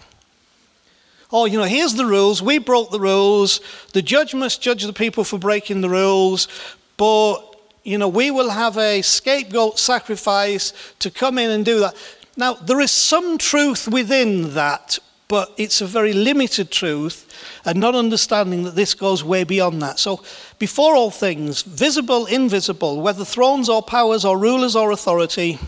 Oh, 1.32 1.44
you 1.44 1.56
know, 1.56 1.64
here's 1.64 1.94
the 1.94 2.06
rules. 2.06 2.42
We 2.42 2.58
broke 2.58 2.90
the 2.90 2.98
rules. 2.98 3.60
The 3.92 4.02
judge 4.02 4.34
must 4.34 4.60
judge 4.60 4.82
the 4.82 4.92
people 4.92 5.22
for 5.22 5.38
breaking 5.38 5.80
the 5.80 5.88
rules. 5.88 6.48
But 6.96 7.49
you 7.82 7.98
know, 7.98 8.08
we 8.08 8.30
will 8.30 8.50
have 8.50 8.76
a 8.76 9.02
scapegoat 9.02 9.78
sacrifice 9.78 10.72
to 10.98 11.10
come 11.10 11.38
in 11.38 11.50
and 11.50 11.64
do 11.64 11.80
that. 11.80 11.94
Now, 12.36 12.54
there 12.54 12.80
is 12.80 12.90
some 12.90 13.38
truth 13.38 13.88
within 13.88 14.54
that, 14.54 14.98
but 15.28 15.52
it's 15.56 15.80
a 15.80 15.86
very 15.86 16.12
limited 16.12 16.70
truth, 16.70 17.26
and 17.64 17.78
not 17.78 17.94
understanding 17.94 18.64
that 18.64 18.74
this 18.74 18.94
goes 18.94 19.22
way 19.24 19.44
beyond 19.44 19.80
that. 19.82 19.98
So, 19.98 20.22
before 20.58 20.94
all 20.94 21.10
things, 21.10 21.62
visible, 21.62 22.26
invisible, 22.26 23.00
whether 23.00 23.24
thrones 23.24 23.68
or 23.68 23.82
powers 23.82 24.24
or 24.24 24.38
rulers 24.38 24.76
or 24.76 24.90
authority, 24.90 25.58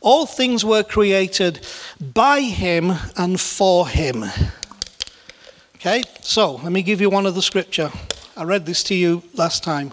all 0.00 0.26
things 0.26 0.64
were 0.64 0.82
created 0.82 1.66
by 2.00 2.40
him 2.40 2.92
and 3.16 3.40
for 3.40 3.86
him. 3.88 4.24
Okay, 5.76 6.02
so 6.20 6.56
let 6.56 6.72
me 6.72 6.82
give 6.82 7.00
you 7.00 7.10
one 7.10 7.26
of 7.26 7.34
the 7.34 7.42
scripture. 7.42 7.90
I 8.36 8.44
read 8.44 8.66
this 8.66 8.82
to 8.84 8.94
you 8.94 9.22
last 9.34 9.62
time. 9.62 9.92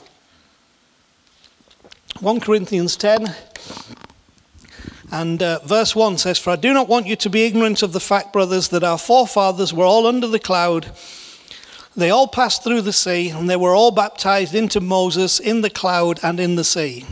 1 2.20 2.39
Corinthians 2.39 2.95
10 2.95 3.28
and 5.11 5.43
uh, 5.43 5.59
verse 5.63 5.95
1 5.95 6.18
says, 6.18 6.39
For 6.39 6.49
I 6.49 6.55
do 6.55 6.74
not 6.74 6.88
want 6.88 7.05
you 7.05 7.15
to 7.15 7.30
be 7.30 7.45
ignorant 7.45 7.84
of 7.84 7.93
the 7.93 7.99
fact, 7.99 8.34
brothers, 8.34 8.70
that 8.70 8.84
our 8.84 8.97
forefathers 8.97 9.72
were 9.72 9.86
all 9.86 10.07
under 10.07 10.26
the 10.26 10.39
cloud. 10.39 10.91
They 11.95 12.09
all 12.09 12.28
passed 12.28 12.63
through 12.63 12.82
the 12.82 12.93
sea, 12.93 13.30
and 13.30 13.47
they 13.47 13.55
were 13.55 13.76
all 13.76 13.91
baptized 13.91 14.55
into 14.55 14.82
Moses 14.82 15.39
in 15.39 15.61
the 15.61 15.70
cloud 15.70 16.20
and 16.24 16.39
in 16.39 16.55
the 16.55 16.63
sea. 16.63 17.05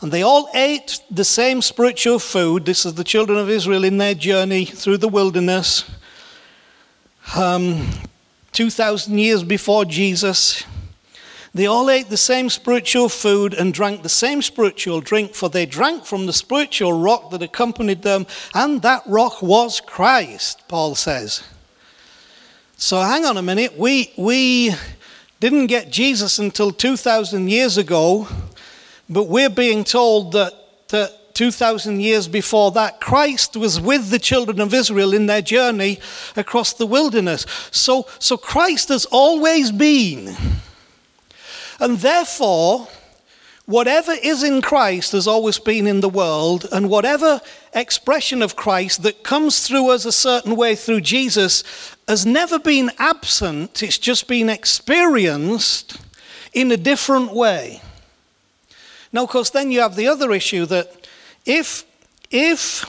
And 0.00 0.10
they 0.10 0.22
all 0.22 0.48
ate 0.54 1.00
the 1.10 1.24
same 1.24 1.60
spiritual 1.60 2.18
food. 2.18 2.64
This 2.64 2.86
is 2.86 2.94
the 2.94 3.04
children 3.04 3.38
of 3.38 3.50
Israel 3.50 3.84
in 3.84 3.98
their 3.98 4.14
journey 4.14 4.64
through 4.64 4.98
the 4.98 5.08
wilderness. 5.08 5.84
Um, 7.36 7.90
2,000 8.52 9.18
years 9.18 9.42
before 9.42 9.84
Jesus. 9.84 10.64
They 11.54 11.66
all 11.66 11.88
ate 11.88 12.08
the 12.08 12.16
same 12.16 12.50
spiritual 12.50 13.08
food 13.08 13.54
and 13.54 13.72
drank 13.72 14.02
the 14.02 14.08
same 14.08 14.42
spiritual 14.42 15.00
drink, 15.00 15.34
for 15.34 15.48
they 15.48 15.66
drank 15.66 16.04
from 16.04 16.26
the 16.26 16.32
spiritual 16.32 16.92
rock 16.92 17.30
that 17.30 17.42
accompanied 17.42 18.02
them, 18.02 18.26
and 18.54 18.82
that 18.82 19.04
rock 19.06 19.40
was 19.40 19.80
Christ, 19.80 20.66
Paul 20.66 20.96
says. 20.96 21.44
So 22.76 23.00
hang 23.00 23.24
on 23.24 23.36
a 23.36 23.42
minute. 23.42 23.78
We, 23.78 24.12
we 24.18 24.74
didn't 25.38 25.68
get 25.68 25.92
Jesus 25.92 26.40
until 26.40 26.72
2,000 26.72 27.48
years 27.48 27.78
ago, 27.78 28.26
but 29.08 29.28
we're 29.28 29.48
being 29.48 29.84
told 29.84 30.32
that, 30.32 30.52
that 30.88 31.34
2,000 31.34 32.00
years 32.00 32.26
before 32.26 32.72
that, 32.72 33.00
Christ 33.00 33.56
was 33.56 33.80
with 33.80 34.10
the 34.10 34.18
children 34.18 34.60
of 34.60 34.74
Israel 34.74 35.14
in 35.14 35.26
their 35.26 35.42
journey 35.42 36.00
across 36.34 36.72
the 36.72 36.86
wilderness. 36.86 37.46
So, 37.70 38.08
so 38.18 38.36
Christ 38.36 38.88
has 38.88 39.04
always 39.04 39.70
been 39.70 40.36
and 41.80 41.98
therefore, 41.98 42.88
whatever 43.66 44.12
is 44.12 44.42
in 44.42 44.60
Christ 44.60 45.12
has 45.12 45.26
always 45.26 45.58
been 45.58 45.86
in 45.86 46.00
the 46.00 46.08
world, 46.08 46.66
and 46.72 46.90
whatever 46.90 47.40
expression 47.72 48.42
of 48.42 48.56
Christ 48.56 49.02
that 49.02 49.24
comes 49.24 49.66
through 49.66 49.90
us 49.90 50.04
a 50.04 50.12
certain 50.12 50.56
way 50.56 50.74
through 50.74 51.00
Jesus 51.00 51.64
has 52.06 52.26
never 52.26 52.58
been 52.58 52.90
absent, 52.98 53.82
it's 53.82 53.98
just 53.98 54.28
been 54.28 54.48
experienced 54.48 55.98
in 56.52 56.70
a 56.70 56.76
different 56.76 57.32
way. 57.32 57.80
Now, 59.12 59.24
of 59.24 59.30
course, 59.30 59.50
then 59.50 59.70
you 59.70 59.80
have 59.80 59.96
the 59.96 60.08
other 60.08 60.32
issue 60.32 60.66
that 60.66 61.08
if, 61.46 61.84
if 62.30 62.84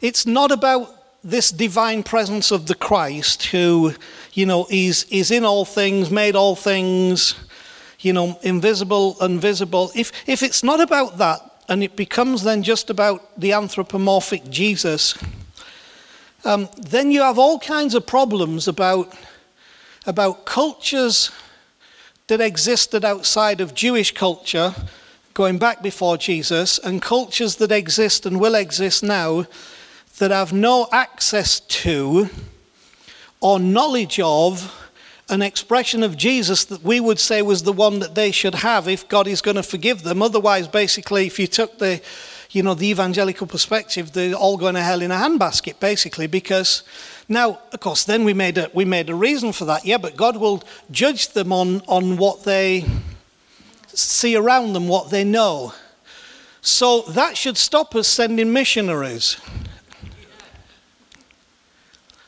it's 0.00 0.26
not 0.26 0.50
about 0.50 0.90
this 1.22 1.50
divine 1.50 2.02
presence 2.02 2.50
of 2.50 2.66
the 2.66 2.74
Christ 2.74 3.46
who, 3.46 3.94
you 4.32 4.46
know, 4.46 4.66
is, 4.70 5.06
is 5.10 5.30
in 5.30 5.44
all 5.44 5.64
things, 5.64 6.10
made 6.10 6.36
all 6.36 6.54
things, 6.54 7.34
you 8.04 8.12
know, 8.12 8.38
invisible, 8.42 9.16
invisible, 9.20 9.90
if, 9.94 10.12
if 10.26 10.42
it's 10.42 10.62
not 10.62 10.80
about 10.80 11.18
that 11.18 11.40
and 11.68 11.82
it 11.82 11.96
becomes 11.96 12.42
then 12.42 12.62
just 12.62 12.90
about 12.90 13.40
the 13.40 13.52
anthropomorphic 13.52 14.48
Jesus, 14.50 15.14
um, 16.44 16.68
then 16.76 17.10
you 17.10 17.22
have 17.22 17.38
all 17.38 17.58
kinds 17.58 17.94
of 17.94 18.06
problems 18.06 18.68
about, 18.68 19.14
about 20.06 20.44
cultures 20.44 21.30
that 22.26 22.40
existed 22.40 23.04
outside 23.04 23.60
of 23.60 23.74
Jewish 23.74 24.12
culture, 24.12 24.74
going 25.32 25.58
back 25.58 25.82
before 25.82 26.16
Jesus, 26.16 26.78
and 26.78 27.00
cultures 27.00 27.56
that 27.56 27.72
exist 27.72 28.26
and 28.26 28.38
will 28.38 28.54
exist 28.54 29.02
now 29.02 29.46
that 30.18 30.30
have 30.30 30.52
no 30.52 30.86
access 30.92 31.60
to 31.60 32.28
or 33.40 33.58
knowledge 33.58 34.20
of 34.20 34.83
an 35.28 35.42
expression 35.42 36.02
of 36.02 36.16
Jesus 36.16 36.64
that 36.66 36.82
we 36.82 37.00
would 37.00 37.18
say 37.18 37.42
was 37.42 37.62
the 37.62 37.72
one 37.72 37.98
that 38.00 38.14
they 38.14 38.30
should 38.30 38.56
have 38.56 38.88
if 38.88 39.08
God 39.08 39.26
is 39.26 39.40
going 39.40 39.56
to 39.56 39.62
forgive 39.62 40.02
them. 40.02 40.22
Otherwise, 40.22 40.68
basically, 40.68 41.26
if 41.26 41.38
you 41.38 41.46
took 41.46 41.78
the 41.78 42.00
you 42.54 42.62
know, 42.62 42.74
the 42.74 42.88
evangelical 42.88 43.48
perspective, 43.48 44.12
they're 44.12 44.34
all 44.34 44.56
going 44.56 44.74
to 44.74 44.82
hell 44.82 45.02
in 45.02 45.10
a 45.10 45.16
handbasket, 45.16 45.80
basically, 45.80 46.28
because 46.28 46.84
now, 47.28 47.58
of 47.72 47.80
course, 47.80 48.04
then 48.04 48.24
we 48.24 48.32
made 48.32 48.56
a, 48.58 48.70
we 48.72 48.84
made 48.84 49.10
a 49.10 49.14
reason 49.14 49.52
for 49.52 49.64
that, 49.64 49.84
yeah, 49.84 49.98
but 49.98 50.16
God 50.16 50.36
will 50.36 50.62
judge 50.90 51.30
them 51.30 51.52
on, 51.52 51.80
on 51.88 52.16
what 52.16 52.44
they 52.44 52.84
see 53.88 54.36
around 54.36 54.72
them, 54.72 54.86
what 54.86 55.10
they 55.10 55.24
know. 55.24 55.74
So 56.60 57.02
that 57.02 57.36
should 57.36 57.56
stop 57.56 57.94
us 57.96 58.06
sending 58.06 58.52
missionaries. 58.52 59.36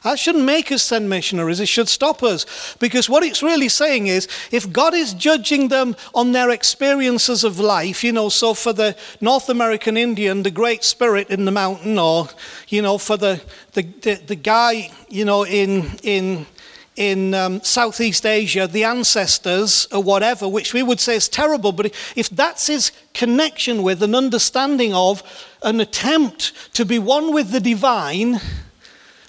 That 0.06 0.20
shouldn't 0.20 0.44
make 0.44 0.70
us 0.70 0.84
send 0.84 1.10
missionaries. 1.10 1.58
It 1.58 1.66
should 1.66 1.88
stop 1.88 2.22
us. 2.22 2.76
Because 2.78 3.10
what 3.10 3.24
it's 3.24 3.42
really 3.42 3.68
saying 3.68 4.06
is 4.06 4.28
if 4.52 4.72
God 4.72 4.94
is 4.94 5.12
judging 5.12 5.66
them 5.66 5.96
on 6.14 6.30
their 6.30 6.50
experiences 6.50 7.42
of 7.42 7.58
life, 7.58 8.04
you 8.04 8.12
know, 8.12 8.28
so 8.28 8.54
for 8.54 8.72
the 8.72 8.96
North 9.20 9.48
American 9.48 9.96
Indian, 9.96 10.44
the 10.44 10.52
Great 10.52 10.84
Spirit 10.84 11.28
in 11.28 11.44
the 11.44 11.50
mountain, 11.50 11.98
or, 11.98 12.28
you 12.68 12.82
know, 12.82 12.98
for 12.98 13.16
the, 13.16 13.42
the, 13.72 13.82
the, 13.82 14.14
the 14.14 14.36
guy, 14.36 14.92
you 15.08 15.24
know, 15.24 15.44
in, 15.44 15.90
in, 16.04 16.46
in 16.94 17.34
um, 17.34 17.60
Southeast 17.64 18.24
Asia, 18.24 18.68
the 18.68 18.84
ancestors 18.84 19.88
or 19.90 20.04
whatever, 20.04 20.46
which 20.46 20.72
we 20.72 20.84
would 20.84 21.00
say 21.00 21.16
is 21.16 21.28
terrible, 21.28 21.72
but 21.72 21.92
if 22.14 22.30
that's 22.30 22.68
his 22.68 22.92
connection 23.12 23.82
with 23.82 24.04
an 24.04 24.14
understanding 24.14 24.94
of 24.94 25.24
an 25.64 25.80
attempt 25.80 26.52
to 26.74 26.84
be 26.84 27.00
one 27.00 27.34
with 27.34 27.50
the 27.50 27.58
divine, 27.58 28.40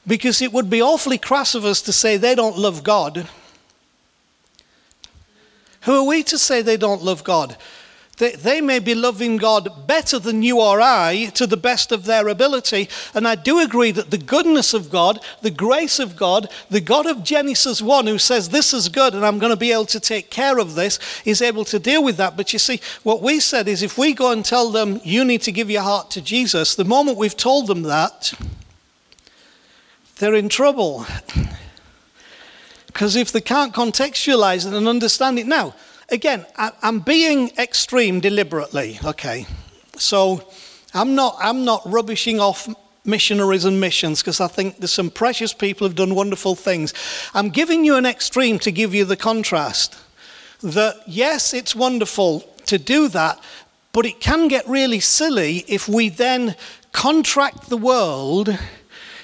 because 0.07 0.41
it 0.41 0.53
would 0.53 0.69
be 0.69 0.81
awfully 0.81 1.17
crass 1.17 1.53
of 1.53 1.65
us 1.65 1.81
to 1.83 1.93
say 1.93 2.17
they 2.17 2.35
don't 2.35 2.57
love 2.57 2.83
God. 2.83 3.27
Who 5.81 5.95
are 5.95 6.07
we 6.07 6.23
to 6.23 6.37
say 6.37 6.61
they 6.61 6.77
don't 6.77 7.03
love 7.03 7.23
God? 7.23 7.57
They, 8.17 8.31
they, 8.31 8.61
may 8.61 8.79
be 8.79 8.95
loving 8.95 9.37
God 9.37 9.85
better 9.85 10.17
than 10.17 10.41
you 10.41 10.59
or 10.59 10.81
I 10.81 11.25
to 11.35 11.45
the 11.45 11.55
best 11.55 11.91
of 11.91 12.05
their 12.05 12.27
ability. 12.27 12.89
And 13.13 13.27
I 13.27 13.35
do 13.35 13.59
agree 13.59 13.91
that 13.91 14.09
the 14.09 14.17
goodness 14.17 14.73
of 14.73 14.89
God, 14.89 15.19
the 15.43 15.51
grace 15.51 15.99
of 15.99 16.15
God, 16.15 16.49
the 16.69 16.81
God 16.81 17.05
of 17.05 17.23
Genesis 17.23 17.79
1 17.79 18.07
who 18.07 18.17
says 18.17 18.49
this 18.49 18.73
is 18.73 18.89
good 18.89 19.13
and 19.13 19.23
I'm 19.23 19.37
going 19.37 19.51
to 19.51 19.55
be 19.55 19.71
able 19.71 19.85
to 19.85 19.99
take 19.99 20.31
care 20.31 20.57
of 20.57 20.73
this, 20.73 20.99
is 21.25 21.43
able 21.43 21.63
to 21.65 21.77
deal 21.77 22.03
with 22.03 22.17
that. 22.17 22.35
But 22.35 22.53
you 22.53 22.59
see, 22.59 22.81
what 23.03 23.21
we 23.21 23.39
said 23.39 23.67
is 23.67 23.83
if 23.83 23.99
we 23.99 24.13
go 24.13 24.31
and 24.31 24.43
tell 24.43 24.71
them 24.71 24.99
you 25.03 25.23
need 25.23 25.43
to 25.43 25.51
give 25.51 25.69
your 25.69 25.83
heart 25.83 26.09
to 26.11 26.21
Jesus, 26.21 26.73
the 26.73 26.85
moment 26.85 27.19
we've 27.19 27.37
told 27.37 27.67
them 27.67 27.83
that, 27.83 28.33
they're 30.19 30.35
in 30.35 30.49
trouble. 30.49 31.05
Because 32.87 33.15
if 33.15 33.31
they 33.31 33.41
can't 33.41 33.73
contextualize 33.73 34.65
it 34.65 34.73
and 34.73 34.87
understand 34.87 35.37
it 35.39 35.45
now, 35.45 35.75
again, 36.09 36.45
I, 36.55 36.71
am 36.81 36.99
being 36.99 37.51
extreme 37.57 38.19
deliberately, 38.19 38.99
okay? 39.03 39.45
So 39.97 40.47
I'm 40.93 41.15
not, 41.15 41.37
I'm 41.39 41.65
not 41.65 41.81
rubbishing 41.85 42.39
off 42.39 42.67
missionaries 43.05 43.65
and 43.65 43.79
missions 43.79 44.21
because 44.21 44.41
I 44.41 44.47
think 44.47 44.79
there's 44.79 44.91
some 44.91 45.09
precious 45.09 45.53
people 45.53 45.87
who've 45.87 45.95
done 45.95 46.15
wonderful 46.15 46.55
things. 46.55 46.93
I'm 47.33 47.49
giving 47.49 47.85
you 47.85 47.95
an 47.95 48.05
extreme 48.05 48.59
to 48.59 48.71
give 48.71 48.93
you 48.93 49.05
the 49.05 49.15
contrast. 49.15 49.97
That 50.61 50.95
yes, 51.05 51.53
it's 51.53 51.75
wonderful 51.75 52.39
to 52.65 52.77
do 52.77 53.07
that, 53.09 53.39
but 53.93 54.05
it 54.05 54.19
can 54.19 54.47
get 54.47 54.67
really 54.67 54.99
silly 54.99 55.63
if 55.67 55.87
we 55.87 56.09
then 56.09 56.55
contract 56.91 57.69
the 57.69 57.77
world 57.77 58.57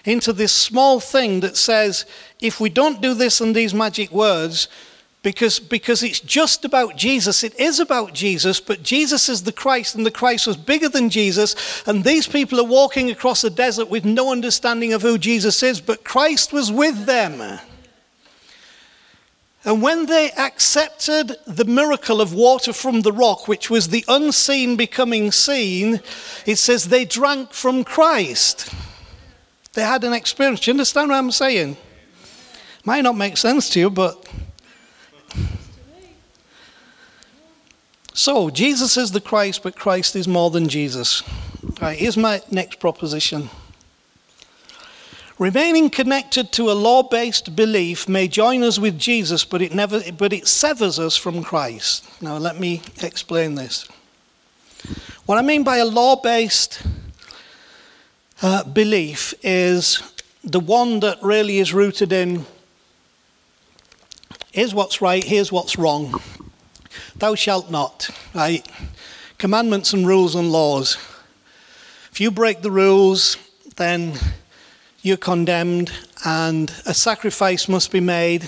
into 0.05 0.33
this 0.33 0.51
small 0.51 0.99
thing 0.99 1.39
that 1.41 1.57
says, 1.57 2.05
if 2.41 2.59
we 2.59 2.69
don't 2.69 3.01
do 3.01 3.13
this 3.13 3.39
and 3.39 3.55
these 3.55 3.73
magic 3.73 4.11
words, 4.11 4.67
because, 5.23 5.57
because 5.57 6.03
it's 6.03 6.19
just 6.19 6.65
about 6.65 6.97
Jesus. 6.97 7.45
It 7.45 7.57
is 7.57 7.79
about 7.79 8.13
Jesus, 8.13 8.59
but 8.59 8.83
Jesus 8.83 9.29
is 9.29 9.43
the 9.43 9.53
Christ, 9.53 9.95
and 9.95 10.05
the 10.05 10.11
Christ 10.11 10.45
was 10.45 10.57
bigger 10.57 10.89
than 10.89 11.09
Jesus. 11.09 11.55
And 11.87 12.03
these 12.03 12.27
people 12.27 12.59
are 12.59 12.65
walking 12.65 13.09
across 13.09 13.45
a 13.45 13.49
desert 13.49 13.89
with 13.89 14.03
no 14.03 14.33
understanding 14.33 14.91
of 14.91 15.01
who 15.01 15.17
Jesus 15.17 15.63
is, 15.63 15.79
but 15.79 16.03
Christ 16.03 16.51
was 16.51 16.69
with 16.69 17.05
them. 17.05 17.59
And 19.65 19.81
when 19.81 20.07
they 20.07 20.29
accepted 20.31 21.37
the 21.47 21.63
miracle 21.63 22.19
of 22.19 22.33
water 22.33 22.73
from 22.73 23.01
the 23.01 23.13
rock, 23.13 23.47
which 23.47 23.69
was 23.69 23.87
the 23.87 24.03
unseen 24.09 24.75
becoming 24.75 25.31
seen, 25.31 26.01
it 26.45 26.57
says 26.57 26.89
they 26.89 27.05
drank 27.05 27.53
from 27.53 27.85
Christ. 27.85 28.69
They 29.73 29.81
had 29.81 30.03
an 30.03 30.13
experience. 30.13 30.59
Do 30.61 30.71
you 30.71 30.73
understand 30.73 31.09
what 31.09 31.17
I'm 31.17 31.31
saying? 31.31 31.77
Might 32.85 33.01
not 33.01 33.17
make 33.17 33.37
sense 33.37 33.69
to 33.71 33.79
you, 33.79 33.89
but 33.89 34.23
So, 38.15 38.51
Jesus 38.51 38.95
is 38.95 39.11
the 39.11 39.19
Christ, 39.19 39.63
but 39.63 39.75
Christ 39.75 40.15
is 40.15 40.27
more 40.27 40.51
than 40.51 40.69
Jesus. 40.69 41.23
Here's 41.81 42.15
my 42.15 42.43
next 42.51 42.79
proposition. 42.79 43.49
Remaining 45.39 45.89
connected 45.89 46.51
to 46.53 46.69
a 46.69 46.73
law 46.73 47.01
based 47.01 47.55
belief 47.55 48.07
may 48.07 48.27
join 48.27 48.61
us 48.61 48.77
with 48.77 48.99
Jesus, 48.99 49.43
but 49.43 49.63
it, 49.63 49.73
never, 49.73 49.99
but 50.11 50.31
it 50.31 50.47
severs 50.47 50.99
us 50.99 51.17
from 51.17 51.43
Christ. 51.43 52.07
Now, 52.21 52.37
let 52.37 52.59
me 52.59 52.83
explain 53.01 53.55
this. 53.55 53.87
What 55.25 55.39
I 55.39 55.41
mean 55.41 55.63
by 55.63 55.77
a 55.77 55.85
law 55.85 56.15
based 56.15 56.83
uh, 58.43 58.63
belief 58.65 59.33
is 59.41 60.03
the 60.43 60.59
one 60.59 60.99
that 60.99 61.17
really 61.23 61.59
is 61.59 61.73
rooted 61.73 62.11
in 62.11 62.45
here's 64.51 64.75
what's 64.75 65.01
right, 65.01 65.23
here's 65.23 65.51
what's 65.51 65.77
wrong. 65.77 66.21
Thou 67.15 67.35
shalt 67.35 67.71
not, 67.71 68.09
right? 68.35 68.67
Commandments 69.37 69.93
and 69.93 70.05
rules 70.05 70.35
and 70.35 70.51
laws. 70.51 70.97
If 72.11 72.19
you 72.19 72.29
break 72.29 72.61
the 72.61 72.69
rules, 72.69 73.37
then 73.77 74.13
you're 75.01 75.17
condemned, 75.17 75.91
and 76.25 76.69
a 76.85 76.93
sacrifice 76.93 77.69
must 77.69 77.91
be 77.91 78.01
made, 78.01 78.47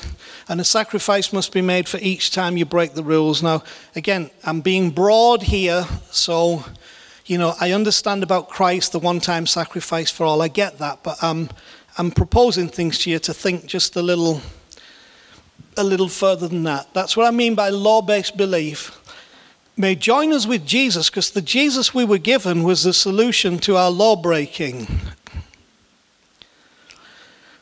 and 0.50 0.60
a 0.60 0.66
sacrifice 0.66 1.32
must 1.32 1.54
be 1.54 1.62
made 1.62 1.88
for 1.88 1.98
each 2.02 2.32
time 2.32 2.58
you 2.58 2.66
break 2.66 2.93
the 2.93 3.04
rules. 3.04 3.41
Now, 3.41 3.64
again, 3.96 4.30
I'm 4.43 4.60
being 4.60 4.91
broad 4.91 5.41
here, 5.41 5.88
so 6.12 6.66
you 7.26 7.38
know 7.38 7.54
I 7.60 7.72
understand 7.72 8.24
about 8.24 8.50
Christ, 8.50 8.92
the 8.92 9.00
one-time 9.00 9.48
sacrifice 9.48 10.12
for 10.12 10.26
all. 10.26 10.42
I 10.42 10.48
get 10.48 10.80
that, 10.80 11.04
but 11.04 11.18
I'm 11.24 11.50
I'm 11.98 12.12
proposing 12.12 12.68
things 12.68 13.00
to 13.00 13.10
you 13.10 13.20
to 13.20 13.34
think 13.34 13.66
just 13.66 13.96
a 13.96 14.02
little 14.02 14.42
a 15.78 15.84
little 15.84 16.10
further 16.10 16.48
than 16.48 16.64
that. 16.64 16.94
That's 16.94 17.18
what 17.18 17.28
I 17.28 17.32
mean 17.32 17.56
by 17.56 17.70
law 17.70 18.02
based 18.02 18.38
belief. 18.38 19.02
May 19.78 19.96
join 19.96 20.32
us 20.32 20.48
with 20.48 20.66
Jesus 20.66 21.10
because 21.10 21.32
the 21.32 21.42
Jesus 21.42 21.94
we 21.94 22.06
were 22.06 22.18
given 22.18 22.64
was 22.64 22.84
the 22.84 22.94
solution 22.94 23.60
to 23.60 23.76
our 23.76 23.92
law 23.92 24.16
breaking. 24.16 24.88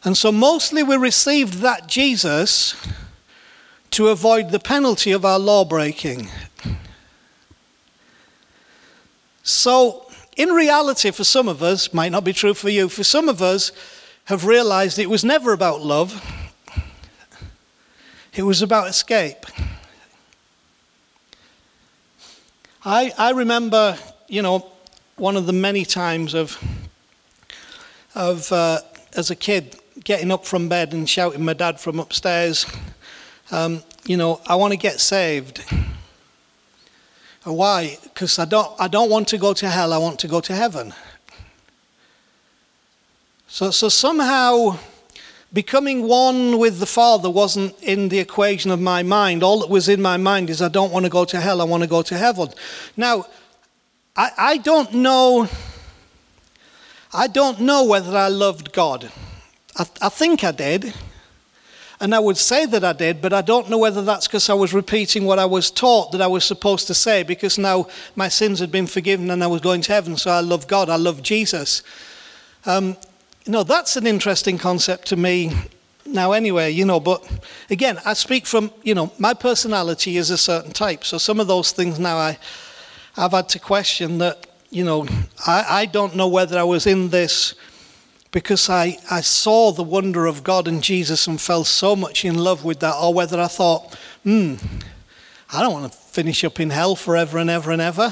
And 0.04 0.18
so, 0.18 0.32
mostly, 0.32 0.84
we 0.84 0.98
received 0.98 1.60
that 1.60 1.88
Jesus 1.88 2.76
to 3.92 4.10
avoid 4.10 4.52
the 4.52 4.60
penalty 4.60 5.12
of 5.12 5.24
our 5.24 5.40
law 5.40 5.64
breaking. 5.64 6.28
So, 9.44 10.10
in 10.36 10.50
reality, 10.50 11.12
for 11.12 11.24
some 11.24 11.48
of 11.48 11.62
us, 11.62 11.94
might 11.94 12.12
not 12.12 12.24
be 12.24 12.34
true 12.34 12.54
for 12.54 12.70
you, 12.70 12.90
for 12.90 13.04
some 13.04 13.30
of 13.30 13.42
us 13.42 13.72
have 14.26 14.46
realized 14.46 14.98
it 14.98 15.10
was 15.10 15.24
never 15.24 15.54
about 15.54 15.82
love 15.82 16.22
it 18.36 18.42
was 18.42 18.64
about 18.64 18.88
escape. 18.88 19.46
I, 22.84 23.14
I 23.16 23.30
remember, 23.30 23.96
you 24.28 24.42
know, 24.42 24.72
one 25.18 25.38
of 25.38 25.46
the 25.46 25.54
many 25.54 25.86
times 25.86 26.34
of, 26.34 26.58
of 28.16 28.52
uh, 28.52 28.80
as 29.16 29.30
a 29.30 29.36
kid, 29.36 29.76
getting 30.04 30.32
up 30.32 30.46
from 30.46 30.68
bed 30.68 30.94
and 30.94 31.08
shouting 31.08 31.46
my 31.46 31.54
dad 31.54 31.80
from 31.80 32.00
upstairs, 32.00 32.66
um, 33.52 33.84
you 34.06 34.18
know, 34.18 34.42
I 34.48 34.56
want 34.56 34.72
to 34.72 34.78
get 34.78 35.00
saved. 35.00 35.64
Why? 37.44 37.98
Because 38.04 38.40
I 38.40 38.46
don't, 38.46 38.72
I 38.80 38.88
don't 38.88 39.10
want 39.10 39.28
to 39.30 39.38
go 39.38 39.54
to 39.54 39.70
hell, 39.70 39.94
I 39.94 39.98
want 39.98 40.20
to 40.20 40.28
go 40.28 40.40
to 40.42 40.56
heaven. 40.56 40.94
So, 43.48 43.70
so 43.70 43.90
somehow 43.90 44.78
becoming 45.54 46.08
one 46.08 46.58
with 46.58 46.80
the 46.80 46.86
Father 46.86 47.30
wasn't 47.30 47.80
in 47.84 48.10
the 48.10 48.20
equation 48.20 48.72
of 48.72 48.82
my 48.82 49.04
mind. 49.04 49.44
All 49.44 49.60
that 49.60 49.70
was 49.70 49.88
in 49.88 50.02
my 50.02 50.18
mind 50.18 50.50
is 50.50 50.62
I 50.62 50.70
don't 50.70 50.92
want 50.92 51.06
to 51.06 51.10
go 51.10 51.26
to 51.26 51.40
hell, 51.40 51.62
I 51.62 51.66
want 51.66 51.84
to 51.84 51.90
go 51.90 52.02
to 52.02 52.18
heaven. 52.18 52.50
Now, 52.98 53.26
I, 54.16 54.32
I 54.38 54.58
don't 54.58 54.94
know. 54.94 55.48
I 57.14 57.28
don't 57.28 57.60
know 57.60 57.84
whether 57.84 58.18
I 58.18 58.30
loved 58.30 58.74
God. 58.74 59.12
I, 59.78 59.86
I 60.02 60.10
think 60.10 60.44
I 60.44 60.52
did. 60.52 60.94
And 62.04 62.14
I 62.14 62.20
would 62.20 62.36
say 62.36 62.66
that 62.66 62.84
I 62.84 62.92
did, 62.92 63.22
but 63.22 63.32
I 63.32 63.42
don't 63.42 63.70
know 63.70 63.78
whether 63.78 64.02
that's 64.02 64.28
because 64.28 64.50
I 64.50 64.54
was 64.54 64.74
repeating 64.74 65.24
what 65.24 65.40
I 65.40 65.46
was 65.46 65.72
taught 65.72 66.12
that 66.12 66.22
I 66.22 66.28
was 66.28 66.44
supposed 66.44 66.86
to 66.88 66.94
say, 66.94 67.24
because 67.24 67.58
now 67.58 67.88
my 68.18 68.28
sins 68.28 68.60
had 68.60 68.74
been 68.74 68.88
forgiven 68.88 69.32
and 69.32 69.42
I 69.42 69.48
was 69.48 69.62
going 69.62 69.80
to 69.84 69.94
heaven, 69.94 70.18
so 70.18 70.30
I 70.30 70.42
love 70.42 70.68
God, 70.68 70.90
I 70.90 70.98
love 70.98 71.22
Jesus. 71.22 71.82
Um, 72.66 72.98
you 73.46 73.54
know, 73.54 73.64
that's 73.64 73.96
an 73.96 74.06
interesting 74.06 74.58
concept 74.58 75.08
to 75.08 75.16
me 75.16 75.54
now, 76.06 76.34
anyway, 76.34 76.72
you 76.72 76.84
know, 76.84 77.00
but 77.00 77.26
again, 77.70 77.98
I 78.04 78.16
speak 78.16 78.48
from, 78.48 78.74
you 78.84 78.96
know, 78.96 79.14
my 79.18 79.34
personality 79.34 80.18
is 80.18 80.30
a 80.30 80.38
certain 80.38 80.74
type. 80.74 81.06
So 81.06 81.18
some 81.18 81.40
of 81.40 81.48
those 81.48 81.72
things 81.72 82.00
now 82.00 82.18
I, 82.18 82.38
I've 83.16 83.32
had 83.32 83.48
to 83.48 83.60
question 83.60 84.18
that, 84.18 84.46
you 84.70 84.84
know, 84.84 85.08
I, 85.48 85.66
I 85.70 85.86
don't 85.86 86.18
know 86.18 86.28
whether 86.28 86.60
I 86.60 86.64
was 86.64 86.86
in 86.86 87.12
this 87.12 87.56
because 88.34 88.68
I, 88.68 88.98
I 89.10 89.22
saw 89.22 89.72
the 89.72 89.84
wonder 89.84 90.26
of 90.26 90.44
God 90.44 90.68
and 90.68 90.84
Jesus 90.84 91.28
and 91.28 91.40
fell 91.40 91.64
so 91.64 91.96
much 91.96 92.26
in 92.26 92.36
love 92.36 92.66
with 92.66 92.82
that, 92.82 92.96
or 93.00 93.14
whether 93.14 93.40
I 93.40 93.48
thought, 93.48 93.96
hmm, 94.24 94.56
I 95.54 95.62
don't 95.62 95.72
want 95.72 95.94
to 95.94 95.98
finish 95.98 96.44
up 96.44 96.60
in 96.60 96.72
hell 96.72 96.96
forever 96.96 97.38
and 97.38 97.50
ever 97.50 97.72
and 97.72 97.82
ever. 97.82 98.12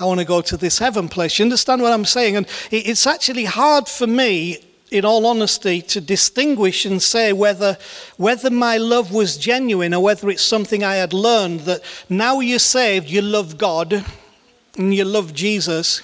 I 0.00 0.04
want 0.04 0.18
to 0.18 0.26
go 0.26 0.40
to 0.42 0.56
this 0.56 0.78
heaven 0.78 1.08
place. 1.08 1.38
You 1.38 1.44
understand 1.44 1.80
what 1.80 1.92
I'm 1.92 2.04
saying? 2.04 2.36
And 2.36 2.46
it's 2.70 3.06
actually 3.06 3.44
hard 3.44 3.88
for 3.88 4.08
me 4.08 4.58
in 4.90 5.04
all 5.04 5.26
honesty, 5.26 5.82
to 5.82 6.00
distinguish 6.00 6.86
and 6.86 7.00
say 7.02 7.32
whether, 7.32 7.76
whether 8.16 8.50
my 8.50 8.78
love 8.78 9.12
was 9.12 9.36
genuine 9.36 9.92
or 9.92 10.02
whether 10.02 10.30
it's 10.30 10.42
something 10.42 10.82
I 10.82 10.94
had 10.96 11.12
learned 11.12 11.60
that 11.60 11.82
now 12.08 12.40
you're 12.40 12.58
saved, 12.58 13.08
you 13.08 13.20
love 13.20 13.58
God 13.58 14.04
and 14.78 14.94
you 14.94 15.04
love 15.04 15.34
Jesus. 15.34 16.02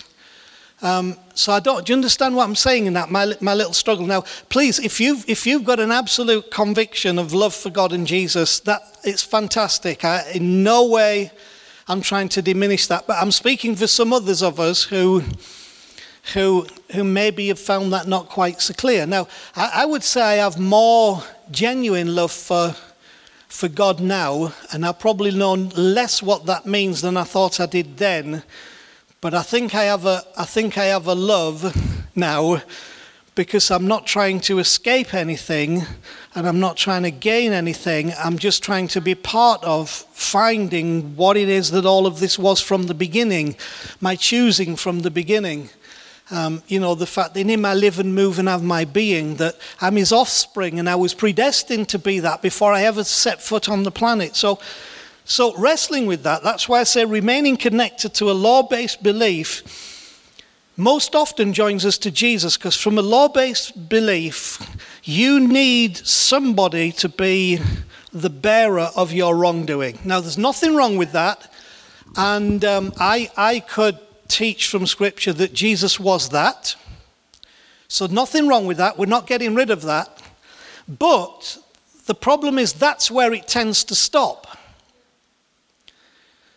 Um, 0.83 1.17
so 1.35 1.53
I 1.53 1.61
don't. 1.61 1.85
Do 1.85 1.93
you 1.93 1.97
understand 1.97 2.37
what 2.37 2.45
I'm 2.45 2.55
saying 2.55 2.87
in 2.87 2.93
that? 2.95 3.11
My 3.11 3.35
my 3.41 3.55
little 3.55 3.73
struggle. 3.73 4.07
Now, 4.07 4.23
please, 4.49 4.79
if 4.79 5.01
you've 5.01 5.29
if 5.29 5.47
you've 5.47 5.65
got 5.65 5.81
an 5.81 5.91
absolute 5.91 6.51
conviction 6.51 7.19
of 7.19 7.33
love 7.33 7.55
for 7.55 7.71
God 7.71 7.93
and 7.93 8.07
Jesus, 8.07 8.61
that 8.61 8.81
it's 9.05 9.23
fantastic. 9.23 10.05
I, 10.05 10.31
in 10.35 10.63
no 10.63 10.87
way, 10.87 11.33
I'm 11.89 12.01
trying 12.01 12.29
to 12.31 12.43
diminish 12.43 12.87
that. 12.87 13.07
But 13.07 13.19
I'm 13.21 13.33
speaking 13.33 13.77
for 13.77 13.87
some 13.87 14.13
others 14.13 14.43
of 14.43 14.59
us 14.59 14.85
who 14.85 15.23
who, 16.33 16.67
who 16.93 17.05
maybe 17.05 17.49
have 17.49 17.59
found 17.59 17.93
that 17.93 18.09
not 18.09 18.29
quite 18.29 18.61
so 18.61 18.73
clear. 18.73 19.07
Now, 19.07 19.29
I, 19.55 19.83
I 19.83 19.85
would 19.85 20.03
say 20.03 20.23
I 20.23 20.35
have 20.35 20.59
more 20.59 21.23
genuine 21.51 22.15
love 22.15 22.33
for, 22.33 22.75
for 23.49 23.69
God 23.69 24.01
now, 24.01 24.55
and 24.73 24.87
I've 24.87 24.99
probably 24.99 25.33
know 25.33 25.53
less 25.53 26.23
what 26.23 26.47
that 26.47 26.65
means 26.65 27.03
than 27.03 27.17
I 27.17 27.25
thought 27.25 27.61
I 27.61 27.67
did 27.67 27.99
then. 27.99 28.43
But 29.25 29.33
I 29.33 29.41
think 29.41 29.75
I 29.75 29.85
have 29.85 30.05
a, 30.05 30.23
I 30.37 30.45
think 30.45 30.77
I 30.77 30.85
have 30.85 31.07
a 31.07 31.15
love 31.15 31.75
now 32.15 32.61
because 33.35 33.71
I'm 33.71 33.89
not 33.89 34.07
trying 34.07 34.39
to 34.41 34.59
escape 34.59 35.15
anything 35.15 35.83
and 36.35 36.47
I'm 36.47 36.61
not 36.61 36.77
trying 36.77 37.05
to 37.05 37.11
gain 37.11 37.53
anything. 37.53 38.13
I'm 38.23 38.37
just 38.37 38.63
trying 38.63 38.87
to 38.89 39.01
be 39.01 39.15
part 39.15 39.65
of 39.65 39.89
finding 39.89 41.17
what 41.17 41.39
it 41.39 41.49
is 41.49 41.71
that 41.71 41.87
all 41.87 42.07
of 42.07 42.21
this 42.21 42.39
was 42.39 42.61
from 42.61 42.83
the 42.83 42.93
beginning, 42.93 43.57
my 43.99 44.15
choosing 44.15 44.77
from 44.77 45.01
the 45.01 45.11
beginning. 45.11 45.71
Um, 46.31 46.63
you 46.69 46.79
know, 46.79 46.95
the 46.95 47.07
fact 47.07 47.33
that 47.33 47.41
in 47.41 47.49
him 47.49 47.65
I 47.65 47.73
live 47.73 47.99
and 47.99 48.15
move 48.15 48.39
and 48.39 48.47
have 48.47 48.63
my 48.63 48.85
being, 48.85 49.37
that 49.37 49.57
I'm 49.81 49.97
his 49.97 50.13
offspring 50.13 50.79
and 50.79 50.87
I 50.87 50.97
was 50.97 51.15
predestined 51.15 51.89
to 51.89 51.99
be 51.99 52.19
that 52.21 52.43
before 52.43 52.75
I 52.75 52.83
ever 52.83 53.05
set 53.05 53.41
foot 53.41 53.71
on 53.71 53.85
the 53.85 53.91
planet. 53.91 54.37
So, 54.37 54.61
so 55.25 55.57
wrestling 55.57 56.07
with 56.07 56.23
that, 56.25 56.43
that's 56.43 56.69
why 56.69 56.81
I 56.81 56.85
say 56.85 57.05
remaining 57.05 57.57
connected 57.57 58.15
to 58.15 58.31
a 58.31 58.33
law 58.33 58.63
based 58.63 59.03
belief 59.03 59.63
most 60.77 61.15
often 61.15 61.53
joins 61.53 61.87
us 61.87 61.99
to 61.99 62.11
Jesus 62.11 62.57
because 62.57 62.77
from 62.77 62.99
a 62.99 63.03
law 63.03 63.29
based 63.29 63.89
belief, 63.89 64.59
you 65.05 65.39
need 65.39 65.97
somebody 65.97 66.91
to 66.93 67.09
be 67.09 67.61
the 68.13 68.31
bearer 68.31 68.91
of 68.97 69.13
your 69.13 69.37
wrongdoing. 69.37 69.99
Now, 70.05 70.21
there's 70.21 70.39
nothing 70.39 70.75
wrong 70.75 70.97
with 70.97 71.13
that. 71.13 71.53
And 72.17 72.65
um, 72.65 72.93
I, 72.99 73.31
I 73.37 73.61
could 73.61 73.99
teach 74.29 74.69
from 74.69 74.87
Scripture 74.87 75.33
that 75.35 75.53
Jesus 75.53 75.99
was 76.01 76.31
that. 76.31 76.77
So, 77.89 78.07
nothing 78.07 78.49
wrong 78.49 78.67
with 78.67 78.79
that. 78.79 78.99
We're 78.99 79.07
not 79.07 79.27
getting 79.27 79.55
rid 79.55 79.71
of 79.71 79.83
that. 79.83 80.23
But 80.89 81.59
the 82.07 82.15
problem 82.15 82.59
is 82.59 82.73
that's 82.73 83.11
where 83.11 83.33
it 83.33 83.47
tends 83.47 83.85
to 83.85 83.95
stop. 83.95 84.54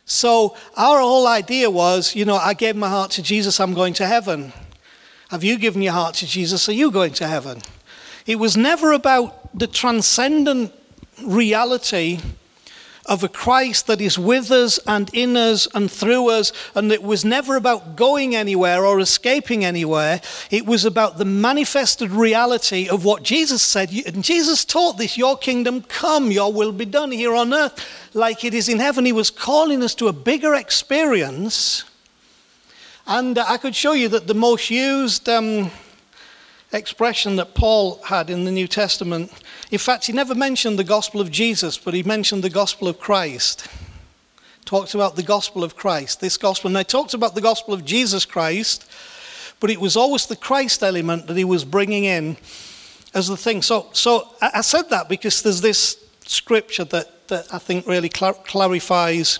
So, 0.09 0.55
our 0.77 0.99
whole 1.01 1.27
idea 1.27 1.69
was 1.69 2.15
you 2.15 2.23
know, 2.23 2.37
I 2.37 2.53
gave 2.53 2.77
my 2.77 2.87
heart 2.87 3.11
to 3.11 3.21
Jesus, 3.21 3.59
I'm 3.59 3.73
going 3.73 3.93
to 3.95 4.07
heaven. 4.07 4.53
Have 5.29 5.43
you 5.43 5.59
given 5.59 5.81
your 5.81 5.91
heart 5.91 6.15
to 6.15 6.25
Jesus? 6.25 6.69
Are 6.69 6.73
you 6.73 6.89
going 6.89 7.11
to 7.15 7.27
heaven? 7.27 7.61
It 8.25 8.39
was 8.39 8.55
never 8.55 8.93
about 8.93 9.57
the 9.57 9.67
transcendent 9.67 10.73
reality 11.21 12.19
of 13.07 13.23
a 13.23 13.29
Christ 13.29 13.87
that 13.87 14.01
is 14.01 14.19
with 14.19 14.51
us 14.51 14.79
and 14.85 15.09
in 15.13 15.37
us 15.37 15.67
and 15.73 15.89
through 15.89 16.29
us, 16.29 16.51
and 16.75 16.91
it 16.91 17.01
was 17.01 17.23
never 17.23 17.55
about 17.55 17.95
going 17.95 18.35
anywhere 18.35 18.85
or 18.85 18.99
escaping 18.99 19.63
anywhere. 19.63 20.21
It 20.51 20.65
was 20.65 20.85
about 20.85 21.17
the 21.17 21.25
manifested 21.25 22.11
reality 22.11 22.89
of 22.89 23.05
what 23.05 23.23
Jesus 23.23 23.61
said. 23.61 23.91
And 24.05 24.23
Jesus 24.23 24.65
taught 24.65 24.97
this 24.97 25.17
Your 25.17 25.37
kingdom 25.37 25.81
come, 25.81 26.31
your 26.31 26.51
will 26.51 26.71
be 26.71 26.85
done 26.85 27.11
here 27.11 27.33
on 27.33 27.53
earth 27.53 27.83
like 28.13 28.43
it 28.43 28.53
is 28.53 28.67
in 28.69 28.79
heaven. 28.79 29.05
He 29.05 29.11
was 29.11 29.31
calling 29.31 29.81
us 29.83 29.95
to 29.95 30.07
a 30.07 30.13
bigger 30.13 30.55
experience. 30.55 31.83
And 33.05 33.39
I 33.39 33.57
could 33.57 33.75
show 33.75 33.93
you 33.93 34.09
that 34.09 34.27
the 34.27 34.33
most 34.33 34.69
used. 34.69 35.29
Um, 35.29 35.71
expression 36.73 37.37
that 37.37 37.53
Paul 37.53 38.01
had 38.03 38.29
in 38.29 38.43
the 38.43 38.51
New 38.51 38.67
Testament. 38.67 39.31
In 39.69 39.79
fact, 39.79 40.05
he 40.05 40.13
never 40.13 40.33
mentioned 40.33 40.79
the 40.79 40.83
gospel 40.83 41.19
of 41.19 41.29
Jesus, 41.29 41.77
but 41.77 41.93
he 41.93 42.03
mentioned 42.03 42.43
the 42.43 42.49
gospel 42.49 42.87
of 42.87 42.99
Christ. 42.99 43.67
Talked 44.63 44.93
about 44.93 45.15
the 45.15 45.23
gospel 45.23 45.63
of 45.63 45.75
Christ, 45.75 46.21
this 46.21 46.37
gospel. 46.37 46.69
And 46.69 46.77
I 46.77 46.83
talked 46.83 47.13
about 47.13 47.35
the 47.35 47.41
gospel 47.41 47.73
of 47.73 47.83
Jesus 47.83 48.25
Christ, 48.25 48.89
but 49.59 49.69
it 49.69 49.81
was 49.81 49.97
always 49.97 50.25
the 50.25 50.35
Christ 50.37 50.83
element 50.83 51.27
that 51.27 51.35
he 51.35 51.43
was 51.43 51.65
bringing 51.65 52.05
in 52.05 52.37
as 53.13 53.27
the 53.27 53.35
thing. 53.35 53.61
So, 53.61 53.87
so 53.91 54.29
I 54.41 54.61
said 54.61 54.89
that 54.89 55.09
because 55.09 55.41
there's 55.41 55.61
this 55.61 55.97
scripture 56.25 56.85
that, 56.85 57.27
that 57.27 57.53
I 57.53 57.57
think 57.57 57.87
really 57.87 58.09
clar- 58.09 58.33
clarifies 58.33 59.39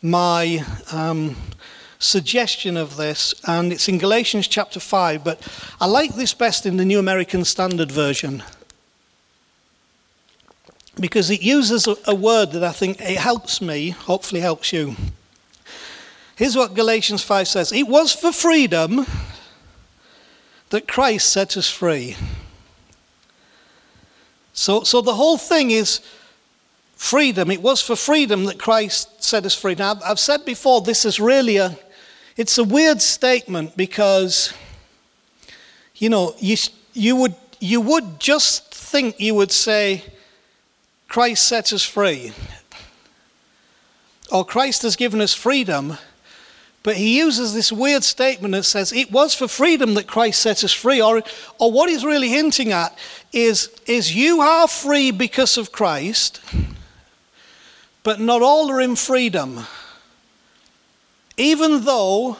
my 0.00 0.64
um, 0.92 1.36
suggestion 1.98 2.76
of 2.76 2.96
this, 2.96 3.34
and 3.46 3.72
it's 3.72 3.88
in 3.88 3.98
Galatians 3.98 4.48
chapter 4.48 4.80
5, 4.80 5.24
but 5.24 5.46
I 5.80 5.86
like 5.86 6.14
this 6.14 6.34
best 6.34 6.66
in 6.66 6.76
the 6.76 6.84
New 6.84 6.98
American 6.98 7.44
Standard 7.44 7.90
Version 7.90 8.42
because 10.98 11.30
it 11.30 11.42
uses 11.42 11.88
a, 12.06 12.14
word 12.14 12.52
that 12.52 12.62
I 12.62 12.72
think 12.72 13.00
it 13.00 13.18
helps 13.18 13.60
me, 13.60 13.90
hopefully 13.90 14.40
helps 14.40 14.72
you. 14.72 14.94
Here's 16.36 16.56
what 16.56 16.74
Galatians 16.74 17.22
5 17.22 17.48
says 17.48 17.72
It 17.72 17.88
was 17.88 18.12
for 18.12 18.32
freedom 18.32 19.06
that 20.70 20.88
Christ 20.88 21.30
set 21.30 21.56
us 21.56 21.68
free. 21.68 22.16
So, 24.52 24.84
so 24.84 25.00
the 25.00 25.14
whole 25.14 25.36
thing 25.36 25.72
is 25.72 26.00
freedom. 26.96 27.50
It 27.50 27.60
was 27.60 27.80
for 27.80 27.96
freedom 27.96 28.44
that 28.44 28.58
Christ 28.58 29.22
set 29.22 29.44
us 29.44 29.54
free. 29.54 29.74
Now, 29.74 29.98
I've 30.04 30.20
said 30.20 30.44
before, 30.44 30.80
this 30.80 31.04
is 31.04 31.18
really 31.18 31.56
a, 31.56 31.76
it's 32.36 32.56
a 32.58 32.64
weird 32.64 33.02
statement 33.02 33.76
because, 33.76 34.52
you 35.96 36.08
know, 36.08 36.34
you, 36.38 36.56
you, 36.92 37.16
would, 37.16 37.34
you 37.60 37.80
would 37.80 38.20
just 38.20 38.72
think 38.74 39.18
you 39.18 39.34
would 39.34 39.52
say, 39.52 40.04
Christ 41.08 41.46
sets 41.46 41.72
us 41.72 41.84
free. 41.84 42.32
Or 44.32 44.44
Christ 44.44 44.82
has 44.82 44.96
given 44.96 45.20
us 45.20 45.34
freedom. 45.34 45.98
But 46.82 46.96
he 46.96 47.18
uses 47.18 47.54
this 47.54 47.72
weird 47.72 48.04
statement 48.04 48.52
that 48.52 48.64
says 48.64 48.92
it 48.92 49.10
was 49.10 49.34
for 49.34 49.48
freedom 49.48 49.94
that 49.94 50.06
Christ 50.06 50.42
set 50.42 50.64
us 50.64 50.72
free. 50.72 51.00
Or, 51.00 51.22
or 51.58 51.72
what 51.72 51.88
he's 51.88 52.04
really 52.04 52.28
hinting 52.28 52.72
at 52.72 52.96
is, 53.32 53.70
is 53.86 54.14
you 54.14 54.40
are 54.40 54.68
free 54.68 55.10
because 55.10 55.56
of 55.56 55.72
Christ, 55.72 56.40
but 58.02 58.20
not 58.20 58.42
all 58.42 58.70
are 58.70 58.80
in 58.80 58.96
freedom 58.96 59.66
even 61.36 61.84
though 61.84 62.36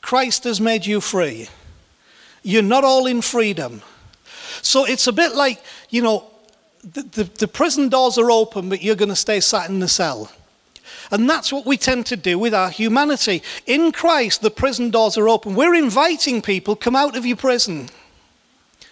Christ 0.00 0.44
has 0.44 0.60
made 0.60 0.86
you 0.86 1.00
free, 1.00 1.48
you're 2.42 2.62
not 2.62 2.84
all 2.84 3.06
in 3.06 3.22
freedom. 3.22 3.82
So 4.62 4.84
it's 4.84 5.06
a 5.06 5.12
bit 5.12 5.34
like, 5.34 5.62
you 5.90 6.02
know, 6.02 6.30
the, 6.84 7.02
the, 7.02 7.24
the 7.24 7.48
prison 7.48 7.88
doors 7.88 8.18
are 8.18 8.30
open, 8.30 8.68
but 8.68 8.82
you're 8.82 8.94
going 8.94 9.08
to 9.08 9.16
stay 9.16 9.40
sat 9.40 9.68
in 9.68 9.80
the 9.80 9.88
cell. 9.88 10.30
And 11.10 11.28
that's 11.28 11.52
what 11.52 11.66
we 11.66 11.76
tend 11.76 12.06
to 12.06 12.16
do 12.16 12.38
with 12.38 12.54
our 12.54 12.70
humanity. 12.70 13.42
In 13.66 13.92
Christ, 13.92 14.42
the 14.42 14.50
prison 14.50 14.90
doors 14.90 15.16
are 15.16 15.28
open. 15.28 15.54
We're 15.54 15.74
inviting 15.74 16.42
people, 16.42 16.76
come 16.76 16.96
out 16.96 17.16
of 17.16 17.26
your 17.26 17.36
prison. 17.36 17.88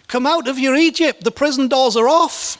Come 0.08 0.26
out 0.26 0.48
of 0.48 0.58
your 0.58 0.74
Egypt. 0.74 1.24
The 1.24 1.30
prison 1.30 1.68
doors 1.68 1.96
are 1.96 2.08
off. 2.08 2.58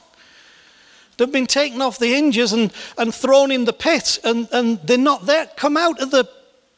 They've 1.17 1.31
been 1.31 1.47
taken 1.47 1.81
off 1.81 1.99
the 1.99 2.07
hinges 2.07 2.53
and, 2.53 2.73
and 2.97 3.13
thrown 3.13 3.51
in 3.51 3.65
the 3.65 3.73
pit, 3.73 4.19
and, 4.23 4.47
and 4.51 4.79
they're 4.81 4.97
not 4.97 5.27
there. 5.27 5.45
Come 5.55 5.77
out 5.77 6.01
of 6.01 6.09
the 6.09 6.27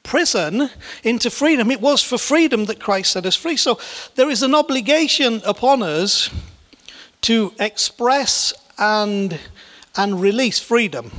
prison 0.04 0.70
into 1.04 1.30
freedom. 1.30 1.72
It 1.72 1.82
was 1.82 2.04
for 2.04 2.18
freedom 2.18 2.66
that 2.66 2.80
Christ 2.80 3.14
set 3.14 3.26
us 3.26 3.36
free. 3.36 3.58
So 3.58 3.80
there 4.16 4.30
is 4.30 4.44
an 4.44 4.54
obligation 4.54 5.42
upon 5.46 5.82
us 5.82 6.30
to 7.26 7.54
express 7.60 8.54
and, 8.78 9.40
and 9.96 10.22
release 10.22 10.60
freedom. 10.60 11.12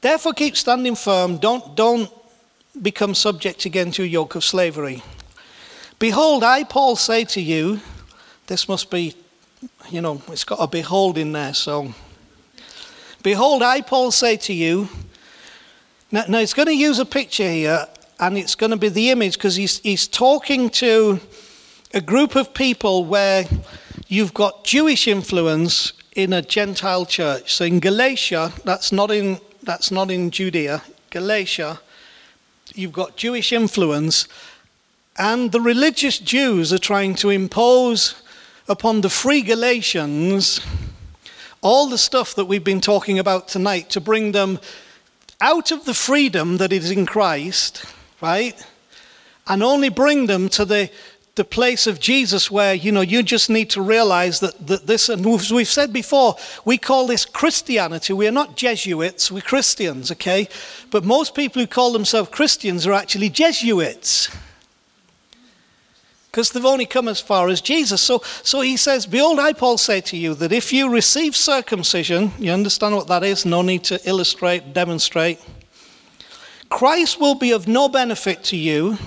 Therefore, 0.00 0.32
keep 0.32 0.56
standing 0.56 0.94
firm. 0.94 1.36
Don't, 1.38 1.76
don't 1.76 2.10
become 2.80 3.14
subject 3.14 3.64
again 3.66 3.90
to 3.92 4.02
a 4.02 4.06
yoke 4.06 4.34
of 4.34 4.44
slavery. 4.44 5.02
Behold, 5.98 6.42
I, 6.42 6.64
Paul, 6.64 6.96
say 6.96 7.24
to 7.24 7.40
you, 7.40 7.80
this 8.46 8.68
must 8.68 8.90
be 8.90 9.14
you 9.90 10.00
know, 10.00 10.22
it's 10.28 10.44
got 10.44 10.58
a 10.60 10.66
behold 10.66 11.18
in 11.18 11.32
there. 11.32 11.54
So, 11.54 11.92
behold, 13.22 13.62
I, 13.62 13.80
Paul, 13.80 14.10
say 14.10 14.36
to 14.38 14.52
you. 14.52 14.88
Now, 16.10 16.24
now 16.28 16.38
it's 16.38 16.54
going 16.54 16.68
to 16.68 16.76
use 16.76 16.98
a 16.98 17.04
picture 17.04 17.50
here, 17.50 17.86
and 18.18 18.38
it's 18.38 18.54
going 18.54 18.70
to 18.70 18.76
be 18.76 18.88
the 18.88 19.10
image 19.10 19.34
because 19.34 19.56
he's, 19.56 19.78
he's 19.80 20.08
talking 20.08 20.70
to 20.70 21.20
a 21.92 22.00
group 22.00 22.36
of 22.36 22.54
people 22.54 23.04
where 23.04 23.44
you've 24.10 24.34
got 24.34 24.64
Jewish 24.64 25.08
influence 25.08 25.94
in 26.14 26.32
a 26.34 26.42
Gentile 26.42 27.06
church. 27.06 27.54
So 27.54 27.64
in 27.64 27.80
Galatia, 27.80 28.52
that's 28.64 28.92
not 28.92 29.10
in, 29.10 29.38
that's 29.62 29.90
not 29.90 30.10
in 30.10 30.30
Judea, 30.30 30.82
Galatia, 31.10 31.80
you've 32.74 32.92
got 32.92 33.16
Jewish 33.16 33.52
influence 33.52 34.28
And 35.20 35.52
the 35.52 35.60
religious 35.60 36.18
Jews 36.18 36.72
are 36.72 36.78
trying 36.78 37.14
to 37.16 37.28
impose 37.28 38.22
upon 38.68 39.02
the 39.02 39.10
free 39.10 39.42
Galatians 39.42 40.60
all 41.60 41.90
the 41.90 41.98
stuff 41.98 42.34
that 42.36 42.46
we've 42.46 42.64
been 42.64 42.80
talking 42.80 43.18
about 43.18 43.46
tonight 43.46 43.90
to 43.90 44.00
bring 44.00 44.32
them 44.32 44.58
out 45.38 45.72
of 45.72 45.84
the 45.84 45.92
freedom 45.92 46.56
that 46.56 46.72
is 46.72 46.90
in 46.90 47.04
Christ, 47.04 47.84
right? 48.22 48.64
And 49.46 49.62
only 49.62 49.90
bring 49.90 50.24
them 50.26 50.48
to 50.50 50.64
the, 50.64 50.90
the 51.40 51.44
place 51.44 51.86
of 51.86 51.98
Jesus 51.98 52.50
where, 52.50 52.74
you 52.74 52.92
know, 52.92 53.00
you 53.00 53.22
just 53.22 53.48
need 53.48 53.70
to 53.70 53.80
realize 53.80 54.40
that, 54.40 54.66
that 54.66 54.86
this, 54.86 55.08
and 55.08 55.24
we've, 55.24 55.50
we've 55.50 55.66
said 55.66 55.90
before, 55.90 56.36
we 56.66 56.76
call 56.76 57.06
this 57.06 57.24
Christianity. 57.24 58.12
We 58.12 58.28
are 58.28 58.30
not 58.30 58.58
Jesuits, 58.58 59.32
we're 59.32 59.40
Christians, 59.40 60.12
okay? 60.12 60.50
But 60.90 61.02
most 61.02 61.34
people 61.34 61.62
who 61.62 61.66
call 61.66 61.92
themselves 61.94 62.28
Christians 62.28 62.86
are 62.86 62.92
actually 62.92 63.30
Jesuits 63.30 64.28
because 66.26 66.50
they've 66.50 66.62
only 66.62 66.84
come 66.84 67.08
as 67.08 67.22
far 67.22 67.48
as 67.48 67.62
Jesus. 67.62 68.02
So, 68.02 68.18
so 68.42 68.60
he 68.60 68.76
says, 68.76 69.06
Behold, 69.06 69.38
I, 69.38 69.54
Paul, 69.54 69.78
say 69.78 70.02
to 70.02 70.18
you 70.18 70.34
that 70.34 70.52
if 70.52 70.74
you 70.74 70.90
receive 70.90 71.34
circumcision, 71.34 72.32
you 72.38 72.52
understand 72.52 72.96
what 72.96 73.06
that 73.06 73.24
is? 73.24 73.46
No 73.46 73.62
need 73.62 73.84
to 73.84 73.98
illustrate, 74.06 74.74
demonstrate. 74.74 75.40
Christ 76.68 77.18
will 77.18 77.34
be 77.34 77.52
of 77.52 77.66
no 77.66 77.88
benefit 77.88 78.44
to 78.44 78.58
you. 78.58 78.98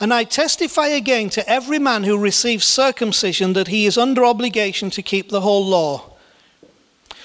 And 0.00 0.14
I 0.14 0.24
testify 0.24 0.88
again 0.88 1.28
to 1.30 1.46
every 1.48 1.78
man 1.78 2.04
who 2.04 2.16
receives 2.16 2.64
circumcision 2.64 3.52
that 3.52 3.68
he 3.68 3.84
is 3.84 3.98
under 3.98 4.24
obligation 4.24 4.88
to 4.90 5.02
keep 5.02 5.28
the 5.28 5.42
whole 5.42 5.64
law. 5.64 6.16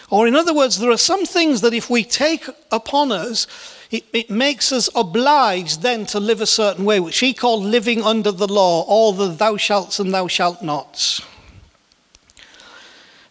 Or, 0.09 0.27
in 0.27 0.35
other 0.35 0.53
words, 0.53 0.77
there 0.77 0.91
are 0.91 0.97
some 0.97 1.25
things 1.25 1.61
that 1.61 1.73
if 1.73 1.89
we 1.89 2.03
take 2.03 2.45
upon 2.71 3.13
us, 3.13 3.47
it, 3.89 4.03
it, 4.13 4.29
makes 4.29 4.71
us 4.71 4.89
obliged 4.93 5.81
then 5.81 6.05
to 6.07 6.19
live 6.19 6.41
a 6.41 6.45
certain 6.45 6.85
way, 6.85 6.99
which 6.99 7.19
he 7.19 7.33
called 7.33 7.63
living 7.63 8.03
under 8.03 8.31
the 8.31 8.47
law, 8.47 8.83
all 8.83 9.13
the 9.13 9.27
thou 9.27 9.57
shalt 9.57 9.97
and 9.99 10.13
thou 10.13 10.27
shalt 10.27 10.61
nots. 10.61 11.21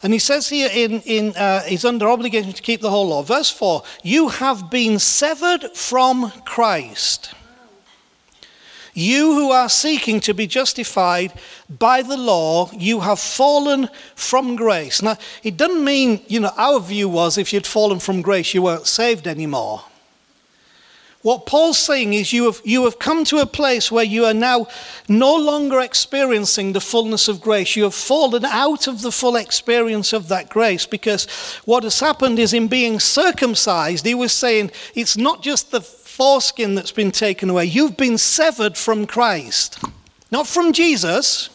And 0.03 0.12
he 0.12 0.18
says 0.18 0.49
here 0.49 0.70
in, 0.72 1.01
in 1.03 1.36
uh, 1.36 1.62
he's 1.62 1.84
under 1.84 2.09
obligation 2.09 2.53
to 2.53 2.62
keep 2.62 2.80
the 2.80 2.90
whole 2.90 3.09
law. 3.09 3.22
Verse 3.22 3.51
4 3.51 3.82
You 4.03 4.28
have 4.28 4.70
been 4.70 4.99
severed 4.99 5.74
from 5.74 6.30
Christ. 6.45 7.34
You 8.95 9.34
who 9.34 9.51
are 9.51 9.68
seeking 9.68 10.20
to 10.20 10.32
be 10.32 10.47
justified 10.47 11.32
by 11.68 12.03
the 12.03 12.16
law, 12.16 12.70
you 12.72 13.01
have 13.01 13.18
fallen 13.18 13.88
from 14.14 14.55
grace. 14.55 15.03
Now, 15.03 15.18
it 15.42 15.57
doesn't 15.57 15.84
mean, 15.84 16.20
you 16.28 16.38
know, 16.38 16.53
our 16.57 16.78
view 16.78 17.09
was 17.09 17.36
if 17.36 17.53
you'd 17.53 17.66
fallen 17.66 17.99
from 17.99 18.22
grace, 18.22 18.55
you 18.55 18.62
weren't 18.62 18.86
saved 18.86 19.26
anymore. 19.26 19.82
What 21.24 21.47
Paul's 21.47 21.78
saying 21.78 22.12
is 22.12 22.34
you 22.34 22.45
have, 22.45 22.61
you 22.64 22.84
have 22.84 22.99
come 22.99 23.24
to 23.24 23.38
a 23.38 23.47
place 23.47 23.90
where 23.90 24.05
you 24.05 24.26
are 24.26 24.34
now 24.34 24.66
no 25.09 25.34
longer 25.34 25.80
experiencing 25.80 26.74
the 26.74 26.82
fullness 26.82 27.28
of 27.28 27.40
grace. 27.40 27.76
You 27.76 27.84
have 27.84 27.95
fallen 27.95 28.45
out 28.45 28.86
of 28.86 29.01
the 29.01 29.11
full 29.11 29.36
experience 29.36 30.12
of 30.12 30.28
that 30.28 30.51
grace 30.51 30.84
because 30.84 31.24
what 31.64 31.82
has 31.82 31.99
happened 31.99 32.38
is 32.38 32.53
in 32.53 32.68
being 32.68 33.01
circumcised, 33.01 34.05
he 34.05 34.14
was 34.14 34.34
saying 34.34 34.70
it's 34.95 35.16
not 35.16 35.42
just 35.42 35.70
the 35.70 35.80
foreskin 36.14 36.76
that's 36.76 36.92
been 36.92 37.10
taken 37.10 37.50
away, 37.50 37.64
you've 37.64 37.96
been 37.96 38.18
severed 38.18 38.76
from 38.76 39.04
Christ, 39.04 39.82
not 40.30 40.46
from 40.46 40.72
Jesus. 40.72 41.50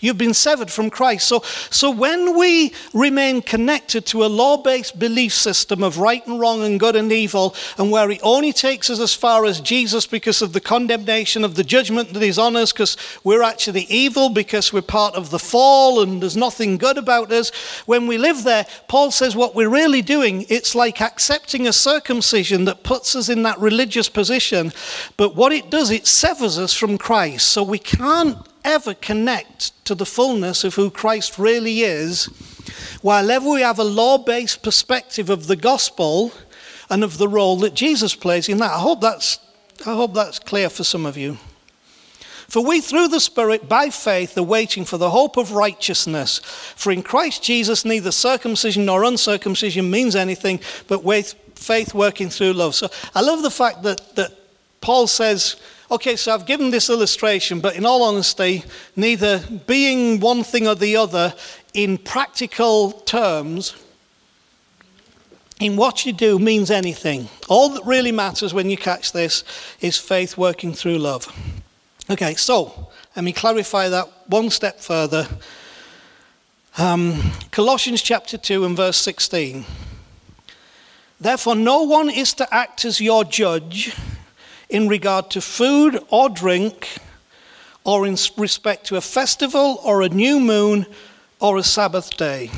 You've 0.00 0.18
been 0.18 0.34
severed 0.34 0.70
from 0.70 0.90
Christ. 0.90 1.28
So, 1.28 1.40
so 1.70 1.90
when 1.90 2.36
we 2.38 2.72
remain 2.94 3.42
connected 3.42 4.06
to 4.06 4.24
a 4.24 4.26
law 4.26 4.56
based 4.56 4.98
belief 4.98 5.32
system 5.32 5.82
of 5.82 5.98
right 5.98 6.26
and 6.26 6.40
wrong 6.40 6.62
and 6.62 6.80
good 6.80 6.96
and 6.96 7.12
evil, 7.12 7.54
and 7.78 7.90
where 7.90 8.10
it 8.10 8.20
only 8.22 8.52
takes 8.52 8.90
us 8.90 8.98
as 8.98 9.14
far 9.14 9.44
as 9.44 9.60
Jesus 9.60 10.06
because 10.06 10.42
of 10.42 10.52
the 10.52 10.60
condemnation 10.60 11.44
of 11.44 11.54
the 11.54 11.64
judgment 11.64 12.12
that 12.14 12.22
is 12.22 12.38
on 12.38 12.56
us, 12.56 12.72
because 12.72 12.96
we're 13.24 13.42
actually 13.42 13.82
evil, 13.82 14.30
because 14.30 14.72
we're 14.72 14.82
part 14.82 15.14
of 15.14 15.30
the 15.30 15.38
fall 15.38 16.00
and 16.02 16.22
there's 16.22 16.36
nothing 16.36 16.78
good 16.78 16.96
about 16.96 17.30
us, 17.30 17.50
when 17.86 18.06
we 18.06 18.18
live 18.18 18.44
there, 18.44 18.66
Paul 18.88 19.10
says 19.10 19.36
what 19.36 19.54
we're 19.54 19.68
really 19.68 20.02
doing, 20.02 20.46
it's 20.48 20.74
like 20.74 21.00
accepting 21.00 21.66
a 21.66 21.72
circumcision 21.72 22.64
that 22.64 22.82
puts 22.82 23.14
us 23.14 23.28
in 23.28 23.42
that 23.42 23.58
religious 23.58 24.08
position. 24.08 24.72
But 25.16 25.34
what 25.34 25.52
it 25.52 25.70
does, 25.70 25.90
it 25.90 26.06
severs 26.06 26.58
us 26.58 26.74
from 26.74 26.98
Christ. 26.98 27.48
So 27.48 27.62
we 27.62 27.78
can't 27.78 28.36
ever 28.64 28.94
connect 28.94 29.84
to 29.84 29.94
the 29.94 30.06
fullness 30.06 30.64
of 30.64 30.74
who 30.74 30.90
Christ 30.90 31.38
really 31.38 31.80
is, 31.80 32.26
while 33.02 33.30
ever 33.30 33.48
we 33.50 33.62
have 33.62 33.78
a 33.78 33.84
law 33.84 34.18
based 34.18 34.62
perspective 34.62 35.30
of 35.30 35.46
the 35.46 35.56
gospel 35.56 36.32
and 36.88 37.04
of 37.04 37.18
the 37.18 37.28
role 37.28 37.56
that 37.58 37.74
Jesus 37.74 38.14
plays 38.14 38.48
in 38.48 38.58
that. 38.58 38.72
I 38.72 38.78
hope 38.78 39.00
that's, 39.00 39.38
I 39.86 39.94
hope 39.94 40.14
that's 40.14 40.38
clear 40.38 40.68
for 40.68 40.84
some 40.84 41.06
of 41.06 41.16
you. 41.16 41.38
For 42.48 42.64
we, 42.64 42.80
through 42.80 43.08
the 43.08 43.20
Spirit, 43.20 43.68
by 43.68 43.90
faith, 43.90 44.36
are 44.36 44.42
waiting 44.42 44.84
for 44.84 44.98
the 44.98 45.10
hope 45.10 45.36
of 45.36 45.52
righteousness. 45.52 46.40
For 46.74 46.90
in 46.90 47.04
Christ 47.04 47.44
Jesus, 47.44 47.84
neither 47.84 48.10
circumcision 48.10 48.84
nor 48.86 49.04
uncircumcision 49.04 49.88
means 49.88 50.16
anything, 50.16 50.58
but 50.88 51.04
faith 51.54 51.94
working 51.94 52.28
through 52.28 52.54
love. 52.54 52.74
So 52.74 52.88
I 53.14 53.20
love 53.20 53.42
the 53.42 53.52
fact 53.52 53.84
that, 53.84 54.16
that 54.16 54.32
Paul 54.80 55.06
says, 55.06 55.56
Okay, 55.92 56.14
so 56.14 56.32
I've 56.32 56.46
given 56.46 56.70
this 56.70 56.88
illustration, 56.88 57.58
but 57.58 57.74
in 57.74 57.84
all 57.84 58.04
honesty, 58.04 58.62
neither 58.94 59.40
being 59.66 60.20
one 60.20 60.44
thing 60.44 60.68
or 60.68 60.76
the 60.76 60.94
other 60.94 61.34
in 61.74 61.98
practical 61.98 62.92
terms, 62.92 63.74
in 65.58 65.74
what 65.74 66.06
you 66.06 66.12
do, 66.12 66.38
means 66.38 66.70
anything. 66.70 67.28
All 67.48 67.70
that 67.70 67.84
really 67.84 68.12
matters 68.12 68.54
when 68.54 68.70
you 68.70 68.76
catch 68.76 69.10
this 69.10 69.42
is 69.80 69.98
faith 69.98 70.38
working 70.38 70.74
through 70.74 70.98
love. 70.98 71.26
Okay, 72.08 72.36
so 72.36 72.90
let 73.16 73.24
me 73.24 73.32
clarify 73.32 73.88
that 73.88 74.06
one 74.28 74.50
step 74.50 74.78
further. 74.78 75.26
Um, 76.78 77.20
Colossians 77.50 78.00
chapter 78.00 78.38
2 78.38 78.64
and 78.64 78.76
verse 78.76 78.96
16. 78.98 79.64
Therefore, 81.20 81.56
no 81.56 81.82
one 81.82 82.10
is 82.10 82.32
to 82.34 82.54
act 82.54 82.84
as 82.84 83.00
your 83.00 83.24
judge 83.24 83.92
in 84.70 84.88
regard 84.88 85.30
to 85.30 85.40
food 85.40 85.98
or 86.08 86.30
drink, 86.30 86.96
or 87.84 88.06
in 88.06 88.16
respect 88.36 88.86
to 88.86 88.96
a 88.96 89.00
festival 89.00 89.80
or 89.84 90.02
a 90.02 90.08
new 90.08 90.38
moon 90.38 90.86
or 91.40 91.56
a 91.56 91.62
Sabbath 91.62 92.16
day. 92.16 92.50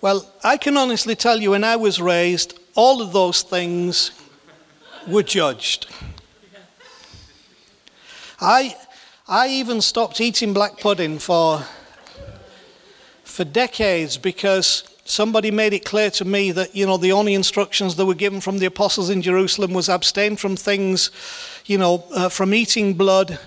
Well, 0.00 0.32
I 0.42 0.56
can 0.56 0.76
honestly 0.76 1.14
tell 1.14 1.40
you, 1.40 1.50
when 1.50 1.64
I 1.64 1.76
was 1.76 2.00
raised, 2.00 2.58
all 2.74 3.02
of 3.02 3.12
those 3.12 3.42
things 3.42 4.12
were 5.06 5.22
judged. 5.22 5.86
I, 8.40 8.74
I 9.28 9.48
even 9.48 9.82
stopped 9.82 10.20
eating 10.20 10.54
black 10.54 10.78
pudding 10.78 11.18
for, 11.18 11.62
for 13.24 13.44
decades 13.44 14.16
because 14.16 14.89
somebody 15.10 15.50
made 15.50 15.72
it 15.72 15.84
clear 15.84 16.10
to 16.10 16.24
me 16.24 16.52
that, 16.52 16.74
you 16.74 16.86
know, 16.86 16.96
the 16.96 17.12
only 17.12 17.34
instructions 17.34 17.96
that 17.96 18.06
were 18.06 18.14
given 18.14 18.40
from 18.40 18.58
the 18.58 18.66
apostles 18.66 19.10
in 19.10 19.20
Jerusalem 19.20 19.72
was 19.72 19.88
abstain 19.88 20.36
from 20.36 20.56
things, 20.56 21.10
you 21.66 21.76
know, 21.76 22.04
uh, 22.14 22.28
from 22.28 22.54
eating 22.54 22.94
blood 22.94 23.38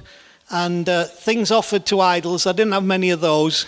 and 0.49 0.89
uh, 0.89 1.05
things 1.05 1.51
offered 1.51 1.85
to 1.85 2.01
idols. 2.01 2.45
I 2.45 2.51
didn't 2.51 2.73
have 2.73 2.83
many 2.83 3.11
of 3.11 3.21
those. 3.21 3.65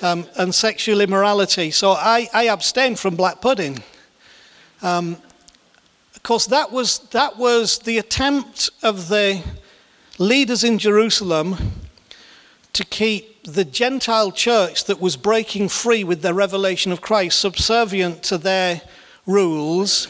Um, 0.00 0.28
and 0.36 0.54
sexual 0.54 1.00
immorality. 1.00 1.72
So 1.72 1.90
I, 1.90 2.28
I 2.32 2.44
abstained 2.50 3.00
from 3.00 3.16
black 3.16 3.40
pudding. 3.40 3.82
Um, 4.80 5.16
of 6.14 6.22
course, 6.22 6.46
that 6.46 6.70
was, 6.70 7.00
that 7.10 7.36
was 7.36 7.80
the 7.80 7.98
attempt 7.98 8.70
of 8.84 9.08
the 9.08 9.42
leaders 10.18 10.62
in 10.62 10.78
Jerusalem 10.78 11.56
to 12.74 12.84
keep 12.84 13.37
the 13.48 13.64
Gentile 13.64 14.30
church 14.30 14.84
that 14.84 15.00
was 15.00 15.16
breaking 15.16 15.70
free 15.70 16.04
with 16.04 16.20
their 16.20 16.34
revelation 16.34 16.92
of 16.92 17.00
Christ, 17.00 17.38
subservient 17.38 18.22
to 18.24 18.36
their 18.36 18.82
rules. 19.26 20.08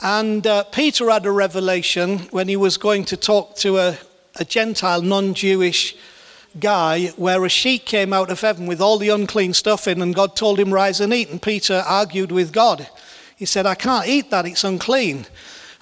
And 0.00 0.46
uh, 0.46 0.64
Peter 0.64 1.08
had 1.08 1.24
a 1.24 1.30
revelation 1.30 2.18
when 2.30 2.46
he 2.46 2.56
was 2.56 2.76
going 2.76 3.06
to 3.06 3.16
talk 3.16 3.56
to 3.56 3.78
a, 3.78 3.98
a 4.36 4.44
Gentile, 4.44 5.00
non 5.00 5.32
Jewish 5.32 5.96
guy, 6.60 7.06
where 7.16 7.42
a 7.42 7.48
sheet 7.48 7.86
came 7.86 8.12
out 8.12 8.30
of 8.30 8.42
heaven 8.42 8.66
with 8.66 8.82
all 8.82 8.98
the 8.98 9.08
unclean 9.08 9.54
stuff 9.54 9.88
in, 9.88 10.02
and 10.02 10.14
God 10.14 10.36
told 10.36 10.60
him, 10.60 10.74
Rise 10.74 11.00
and 11.00 11.14
eat. 11.14 11.30
And 11.30 11.40
Peter 11.40 11.82
argued 11.86 12.30
with 12.30 12.52
God. 12.52 12.86
He 13.34 13.46
said, 13.46 13.64
I 13.64 13.74
can't 13.74 14.06
eat 14.06 14.30
that, 14.30 14.44
it's 14.44 14.62
unclean. 14.62 15.24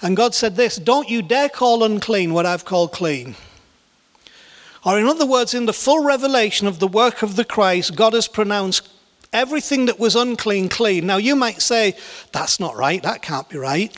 And 0.01 0.15
God 0.15 0.33
said 0.33 0.55
this 0.55 0.77
Don't 0.77 1.09
you 1.09 1.21
dare 1.21 1.49
call 1.49 1.83
unclean 1.83 2.33
what 2.33 2.45
I've 2.45 2.63
called 2.63 2.93
clean. 2.93 3.35
Or, 4.85 4.99
in 4.99 5.07
other 5.07 5.25
words, 5.25 5.53
in 5.53 5.65
the 5.65 5.73
full 5.73 6.03
revelation 6.03 6.67
of 6.67 6.79
the 6.79 6.87
work 6.87 7.21
of 7.21 7.35
the 7.35 7.45
Christ, 7.45 7.95
God 7.95 8.13
has 8.13 8.27
pronounced 8.27 8.89
everything 9.31 9.85
that 9.85 9.99
was 9.99 10.15
unclean 10.15 10.69
clean. 10.69 11.07
Now, 11.07 11.17
you 11.17 11.35
might 11.35 11.61
say, 11.61 11.95
that's 12.31 12.59
not 12.59 12.75
right, 12.75 13.01
that 13.03 13.21
can't 13.21 13.47
be 13.49 13.57
right. 13.57 13.95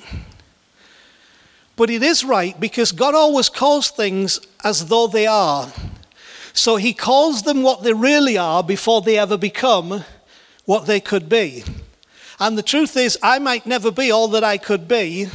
But 1.76 1.90
it 1.90 2.04
is 2.04 2.24
right 2.24 2.58
because 2.60 2.92
God 2.92 3.16
always 3.16 3.50
calls 3.50 3.90
things 3.90 4.40
as 4.64 4.86
though 4.86 5.08
they 5.08 5.28
are. 5.28 5.72
So 6.54 6.78
he 6.78 6.94
calls 6.94 7.44
them 7.44 7.64
what 7.64 7.84
they 7.84 7.94
really 7.94 8.38
are 8.38 8.64
before 8.64 9.02
they 9.02 9.18
ever 9.18 9.38
become 9.38 10.06
what 10.66 10.86
they 10.86 11.00
could 11.00 11.28
be. 11.28 11.64
And 12.40 12.58
the 12.58 12.64
truth 12.64 12.98
is, 12.98 13.18
I 13.24 13.40
might 13.40 13.66
never 13.66 13.92
be 13.92 14.12
all 14.12 14.28
that 14.30 14.44
I 14.44 14.58
could 14.58 14.88
be, 14.88 15.28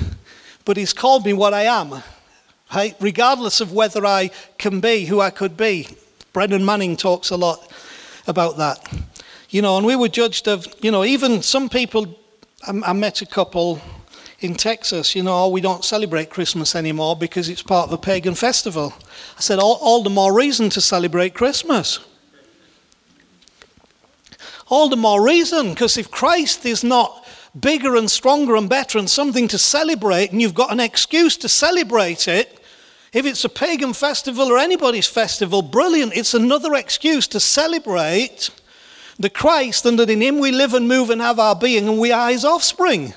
but 0.65 0.77
He's 0.77 0.93
called 0.93 1.25
me 1.25 1.33
what 1.33 1.55
I 1.55 1.63
am, 1.63 2.03
right? 2.75 2.97
regardless 3.01 3.61
of 3.61 3.73
whether 3.73 4.05
I 4.07 4.31
can 4.59 4.81
be 4.81 5.07
who 5.07 5.21
I 5.21 5.31
could 5.31 5.57
be. 5.57 5.89
Brennan 6.33 6.65
Manning 6.65 6.97
talks 6.97 7.31
a 7.31 7.37
lot 7.37 7.71
about 8.27 8.57
that. 8.59 8.93
You 9.51 9.63
know, 9.63 9.77
and 9.77 9.85
we 9.85 9.97
were 9.97 10.09
judged 10.09 10.47
of, 10.47 10.67
you 10.81 10.91
know, 10.91 11.05
even 11.05 11.43
some 11.43 11.69
people, 11.69 12.17
I, 12.67 12.91
I 12.91 12.93
met 12.93 13.21
a 13.21 13.27
couple 13.27 13.81
in 14.41 14.55
Texas, 14.55 15.15
you 15.15 15.23
know, 15.23 15.45
oh, 15.45 15.49
we 15.49 15.61
don't 15.61 15.85
celebrate 15.85 16.31
Christmas 16.31 16.75
anymore 16.75 17.15
because 17.15 17.49
it's 17.49 17.63
part 17.63 17.89
of 17.89 17.93
a 17.93 17.99
pagan 17.99 18.35
festival. 18.35 18.95
I 19.37 19.41
said, 19.41 19.59
all, 19.59 19.79
all 19.83 20.03
the 20.03 20.11
more 20.11 20.33
reason 20.33 20.71
to 20.71 20.81
celebrate 20.81 21.35
Christmas. 21.35 21.99
All 24.69 24.89
the 24.89 24.97
more 24.97 25.23
reason, 25.23 25.71
because 25.71 25.99
if 25.99 26.11
Christ 26.11 26.65
is 26.65 26.83
not 26.83 27.27
bigger 27.59 27.97
and 27.97 28.11
stronger 28.11 28.55
and 28.55 28.69
better 28.69 28.99
and 28.99 29.11
something 29.11 29.49
to 29.49 29.59
celebrate, 29.59 30.31
and 30.31 30.41
you've 30.41 30.55
got 30.55 30.73
an 30.73 30.81
excuse 30.81 31.37
to 31.39 31.49
celebrate 31.49 32.29
it, 32.29 32.60
if 33.13 33.27
it's 33.27 33.45
a 33.45 33.49
pagan 33.49 33.93
festival 33.93 34.51
or 34.51 34.59
anybody's 34.59 35.07
festival, 35.07 35.63
brilliant. 35.63 36.17
It's 36.17 36.35
another 36.35 36.75
excuse 36.75 37.27
to 37.29 37.41
celebrate 37.41 38.51
the 39.19 39.31
Christ 39.31 39.85
and 39.85 39.99
that 39.99 40.11
in 40.11 40.21
Him 40.21 40.39
we 40.39 40.53
live 40.53 40.75
and 40.75 40.87
move 40.87 41.11
and 41.11 41.21
have 41.21 41.39
our 41.39 41.57
being 41.57 41.89
and 41.89 41.99
we 41.99 42.13
are 42.13 42.31
His 42.31 42.45
offspring. 42.45 43.15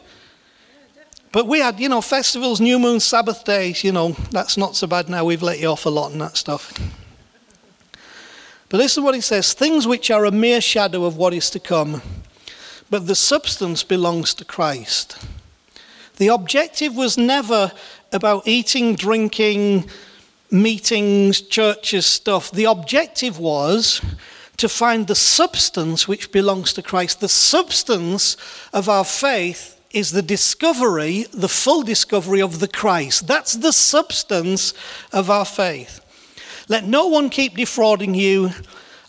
But 1.31 1.47
we 1.47 1.59
had, 1.59 1.79
you 1.79 1.89
know, 1.89 2.01
festivals, 2.01 2.61
new 2.61 2.77
moon, 2.77 2.99
Sabbath 2.99 3.43
days, 3.43 3.83
you 3.83 3.91
know, 3.91 4.11
that's 4.31 4.57
not 4.57 4.75
so 4.75 4.85
bad 4.85 5.09
now. 5.09 5.25
We've 5.25 5.41
let 5.41 5.59
you 5.59 5.67
off 5.67 5.85
a 5.85 5.89
lot 5.89 6.11
and 6.11 6.21
that 6.21 6.37
stuff. 6.37 6.73
But 8.69 8.77
this 8.79 8.93
is 8.97 9.03
what 9.03 9.13
he 9.15 9.21
says 9.21 9.53
things 9.53 9.85
which 9.85 10.09
are 10.09 10.25
a 10.25 10.31
mere 10.31 10.59
shadow 10.59 11.05
of 11.05 11.17
what 11.17 11.33
is 11.33 11.51
to 11.51 11.59
come, 11.59 12.01
but 12.89 13.05
the 13.05 13.15
substance 13.15 13.83
belongs 13.83 14.33
to 14.35 14.45
Christ. 14.45 15.23
The 16.17 16.27
objective 16.27 16.95
was 16.95 17.17
never 17.17 17.71
about 18.13 18.47
eating, 18.47 18.95
drinking, 18.95 19.89
meetings, 20.51 21.41
churches, 21.41 22.05
stuff. 22.05 22.51
The 22.51 22.65
objective 22.65 23.39
was 23.39 24.01
to 24.57 24.69
find 24.69 25.07
the 25.07 25.15
substance 25.15 26.07
which 26.07 26.31
belongs 26.31 26.73
to 26.73 26.81
Christ. 26.81 27.19
The 27.19 27.27
substance 27.27 28.37
of 28.71 28.87
our 28.87 29.03
faith 29.03 29.81
is 29.91 30.11
the 30.11 30.21
discovery, 30.21 31.25
the 31.33 31.49
full 31.49 31.83
discovery 31.83 32.41
of 32.41 32.59
the 32.59 32.67
Christ. 32.67 33.27
That's 33.27 33.53
the 33.53 33.73
substance 33.73 34.73
of 35.11 35.29
our 35.29 35.45
faith. 35.45 35.99
Let 36.69 36.85
no 36.85 37.07
one 37.07 37.29
keep 37.29 37.57
defrauding 37.57 38.15
you 38.15 38.51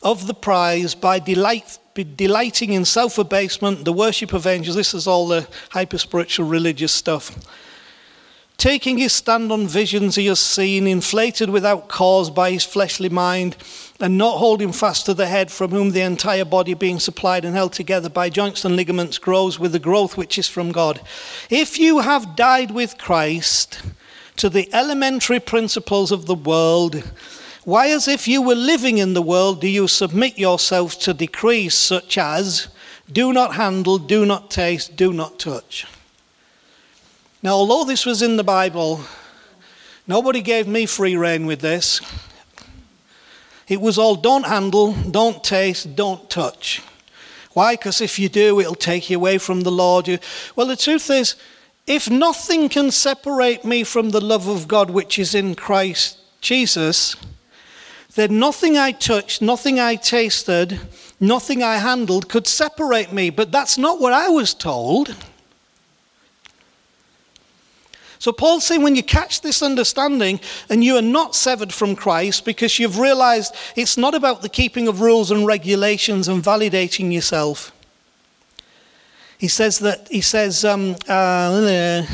of 0.02 0.26
the 0.26 0.34
prize 0.34 0.94
by 0.94 1.18
delight, 1.18 1.78
delighting 2.16 2.72
in 2.72 2.84
self 2.84 3.18
abasement, 3.18 3.84
the 3.84 3.92
worship 3.92 4.32
of 4.32 4.46
angels. 4.46 4.76
This 4.76 4.92
is 4.92 5.06
all 5.06 5.28
the 5.28 5.46
hyper 5.70 5.98
spiritual 5.98 6.46
religious 6.46 6.92
stuff 6.92 7.38
taking 8.56 8.98
his 8.98 9.12
stand 9.12 9.50
on 9.50 9.66
visions 9.66 10.14
he 10.14 10.26
has 10.26 10.40
seen, 10.40 10.86
inflated 10.86 11.50
without 11.50 11.88
cause 11.88 12.30
by 12.30 12.50
his 12.50 12.64
fleshly 12.64 13.08
mind, 13.08 13.56
and 14.00 14.18
not 14.18 14.38
holding 14.38 14.72
fast 14.72 15.06
to 15.06 15.14
the 15.14 15.26
head, 15.26 15.50
from 15.50 15.70
whom 15.70 15.90
the 15.90 16.00
entire 16.00 16.44
body, 16.44 16.74
being 16.74 16.98
supplied 16.98 17.44
and 17.44 17.54
held 17.54 17.72
together 17.72 18.08
by 18.08 18.28
joints 18.28 18.64
and 18.64 18.76
ligaments, 18.76 19.18
grows 19.18 19.58
with 19.58 19.72
the 19.72 19.78
growth 19.78 20.16
which 20.16 20.38
is 20.38 20.48
from 20.48 20.72
God. 20.72 21.00
If 21.50 21.78
you 21.78 22.00
have 22.00 22.36
died 22.36 22.70
with 22.70 22.98
Christ 22.98 23.82
to 24.36 24.48
the 24.48 24.72
elementary 24.74 25.40
principles 25.40 26.10
of 26.10 26.26
the 26.26 26.34
world, 26.34 27.02
why, 27.64 27.88
as 27.88 28.08
if 28.08 28.28
you 28.28 28.42
were 28.42 28.54
living 28.54 28.98
in 28.98 29.14
the 29.14 29.22
world, 29.22 29.60
do 29.60 29.68
you 29.68 29.88
submit 29.88 30.38
yourselves 30.38 30.96
to 30.98 31.14
decrees 31.14 31.74
such 31.74 32.18
as 32.18 32.68
do 33.10 33.32
not 33.32 33.54
handle, 33.54 33.98
do 33.98 34.26
not 34.26 34.50
taste, 34.50 34.96
do 34.96 35.12
not 35.12 35.38
touch? 35.38 35.86
Now, 37.44 37.56
although 37.56 37.84
this 37.84 38.06
was 38.06 38.22
in 38.22 38.38
the 38.38 38.42
Bible, 38.42 39.02
nobody 40.06 40.40
gave 40.40 40.66
me 40.66 40.86
free 40.86 41.14
rein 41.14 41.44
with 41.44 41.60
this. 41.60 42.00
It 43.68 43.82
was 43.82 43.98
all 43.98 44.14
don't 44.14 44.46
handle, 44.46 44.94
don't 44.94 45.44
taste, 45.44 45.94
don't 45.94 46.30
touch. 46.30 46.82
Why? 47.52 47.74
Because 47.74 48.00
if 48.00 48.18
you 48.18 48.30
do, 48.30 48.60
it'll 48.60 48.74
take 48.74 49.10
you 49.10 49.18
away 49.18 49.36
from 49.36 49.60
the 49.60 49.70
Lord. 49.70 50.20
Well, 50.56 50.66
the 50.66 50.74
truth 50.74 51.10
is, 51.10 51.36
if 51.86 52.08
nothing 52.08 52.70
can 52.70 52.90
separate 52.90 53.62
me 53.62 53.84
from 53.84 54.08
the 54.08 54.22
love 54.22 54.48
of 54.48 54.66
God 54.66 54.88
which 54.88 55.18
is 55.18 55.34
in 55.34 55.54
Christ 55.54 56.16
Jesus, 56.40 57.14
then 58.14 58.38
nothing 58.38 58.78
I 58.78 58.92
touched, 58.92 59.42
nothing 59.42 59.78
I 59.78 59.96
tasted, 59.96 60.80
nothing 61.20 61.62
I 61.62 61.76
handled 61.76 62.30
could 62.30 62.46
separate 62.46 63.12
me. 63.12 63.28
But 63.28 63.52
that's 63.52 63.76
not 63.76 64.00
what 64.00 64.14
I 64.14 64.30
was 64.30 64.54
told. 64.54 65.14
So 68.24 68.32
Paul's 68.32 68.64
saying 68.64 68.80
when 68.80 68.96
you 68.96 69.02
catch 69.02 69.42
this 69.42 69.62
understanding 69.62 70.40
and 70.70 70.82
you 70.82 70.96
are 70.96 71.02
not 71.02 71.34
severed 71.34 71.74
from 71.74 71.94
Christ 71.94 72.46
because 72.46 72.78
you've 72.78 72.98
realized 72.98 73.54
it's 73.76 73.98
not 73.98 74.14
about 74.14 74.40
the 74.40 74.48
keeping 74.48 74.88
of 74.88 75.02
rules 75.02 75.30
and 75.30 75.46
regulations 75.46 76.26
and 76.26 76.42
validating 76.42 77.12
yourself. 77.12 77.70
He 79.36 79.46
says 79.46 79.78
that 79.80 80.08
he 80.08 80.22
says 80.22 80.64
um, 80.64 80.96
uh, 81.06 82.06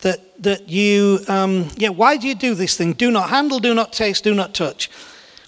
that 0.00 0.42
that 0.42 0.68
you 0.68 1.20
um, 1.28 1.68
yeah 1.76 1.90
why 1.90 2.16
do 2.16 2.26
you 2.26 2.34
do 2.34 2.56
this 2.56 2.76
thing? 2.76 2.94
Do 2.94 3.12
not 3.12 3.30
handle, 3.30 3.60
do 3.60 3.74
not 3.74 3.92
taste, 3.92 4.24
do 4.24 4.34
not 4.34 4.54
touch 4.54 4.90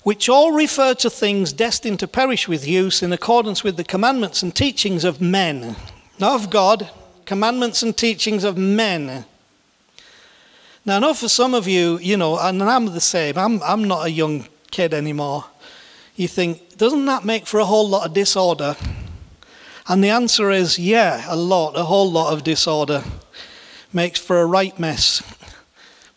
which 0.05 0.29
all 0.29 0.53
refer 0.53 0.95
to 0.95 1.11
things 1.11 1.53
destined 1.53 1.99
to 1.99 2.07
perish 2.07 2.47
with 2.47 2.65
use 2.67 3.03
in 3.03 3.13
accordance 3.13 3.65
with 3.65 3.77
the 3.77 3.83
commandments 3.85 4.41
and 4.41 4.55
teachings 4.55 5.03
of 5.03 5.21
men, 5.21 5.75
not 6.21 6.41
of 6.41 6.49
God, 6.51 6.91
commandments 7.25 7.83
and 7.83 7.97
teachings 7.97 8.45
of 8.45 8.57
men. 8.57 9.25
Now, 10.85 10.97
I 10.97 10.99
know 10.99 11.15
for 11.15 11.29
some 11.29 11.55
of 11.55 11.69
you, 11.69 11.99
you 11.99 12.17
know, 12.17 12.39
and 12.39 12.63
I'm 12.63 12.87
the 12.87 13.01
same, 13.01 13.39
I'm, 13.39 13.63
I'm 13.63 13.85
not 13.85 14.07
a 14.07 14.11
young 14.11 14.49
kid 14.71 14.93
anymore. 14.93 15.45
You 16.17 16.29
think, 16.29 16.77
doesn't 16.77 17.05
that 17.07 17.25
make 17.25 17.47
for 17.47 17.61
a 17.61 17.65
whole 17.65 17.89
lot 17.89 18.07
of 18.07 18.13
disorder? 18.13 18.77
And 19.89 20.03
the 20.03 20.11
answer 20.11 20.51
is, 20.51 20.79
yeah, 20.79 21.25
a 21.29 21.37
lot, 21.37 21.77
a 21.77 21.85
whole 21.85 22.11
lot 22.11 22.33
of 22.33 22.45
disorder 22.45 23.03
makes 23.93 24.19
for 24.19 24.41
a 24.41 24.47
right 24.47 24.79
mess. 24.79 25.23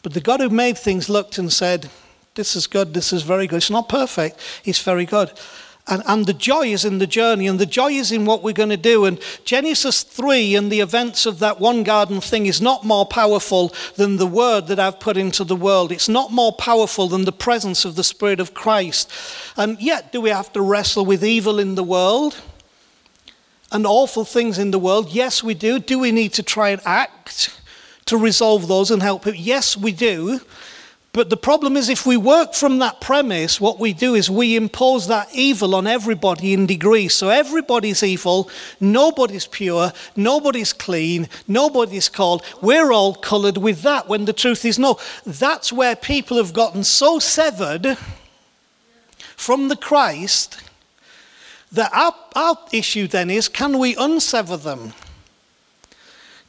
But 0.02 0.14
the 0.14 0.22
God 0.22 0.40
who 0.40 0.50
made 0.50 0.78
things 0.78 1.10
looked 1.10 1.38
and 1.38 1.52
said, 1.52 1.90
This 2.36 2.56
is 2.56 2.68
good, 2.68 2.94
this 2.94 3.12
is 3.12 3.24
very 3.24 3.48
good. 3.48 3.58
It's 3.58 3.72
not 3.72 3.90
perfect, 3.90 4.40
it's 4.64 4.82
very 4.82 5.06
good. 5.06 5.32
And, 5.88 6.02
and 6.08 6.26
the 6.26 6.34
joy 6.34 6.68
is 6.68 6.84
in 6.84 6.98
the 6.98 7.06
journey, 7.06 7.46
and 7.46 7.60
the 7.60 7.66
joy 7.68 7.92
is 7.92 8.12
in 8.12 8.26
what 8.26 8.42
we're 8.42 8.54
going 8.54 8.70
to 8.70 8.78
do. 8.78 9.06
And 9.06 9.20
Genesis 9.44 10.02
3 10.02 10.56
and 10.56 10.72
the 10.72 10.80
events 10.80 11.28
of 11.28 11.38
that 11.40 11.60
one 11.60 11.84
garden 11.84 12.22
thing 12.22 12.48
is 12.48 12.60
not 12.60 12.84
more 12.84 13.06
powerful 13.06 13.72
than 13.96 14.18
the 14.18 14.26
word 14.26 14.66
that 14.68 14.80
I've 14.80 15.00
put 15.00 15.16
into 15.16 15.44
the 15.44 15.56
world. 15.56 15.92
It's 15.92 16.10
not 16.10 16.32
more 16.32 16.54
powerful 16.54 17.08
than 17.08 17.26
the 17.26 17.32
presence 17.32 17.86
of 17.86 17.96
the 17.96 18.04
Spirit 18.04 18.40
of 18.40 18.56
Christ. 18.56 19.12
And 19.56 19.80
yet, 19.80 20.12
do 20.12 20.22
we 20.22 20.32
have 20.32 20.52
to 20.54 20.62
wrestle 20.62 21.06
with 21.06 21.24
evil 21.24 21.60
in 21.60 21.76
the 21.76 21.84
world? 21.84 22.42
And 23.72 23.86
awful 23.86 24.26
things 24.26 24.58
in 24.58 24.72
the 24.72 24.80
world? 24.80 25.10
Yes, 25.10 25.44
we 25.44 25.54
do. 25.54 25.78
Do 25.78 26.00
we 26.00 26.12
need 26.12 26.34
to 26.34 26.44
try 26.44 26.70
and 26.70 26.82
act 26.84 27.60
to 28.06 28.18
resolve 28.18 28.68
those 28.68 28.90
and 28.90 29.04
help 29.04 29.28
it? 29.28 29.36
Yes, 29.36 29.78
we 29.78 29.92
do. 29.92 30.40
But 31.16 31.30
the 31.30 31.38
problem 31.38 31.78
is, 31.78 31.88
if 31.88 32.06
we 32.06 32.18
work 32.18 32.54
from 32.54 32.80
that 32.80 33.00
premise, 33.00 33.62
what 33.62 33.80
we 33.80 33.94
do 33.94 34.16
is 34.16 34.30
we 34.30 34.58
impose 34.58 35.08
that 35.08 35.30
evil 35.34 35.74
on 35.74 35.88
everybody 35.88 36.52
in 36.52 36.66
degrees. 36.66 37.14
So 37.14 37.30
everybody's 37.30 38.04
evil, 38.04 38.50
nobody's 38.82 39.48
pure, 39.48 39.94
nobody's 40.18 40.74
clean, 40.74 41.30
nobody's 41.48 42.10
called. 42.10 42.44
We're 42.62 42.92
all 42.92 43.14
colored 43.14 43.56
with 43.56 43.82
that 43.84 44.10
when 44.10 44.26
the 44.26 44.34
truth 44.34 44.66
is 44.66 44.78
no. 44.78 45.00
That's 45.26 45.72
where 45.72 45.96
people 45.96 46.36
have 46.36 46.52
gotten 46.52 46.84
so 46.84 47.20
severed 47.20 47.98
from 49.38 49.70
the 49.70 49.78
Christ 49.78 50.62
that 51.72 51.94
our, 51.94 52.14
our 52.36 52.58
issue 52.74 53.08
then 53.08 53.30
is 53.30 53.48
can 53.48 53.80
we 53.80 53.96
unsever 53.96 54.58
them? 54.58 54.92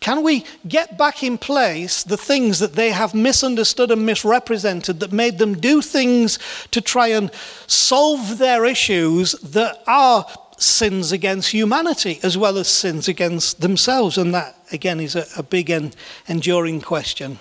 Can 0.01 0.23
we 0.23 0.45
get 0.69 0.99
back 0.99 1.23
in 1.23 1.39
place 1.39 2.05
the 2.05 2.17
things 2.17 2.59
that 2.59 2.75
they 2.75 2.91
have 2.91 3.15
misunderstood 3.15 3.91
and 3.91 4.05
misrepresented 4.05 5.01
that 5.01 5.13
made 5.13 5.39
them 5.39 5.55
do 5.59 5.81
things 5.83 6.39
to 6.71 6.81
try 6.81 7.09
and 7.09 7.31
solve 7.67 8.39
their 8.39 8.65
issues 8.65 9.33
that 9.33 9.83
are 9.87 10.27
sins 10.59 11.13
against 11.13 11.51
humanity 11.51 12.21
as 12.23 12.39
well 12.39 12.57
as 12.59 12.69
sins 12.69 13.09
against 13.09 13.61
themselves? 13.61 14.17
And 14.19 14.35
that, 14.35 14.57
again, 14.71 15.01
is 15.01 15.17
a, 15.17 15.27
a 15.37 15.43
big 15.43 15.71
and 15.71 15.97
enduring 16.29 16.83
question. 16.83 17.39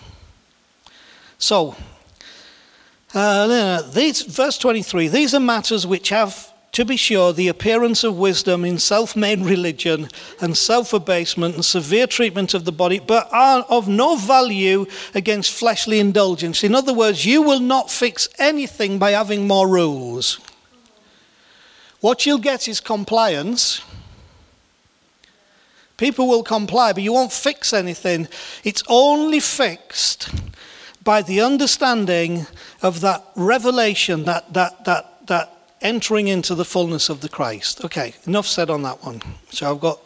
So, 1.37 1.75
uh, 3.13 3.81
these, 3.91 4.23
verse 4.23 4.57
23 4.57 5.07
these 5.07 5.33
are 5.33 5.39
matters 5.39 5.85
which 5.87 6.09
have 6.09 6.51
to 6.75 6.83
be 6.83 6.97
sure, 6.97 7.31
the 7.31 7.47
appearance 7.47 8.03
of 8.03 8.17
wisdom 8.17 8.65
in 8.65 8.77
self 8.79 9.15
made 9.15 9.39
religion 9.39 10.09
and 10.41 10.57
self 10.57 10.91
abasement 10.91 11.55
and 11.55 11.63
severe 11.63 12.05
treatment 12.05 12.53
of 12.53 12.65
the 12.65 12.71
body, 12.73 12.99
but 12.99 13.29
are 13.31 13.61
of 13.69 13.87
no 13.87 14.17
value 14.17 14.85
against 15.13 15.51
fleshly 15.51 15.99
indulgence. 15.99 16.65
In 16.65 16.75
other 16.75 16.93
words, 16.93 17.25
you 17.25 17.41
will 17.41 17.61
not 17.61 17.89
fix 17.89 18.27
anything 18.39 18.99
by 18.99 19.11
having 19.11 19.47
more 19.47 19.69
rules. 19.69 20.39
What 22.01 22.25
you'll 22.25 22.39
get 22.39 22.67
is 22.67 22.81
compliance, 22.81 23.81
People 25.97 26.27
will 26.27 26.43
comply, 26.43 26.91
but 26.91 27.03
you 27.03 27.13
won't 27.13 27.31
fix 27.31 27.71
anything. 27.71 28.27
It's 28.63 28.83
only 28.89 29.39
fixed 29.39 30.29
by 31.03 31.21
the 31.21 31.39
understanding 31.39 32.47
of 32.81 32.99
that 33.01 33.23
revelation, 33.35 34.25
that, 34.25 34.53
that, 34.53 34.83
that, 34.83 35.27
that 35.27 35.54
entering 35.85 36.27
into 36.27 36.55
the 36.55 36.65
fullness 36.65 37.09
of 37.09 37.21
the 37.21 37.29
Christ. 37.29 37.85
Okay, 37.85 38.15
enough 38.25 38.47
said 38.47 38.71
on 38.71 38.81
that 38.81 39.03
one. 39.03 39.21
So 39.51 39.71
I've 39.71 39.79
got, 39.79 39.99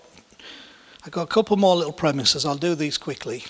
I've 1.06 1.12
got 1.12 1.24
a 1.24 1.28
couple 1.28 1.56
more 1.56 1.76
little 1.76 1.94
premises. 1.94 2.46
I'll 2.46 2.58
do 2.58 2.76
these 2.76 2.98
quickly. 2.98 3.46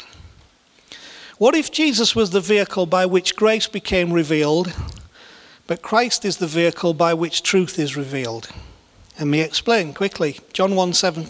What 1.39 1.55
if 1.55 1.71
Jesus 1.71 2.15
was 2.15 2.29
the 2.29 2.39
vehicle 2.39 2.85
by 2.85 3.07
which 3.07 3.35
grace 3.35 3.67
became 3.67 4.13
revealed, 4.13 4.71
but 5.65 5.81
Christ 5.81 6.23
is 6.23 6.37
the 6.37 6.47
vehicle 6.47 6.93
by 6.93 7.15
which 7.15 7.41
truth 7.41 7.79
is 7.79 7.97
revealed? 7.97 8.49
Let 9.17 9.27
me 9.27 9.41
explain 9.41 9.93
quickly. 9.93 10.39
John 10.53 10.75
1 10.75 10.93
7. 10.93 11.27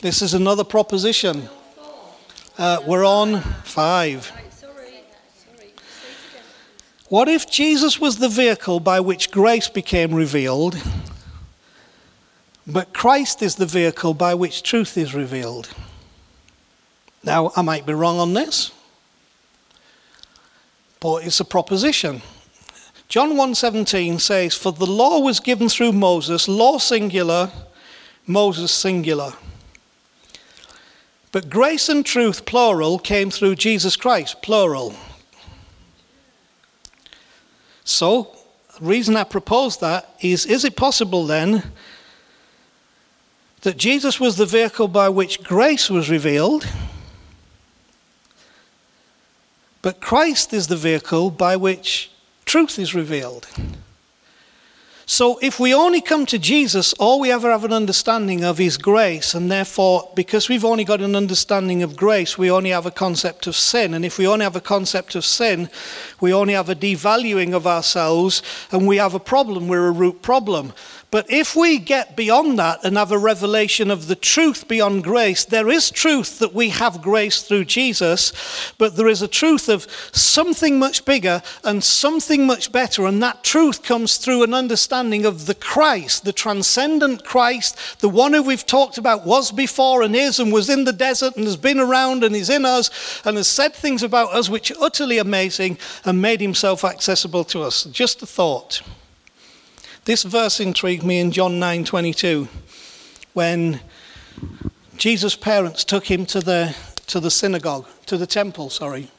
This 0.00 0.22
is 0.22 0.32
another 0.32 0.64
proposition. 0.64 1.50
Uh, 2.56 2.78
we're 2.86 3.04
on 3.04 3.42
five. 3.64 4.32
What 7.10 7.28
if 7.28 7.50
Jesus 7.50 8.00
was 8.00 8.16
the 8.16 8.28
vehicle 8.30 8.80
by 8.80 9.00
which 9.00 9.30
grace 9.30 9.68
became 9.68 10.14
revealed, 10.14 10.82
but 12.66 12.94
Christ 12.94 13.42
is 13.42 13.56
the 13.56 13.66
vehicle 13.66 14.14
by 14.14 14.32
which 14.32 14.62
truth 14.62 14.96
is 14.96 15.14
revealed? 15.14 15.68
Now, 17.22 17.52
I 17.54 17.60
might 17.60 17.84
be 17.84 17.92
wrong 17.92 18.18
on 18.18 18.32
this 18.32 18.72
but 21.00 21.24
it's 21.24 21.40
a 21.40 21.44
proposition. 21.44 22.22
John 23.08 23.36
1:17 23.36 24.18
says, 24.20 24.54
"For 24.54 24.70
the 24.70 24.86
law 24.86 25.18
was 25.18 25.40
given 25.40 25.68
through 25.68 25.92
Moses, 25.92 26.46
law 26.46 26.78
singular, 26.78 27.50
Moses 28.26 28.70
singular. 28.70 29.32
But 31.32 31.48
grace 31.48 31.88
and 31.88 32.04
truth 32.04 32.44
plural 32.44 32.98
came 32.98 33.30
through 33.30 33.56
Jesus 33.56 33.96
Christ, 33.96 34.42
plural." 34.42 34.94
So, 37.84 38.36
the 38.78 38.84
reason 38.86 39.16
I 39.16 39.24
propose 39.24 39.78
that 39.78 40.14
is 40.20 40.46
is 40.46 40.64
it 40.64 40.76
possible 40.76 41.26
then 41.26 41.72
that 43.62 43.76
Jesus 43.76 44.18
was 44.18 44.36
the 44.36 44.46
vehicle 44.46 44.88
by 44.88 45.08
which 45.08 45.42
grace 45.42 45.90
was 45.90 46.08
revealed? 46.08 46.66
But 49.82 50.00
Christ 50.00 50.52
is 50.52 50.66
the 50.66 50.76
vehicle 50.76 51.30
by 51.30 51.56
which 51.56 52.10
truth 52.44 52.78
is 52.78 52.94
revealed. 52.94 53.48
So 55.10 55.38
if 55.42 55.58
we 55.58 55.74
only 55.74 56.00
come 56.00 56.24
to 56.26 56.38
Jesus, 56.38 56.92
all 56.92 57.18
we 57.18 57.32
ever 57.32 57.50
have 57.50 57.64
an 57.64 57.72
understanding 57.72 58.44
of 58.44 58.60
is 58.60 58.78
grace, 58.78 59.34
and 59.34 59.50
therefore, 59.50 60.08
because 60.14 60.48
we've 60.48 60.64
only 60.64 60.84
got 60.84 61.00
an 61.00 61.16
understanding 61.16 61.82
of 61.82 61.96
grace, 61.96 62.38
we 62.38 62.48
only 62.48 62.70
have 62.70 62.86
a 62.86 62.92
concept 62.92 63.48
of 63.48 63.56
sin. 63.56 63.92
And 63.92 64.04
if 64.04 64.18
we 64.18 64.28
only 64.28 64.44
have 64.44 64.54
a 64.54 64.60
concept 64.60 65.16
of 65.16 65.24
sin, 65.24 65.68
we 66.20 66.32
only 66.32 66.54
have 66.54 66.68
a 66.68 66.76
devaluing 66.76 67.54
of 67.54 67.66
ourselves, 67.66 68.40
and 68.70 68.86
we 68.86 68.98
have 68.98 69.14
a 69.14 69.18
problem. 69.18 69.66
We're 69.66 69.88
a 69.88 69.90
root 69.90 70.22
problem. 70.22 70.74
But 71.10 71.28
if 71.28 71.56
we 71.56 71.78
get 71.78 72.14
beyond 72.14 72.58
that 72.60 72.84
and 72.84 72.96
have 72.96 73.10
a 73.10 73.18
revelation 73.18 73.90
of 73.90 74.06
the 74.06 74.14
truth 74.14 74.68
beyond 74.68 75.02
grace, 75.02 75.44
there 75.44 75.68
is 75.68 75.90
truth 75.90 76.38
that 76.38 76.54
we 76.54 76.68
have 76.68 77.02
grace 77.02 77.42
through 77.42 77.64
Jesus, 77.64 78.72
but 78.78 78.94
there 78.94 79.08
is 79.08 79.20
a 79.20 79.26
truth 79.26 79.68
of 79.68 79.88
something 80.12 80.78
much 80.78 81.04
bigger 81.04 81.42
and 81.64 81.82
something 81.82 82.46
much 82.46 82.70
better. 82.70 83.06
And 83.06 83.20
that 83.24 83.42
truth 83.42 83.82
comes 83.82 84.18
through 84.18 84.44
an 84.44 84.54
understanding 84.54 85.24
of 85.26 85.46
the 85.46 85.56
Christ, 85.56 86.24
the 86.24 86.32
transcendent 86.32 87.24
Christ, 87.24 88.00
the 88.00 88.08
one 88.08 88.32
who 88.32 88.44
we've 88.44 88.66
talked 88.66 88.96
about 88.96 89.26
was 89.26 89.50
before 89.50 90.02
and 90.02 90.14
is 90.14 90.38
and 90.38 90.52
was 90.52 90.70
in 90.70 90.84
the 90.84 90.92
desert 90.92 91.34
and 91.36 91.44
has 91.44 91.56
been 91.56 91.80
around 91.80 92.22
and 92.22 92.36
is 92.36 92.50
in 92.50 92.64
us 92.64 93.20
and 93.24 93.36
has 93.36 93.48
said 93.48 93.74
things 93.74 94.04
about 94.04 94.32
us 94.32 94.48
which 94.48 94.70
are 94.70 94.80
utterly 94.80 95.18
amazing 95.18 95.76
and 96.04 96.22
made 96.22 96.40
himself 96.40 96.84
accessible 96.84 97.42
to 97.42 97.62
us. 97.62 97.82
Just 97.84 98.22
a 98.22 98.26
thought. 98.26 98.80
This 100.04 100.22
verse 100.22 100.60
intrigued 100.60 101.04
me 101.04 101.20
in 101.20 101.30
John 101.30 101.60
9:22 101.60 102.48
when 103.34 103.80
Jesus' 104.96 105.36
parents 105.36 105.84
took 105.84 106.10
him 106.10 106.24
to 106.26 106.40
the 106.40 106.74
to 107.06 107.20
the 107.20 107.30
synagogue, 107.30 107.86
to 108.06 108.16
the 108.16 108.26
temple, 108.26 108.70
sorry. 108.70 109.10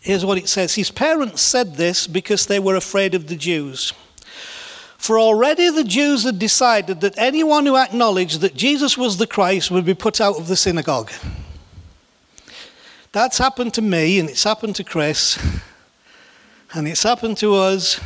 Here's 0.00 0.24
what 0.24 0.38
it 0.38 0.48
says. 0.48 0.74
His 0.74 0.90
parents 0.90 1.42
said 1.42 1.76
this 1.76 2.06
because 2.06 2.46
they 2.46 2.58
were 2.58 2.76
afraid 2.76 3.14
of 3.14 3.26
the 3.26 3.36
Jews. 3.36 3.92
For 4.96 5.18
already 5.18 5.68
the 5.70 5.84
Jews 5.84 6.24
had 6.24 6.38
decided 6.38 7.02
that 7.02 7.18
anyone 7.18 7.66
who 7.66 7.76
acknowledged 7.76 8.40
that 8.40 8.56
Jesus 8.56 8.96
was 8.96 9.18
the 9.18 9.26
Christ 9.26 9.70
would 9.70 9.84
be 9.84 9.94
put 9.94 10.20
out 10.20 10.38
of 10.38 10.48
the 10.48 10.56
synagogue. 10.56 11.10
That's 13.12 13.38
happened 13.38 13.74
to 13.74 13.82
me 13.82 14.18
and 14.18 14.30
it's 14.30 14.44
happened 14.44 14.76
to 14.76 14.84
Chris. 14.84 15.38
And 16.74 16.86
it's 16.86 17.02
happened 17.02 17.38
to 17.38 17.54
us 17.54 17.98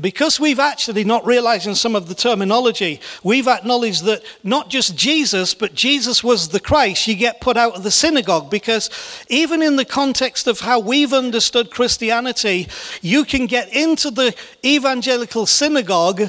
because 0.00 0.40
we've 0.40 0.58
actually 0.58 1.04
not 1.04 1.26
realizing 1.26 1.74
some 1.74 1.94
of 1.94 2.08
the 2.08 2.14
terminology, 2.14 3.00
we've 3.22 3.48
acknowledged 3.48 4.04
that 4.04 4.22
not 4.42 4.70
just 4.70 4.96
Jesus, 4.96 5.52
but 5.52 5.74
Jesus 5.74 6.24
was 6.24 6.48
the 6.48 6.60
Christ. 6.60 7.06
You 7.06 7.14
get 7.14 7.40
put 7.40 7.56
out 7.56 7.76
of 7.76 7.82
the 7.82 7.90
synagogue 7.90 8.50
because 8.50 8.90
even 9.28 9.62
in 9.62 9.76
the 9.76 9.84
context 9.84 10.46
of 10.46 10.60
how 10.60 10.80
we've 10.80 11.12
understood 11.12 11.70
Christianity, 11.70 12.68
you 13.02 13.24
can 13.24 13.46
get 13.46 13.68
into 13.74 14.10
the 14.10 14.34
evangelical 14.64 15.44
synagogue 15.44 16.22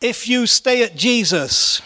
if 0.00 0.28
you 0.28 0.46
stay 0.46 0.82
at 0.82 0.96
Jesus. 0.96 1.82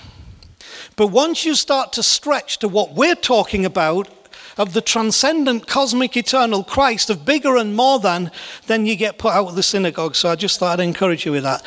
But 0.96 1.08
once 1.08 1.44
you 1.44 1.54
start 1.54 1.92
to 1.94 2.02
stretch 2.02 2.58
to 2.60 2.68
what 2.68 2.92
we're 2.92 3.14
talking 3.14 3.66
about, 3.66 4.08
of 4.56 4.72
the 4.72 4.80
transcendent, 4.80 5.66
cosmic, 5.66 6.16
eternal 6.16 6.62
Christ, 6.62 7.10
of 7.10 7.24
bigger 7.24 7.56
and 7.56 7.74
more 7.74 7.98
than, 7.98 8.30
then 8.66 8.86
you 8.86 8.96
get 8.96 9.18
put 9.18 9.32
out 9.32 9.48
of 9.48 9.56
the 9.56 9.62
synagogue. 9.62 10.14
So 10.14 10.28
I 10.28 10.36
just 10.36 10.58
thought 10.58 10.78
I'd 10.78 10.84
encourage 10.84 11.26
you 11.26 11.32
with 11.32 11.42
that. 11.42 11.62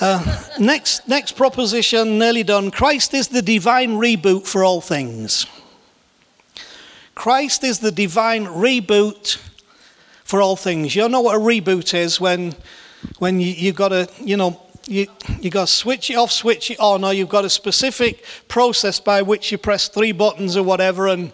Uh, 0.00 0.44
next, 0.58 1.06
next 1.08 1.32
proposition, 1.32 2.18
nearly 2.18 2.42
done. 2.42 2.70
Christ 2.70 3.14
is 3.14 3.28
the 3.28 3.42
divine 3.42 3.92
reboot 3.92 4.46
for 4.46 4.64
all 4.64 4.80
things. 4.80 5.46
Christ 7.14 7.62
is 7.62 7.78
the 7.78 7.92
divine 7.92 8.46
reboot 8.46 9.36
for 10.24 10.40
all 10.40 10.56
things. 10.56 10.96
You 10.96 11.08
know 11.08 11.20
what 11.20 11.36
a 11.36 11.38
reboot 11.38 11.94
is 11.94 12.20
when, 12.20 12.54
when 13.18 13.38
you, 13.38 13.48
you've 13.48 13.76
got 13.76 13.88
to, 13.88 14.08
you 14.18 14.36
know, 14.36 14.60
you, 14.86 15.06
you 15.40 15.50
got 15.50 15.68
to 15.68 15.72
switch 15.72 16.10
it 16.10 16.16
off, 16.16 16.32
switch 16.32 16.70
it 16.70 16.80
on, 16.80 17.04
or 17.04 17.12
you've 17.12 17.28
got 17.28 17.44
a 17.44 17.50
specific 17.50 18.24
process 18.48 18.98
by 18.98 19.22
which 19.22 19.52
you 19.52 19.58
press 19.58 19.88
three 19.88 20.12
buttons 20.12 20.56
or 20.56 20.64
whatever, 20.64 21.06
and 21.06 21.32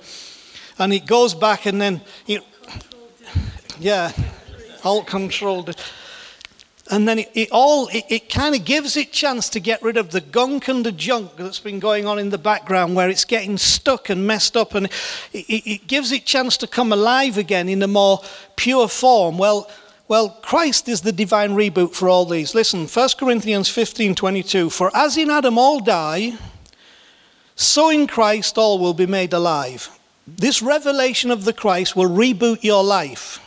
and 0.79 0.93
it 0.93 1.07
goes 1.07 1.35
back 1.35 1.67
and 1.67 1.81
then 1.81 2.01
it, 2.27 2.43
yeah, 3.79 4.13
alt 4.85 5.07
controlled. 5.07 5.77
And 6.91 7.07
then 7.07 7.19
it, 7.19 7.31
it 7.35 7.49
all, 7.53 7.89
it, 7.89 8.05
it 8.09 8.29
kind 8.31 8.55
of 8.55 8.65
gives 8.65 8.97
it 8.97 9.13
chance 9.13 9.51
to 9.51 9.61
get 9.61 9.83
rid 9.83 9.97
of 9.97 10.11
the 10.11 10.23
gunk 10.23 10.69
and 10.69 10.87
the 10.87 10.93
junk 10.93 11.33
that's 11.37 11.61
been 11.61 11.81
going 11.81 12.07
on 12.07 12.19
in 12.19 12.31
the 12.31 12.39
background 12.39 12.97
where 12.97 13.11
it's 13.11 13.27
getting 13.27 13.59
stuck 13.59 14.09
and 14.09 14.27
messed 14.27 14.57
up. 14.57 14.75
And 14.75 14.87
it, 15.33 15.47
it 15.49 15.87
gives 15.87 16.13
it 16.13 16.25
chance 16.25 16.57
to 16.59 16.67
come 16.67 16.93
alive 16.93 17.37
again 17.37 17.69
in 17.69 17.83
a 17.83 17.89
more 17.89 18.23
pure 18.57 18.89
form. 18.89 19.37
Well, 19.37 19.71
well, 20.09 20.31
Christ 20.41 20.89
is 20.89 21.03
the 21.03 21.13
divine 21.13 21.51
reboot 21.51 21.93
for 21.93 22.09
all 22.09 22.25
these. 22.25 22.55
Listen, 22.55 22.87
1 22.87 23.09
Corinthians 23.19 23.69
15 23.69 24.15
22. 24.15 24.71
For 24.71 24.91
as 24.97 25.19
in 25.19 25.29
Adam 25.29 25.59
all 25.59 25.81
die, 25.81 26.33
so 27.55 27.91
in 27.91 28.07
Christ 28.07 28.57
all 28.57 28.79
will 28.79 28.95
be 28.95 29.07
made 29.07 29.35
alive. 29.35 29.98
This 30.37 30.63
revelation 30.63 31.31
of 31.31 31.45
the 31.45 31.53
Christ 31.53 31.97
will 31.97 32.09
reboot 32.09 32.63
your 32.63 32.85
life. 32.85 33.41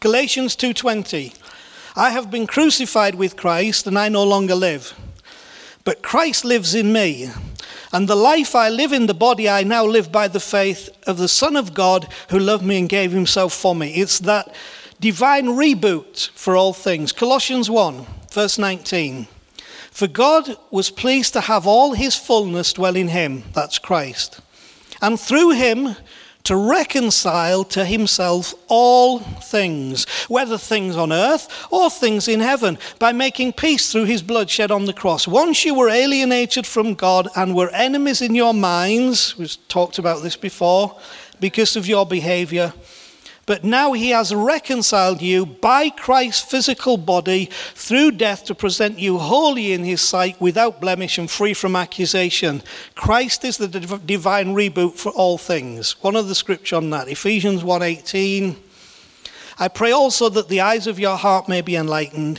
Galatians 0.00 0.56
2:20 0.56 1.32
I 1.96 2.10
have 2.10 2.30
been 2.30 2.46
crucified 2.46 3.14
with 3.14 3.36
Christ 3.36 3.86
and 3.86 3.98
I 3.98 4.08
no 4.08 4.24
longer 4.24 4.54
live 4.54 4.94
but 5.84 6.02
Christ 6.02 6.44
lives 6.44 6.74
in 6.74 6.92
me. 6.92 7.30
And 7.92 8.06
the 8.06 8.16
life 8.16 8.54
I 8.54 8.68
live 8.68 8.92
in 8.92 9.06
the 9.06 9.14
body 9.14 9.48
I 9.48 9.64
now 9.64 9.84
live 9.84 10.12
by 10.12 10.28
the 10.28 10.40
faith 10.40 10.88
of 11.06 11.18
the 11.18 11.28
son 11.28 11.56
of 11.56 11.74
God 11.74 12.06
who 12.28 12.38
loved 12.38 12.64
me 12.64 12.78
and 12.78 12.88
gave 12.88 13.10
himself 13.10 13.52
for 13.52 13.74
me. 13.74 13.94
It's 13.94 14.20
that 14.20 14.54
divine 15.00 15.46
reboot 15.46 16.30
for 16.30 16.54
all 16.54 16.72
things. 16.72 17.10
Colossians 17.12 17.68
1 17.68 18.06
verse 18.30 18.58
19 18.58 19.26
For 19.90 20.06
God 20.06 20.56
was 20.70 20.90
pleased 20.90 21.32
to 21.32 21.40
have 21.40 21.66
all 21.66 21.94
his 21.94 22.14
fullness 22.14 22.72
dwell 22.72 22.94
in 22.94 23.08
him. 23.08 23.42
That's 23.52 23.78
Christ 23.78 24.40
and 25.00 25.18
through 25.18 25.50
him 25.50 25.96
to 26.42 26.56
reconcile 26.56 27.64
to 27.64 27.84
himself 27.84 28.54
all 28.68 29.18
things, 29.18 30.06
whether 30.28 30.56
things 30.56 30.96
on 30.96 31.12
earth 31.12 31.66
or 31.70 31.90
things 31.90 32.28
in 32.28 32.40
heaven, 32.40 32.78
by 32.98 33.12
making 33.12 33.52
peace 33.52 33.92
through 33.92 34.04
his 34.04 34.22
blood 34.22 34.48
shed 34.48 34.70
on 34.70 34.86
the 34.86 34.92
cross. 34.92 35.28
Once 35.28 35.64
you 35.64 35.74
were 35.74 35.90
alienated 35.90 36.66
from 36.66 36.94
God 36.94 37.28
and 37.36 37.54
were 37.54 37.68
enemies 37.70 38.22
in 38.22 38.34
your 38.34 38.54
minds, 38.54 39.36
we've 39.36 39.56
talked 39.68 39.98
about 39.98 40.22
this 40.22 40.36
before, 40.36 40.98
because 41.40 41.76
of 41.76 41.86
your 41.86 42.06
behavior. 42.06 42.72
But 43.50 43.64
now 43.64 43.90
he 43.94 44.10
has 44.10 44.32
reconciled 44.32 45.20
you 45.20 45.44
by 45.44 45.90
Christ's 45.90 46.48
physical 46.48 46.96
body 46.96 47.46
through 47.74 48.12
death 48.12 48.44
to 48.44 48.54
present 48.54 49.00
you 49.00 49.18
holy 49.18 49.72
in 49.72 49.82
his 49.82 50.00
sight, 50.00 50.40
without 50.40 50.80
blemish 50.80 51.18
and 51.18 51.28
free 51.28 51.52
from 51.52 51.74
accusation. 51.74 52.62
Christ 52.94 53.44
is 53.44 53.56
the 53.56 53.66
divine 53.66 54.54
reboot 54.54 54.94
for 54.94 55.10
all 55.10 55.36
things. 55.36 55.96
One 56.00 56.14
of 56.14 56.28
the 56.28 56.34
scripture 56.36 56.76
on 56.76 56.90
that, 56.90 57.08
Ephesians 57.08 57.64
1:18. 57.64 58.54
I 59.58 59.66
pray 59.66 59.90
also 59.90 60.28
that 60.28 60.48
the 60.48 60.60
eyes 60.60 60.86
of 60.86 61.00
your 61.00 61.16
heart 61.16 61.48
may 61.48 61.60
be 61.60 61.74
enlightened 61.74 62.38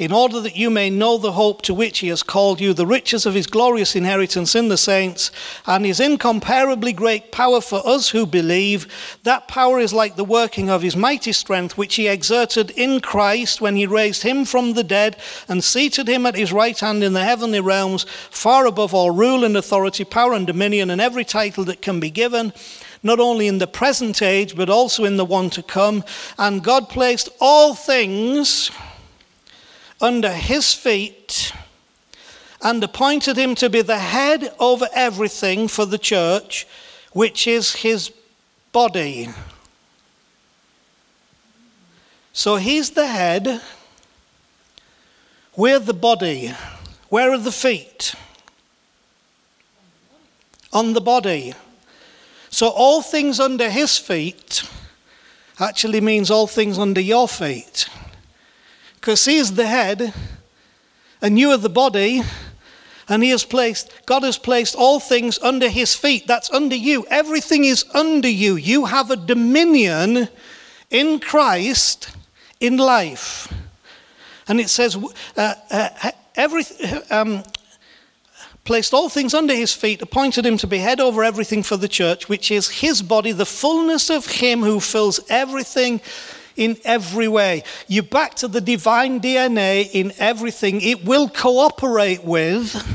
in 0.00 0.12
order 0.12 0.40
that 0.40 0.56
you 0.56 0.70
may 0.70 0.88
know 0.88 1.18
the 1.18 1.32
hope 1.32 1.60
to 1.60 1.74
which 1.74 1.98
he 1.98 2.08
has 2.08 2.22
called 2.22 2.58
you, 2.58 2.72
the 2.72 2.86
riches 2.86 3.26
of 3.26 3.34
his 3.34 3.46
glorious 3.46 3.94
inheritance 3.94 4.54
in 4.54 4.68
the 4.68 4.76
saints, 4.78 5.30
and 5.66 5.84
his 5.84 6.00
incomparably 6.00 6.90
great 6.90 7.30
power 7.30 7.60
for 7.60 7.86
us 7.86 8.08
who 8.08 8.24
believe. 8.24 9.18
That 9.24 9.46
power 9.46 9.78
is 9.78 9.92
like 9.92 10.16
the 10.16 10.24
working 10.24 10.70
of 10.70 10.80
his 10.80 10.96
mighty 10.96 11.32
strength, 11.32 11.76
which 11.76 11.96
he 11.96 12.08
exerted 12.08 12.70
in 12.70 13.00
Christ 13.00 13.60
when 13.60 13.76
he 13.76 13.84
raised 13.84 14.22
him 14.22 14.46
from 14.46 14.72
the 14.72 14.82
dead 14.82 15.18
and 15.48 15.62
seated 15.62 16.08
him 16.08 16.24
at 16.24 16.34
his 16.34 16.50
right 16.50 16.80
hand 16.80 17.04
in 17.04 17.12
the 17.12 17.24
heavenly 17.24 17.60
realms, 17.60 18.06
far 18.30 18.64
above 18.64 18.94
all 18.94 19.10
rule 19.10 19.44
and 19.44 19.54
authority, 19.54 20.04
power 20.04 20.32
and 20.32 20.46
dominion, 20.46 20.88
and 20.88 21.02
every 21.02 21.26
title 21.26 21.64
that 21.64 21.82
can 21.82 22.00
be 22.00 22.10
given 22.10 22.54
not 23.02 23.18
only 23.18 23.46
in 23.46 23.58
the 23.58 23.66
present 23.66 24.20
age, 24.20 24.54
but 24.54 24.68
also 24.68 25.04
in 25.04 25.16
the 25.16 25.24
one 25.24 25.48
to 25.48 25.62
come. 25.62 26.04
And 26.38 26.62
God 26.62 26.90
placed 26.90 27.30
all 27.40 27.74
things 27.74 28.70
under 30.00 30.32
his 30.32 30.72
feet 30.72 31.52
and 32.62 32.82
appointed 32.82 33.36
him 33.36 33.54
to 33.54 33.70
be 33.70 33.82
the 33.82 33.98
head 33.98 34.52
over 34.58 34.88
everything 34.94 35.68
for 35.68 35.86
the 35.86 35.98
church, 35.98 36.66
which 37.12 37.46
is 37.46 37.76
his 37.76 38.12
body. 38.72 39.28
So 42.32 42.56
he's 42.56 42.90
the 42.90 43.06
head, 43.06 43.60
we're 45.56 45.78
the 45.78 45.94
body. 45.94 46.54
Where 47.08 47.32
are 47.32 47.38
the 47.38 47.52
feet? 47.52 48.14
On 50.72 50.92
the 50.92 51.00
body. 51.00 51.54
So 52.50 52.68
all 52.68 53.02
things 53.02 53.40
under 53.40 53.68
his 53.68 53.98
feet 53.98 54.62
actually 55.58 56.00
means 56.00 56.30
all 56.30 56.46
things 56.46 56.78
under 56.78 57.00
your 57.00 57.26
feet 57.28 57.88
because 59.00 59.24
he 59.24 59.36
is 59.36 59.54
the 59.54 59.66
head 59.66 60.12
and 61.22 61.38
you 61.38 61.50
are 61.50 61.56
the 61.56 61.68
body 61.68 62.22
and 63.08 63.22
he 63.22 63.30
has 63.30 63.44
placed 63.44 63.92
god 64.06 64.22
has 64.22 64.38
placed 64.38 64.74
all 64.74 65.00
things 65.00 65.38
under 65.40 65.68
his 65.68 65.94
feet. 65.94 66.26
That's 66.26 66.50
under 66.50 66.76
you. 66.76 67.06
Everything 67.10 67.64
is 67.64 67.84
under 67.94 68.28
you. 68.28 68.56
You 68.56 68.86
have 68.86 69.10
a 69.10 69.16
dominion 69.16 70.28
in 70.90 71.18
christ 71.18 72.10
in 72.60 72.76
life. 72.76 73.52
And 74.48 74.60
it 74.60 74.68
says 74.68 74.96
uh, 75.36 75.54
uh, 75.70 76.10
every 76.36 76.64
um, 77.10 77.42
placed 78.64 78.92
all 78.92 79.08
things 79.08 79.32
under 79.32 79.54
his 79.54 79.72
feet 79.72 80.02
appointed 80.02 80.44
him 80.44 80.56
to 80.58 80.66
be 80.66 80.78
head 80.78 81.00
over 81.00 81.24
everything 81.24 81.62
for 81.62 81.76
the 81.76 81.88
church 81.88 82.28
which 82.28 82.50
is 82.50 82.68
his 82.68 83.02
body 83.02 83.32
the 83.32 83.46
fullness 83.46 84.10
of 84.10 84.26
him 84.26 84.60
who 84.60 84.78
fills 84.78 85.18
everything 85.28 86.00
in 86.56 86.76
every 86.84 87.28
way. 87.28 87.64
You're 87.88 88.02
back 88.02 88.34
to 88.36 88.48
the 88.48 88.60
divine 88.60 89.20
DNA 89.20 89.88
in 89.92 90.12
everything. 90.18 90.80
It 90.80 91.04
will 91.04 91.28
cooperate 91.28 92.24
with 92.24 92.86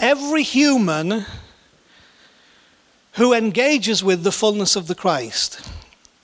every 0.00 0.42
human 0.42 1.24
who 3.12 3.32
engages 3.32 4.02
with 4.02 4.24
the 4.24 4.32
fullness 4.32 4.76
of 4.76 4.86
the 4.86 4.94
Christ. 4.94 5.70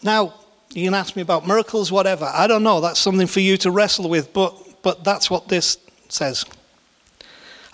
Now, 0.03 0.35
you 0.73 0.85
can 0.85 0.95
ask 0.95 1.17
me 1.17 1.23
about 1.23 1.47
miracles, 1.47 1.91
whatever. 1.91 2.31
I 2.33 2.47
don't 2.47 2.63
know. 2.63 2.81
That's 2.81 3.01
something 3.01 3.27
for 3.27 3.41
you 3.41 3.57
to 3.59 3.71
wrestle 3.71 4.09
with, 4.09 4.33
but, 4.33 4.83
but 4.83 5.05
that's 5.05 5.31
what 5.31 5.49
this 5.49 5.79
says. 6.09 6.45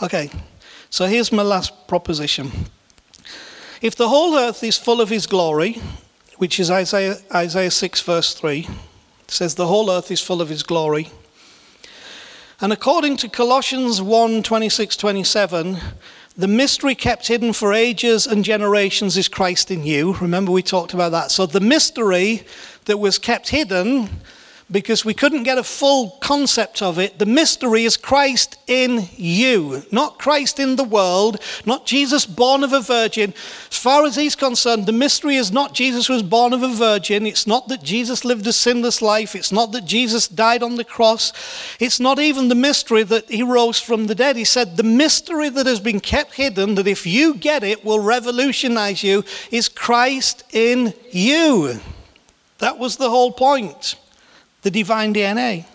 Okay, 0.03 0.31
so 0.91 1.07
here's 1.07 1.33
my 1.33 1.43
last 1.43 1.87
proposition. 1.87 2.51
If 3.81 3.97
the 3.97 4.09
whole 4.09 4.37
earth 4.37 4.63
is 4.65 4.79
full 4.79 5.01
of 5.01 5.09
his 5.09 5.27
glory, 5.27 5.81
which 6.39 6.59
is 6.59 6.71
Isaiah, 6.71 7.17
Isaiah 7.35 7.71
6, 7.71 8.01
verse 8.03 8.35
3. 8.35 8.61
It 8.61 9.31
says, 9.31 9.55
The 9.55 9.67
whole 9.67 9.91
earth 9.91 10.11
is 10.11 10.21
full 10.21 10.41
of 10.41 10.49
his 10.49 10.63
glory. 10.63 11.11
And 12.61 12.73
according 12.73 13.17
to 13.19 13.29
Colossians 13.29 14.01
1 14.01 14.43
26 14.43 14.97
27, 14.97 15.79
the 16.37 16.49
mystery 16.49 16.95
kept 16.95 17.29
hidden 17.29 17.53
for 17.53 17.73
ages 17.73 18.27
and 18.27 18.45
generations 18.45 19.17
is 19.17 19.29
Christ 19.29 19.71
in 19.71 19.85
you. 19.85 20.15
Remember, 20.15 20.51
we 20.51 20.63
talked 20.63 20.95
about 20.95 21.13
that. 21.13 21.31
So 21.31 21.47
the 21.47 21.61
mystery 21.61 22.43
that 22.87 22.99
was 22.99 23.19
kept 23.19 23.51
hidden 23.51 24.09
because 24.71 25.05
we 25.05 25.13
couldn't 25.13 25.43
get 25.43 25.59
a 25.59 25.63
full 25.63 26.11
concept 26.21 26.81
of 26.81 26.99
it. 26.99 27.19
The 27.19 27.27
mystery 27.27 27.85
is 27.85 27.97
Christ 27.97 28.57
in 28.67 29.09
you, 29.17 29.83
not 29.93 30.19
Christ 30.19 30.59
in 30.59 30.77
the 30.77 30.85
world, 30.85 31.41
not 31.67 31.87
Jesus 31.87 32.25
born 32.25 32.65
of 32.65 32.73
a 32.73 32.81
virgin. 32.81 33.35
As 33.71 33.77
far 33.77 34.05
as 34.07 34.17
he's 34.17 34.35
concerned, 34.35 34.87
the 34.87 34.93
mystery 34.93 35.37
is 35.37 35.53
not 35.53 35.75
Jesus 35.75 36.09
was 36.09 36.23
born 36.23 36.53
of 36.53 36.63
a 36.63 36.73
virgin. 36.73 37.27
It's 37.27 37.47
not 37.47 37.69
that 37.69 37.83
Jesus 37.83 38.25
lived 38.25 38.47
a 38.47 38.53
sinless 38.53 39.03
life. 39.03 39.35
It's 39.35 39.53
not 39.53 39.73
that 39.73 39.85
Jesus 39.85 40.29
died 40.29 40.63
on 40.63 40.77
the 40.77 40.85
cross. 40.85 41.33
It's 41.79 42.01
not 42.01 42.19
even 42.19 42.49
the 42.49 42.55
mystery 42.55 43.03
that 43.03 43.31
he 43.31 43.43
rose 43.43 43.79
from 43.79 44.07
the 44.07 44.15
dead. 44.15 44.37
He 44.37 44.45
said, 44.45 44.77
The 44.77 44.83
mystery 44.83 45.51
that 45.51 45.67
has 45.67 45.81
been 45.81 46.01
kept 46.01 46.35
hidden, 46.35 46.75
that 46.77 46.89
if 46.89 47.07
you 47.07 47.35
get 47.35 47.63
it, 47.63 47.85
will 47.85 48.01
revolutionize 48.01 49.03
you, 49.03 49.25
is 49.51 49.69
Christ 49.69 50.45
in 50.53 50.95
you. 51.11 51.81
That 52.59 52.79
was 52.79 52.97
the 52.97 53.11
whole 53.11 53.33
point 53.33 53.97
the 54.65 54.71
divine 54.71 55.15
DNA. 55.15 55.67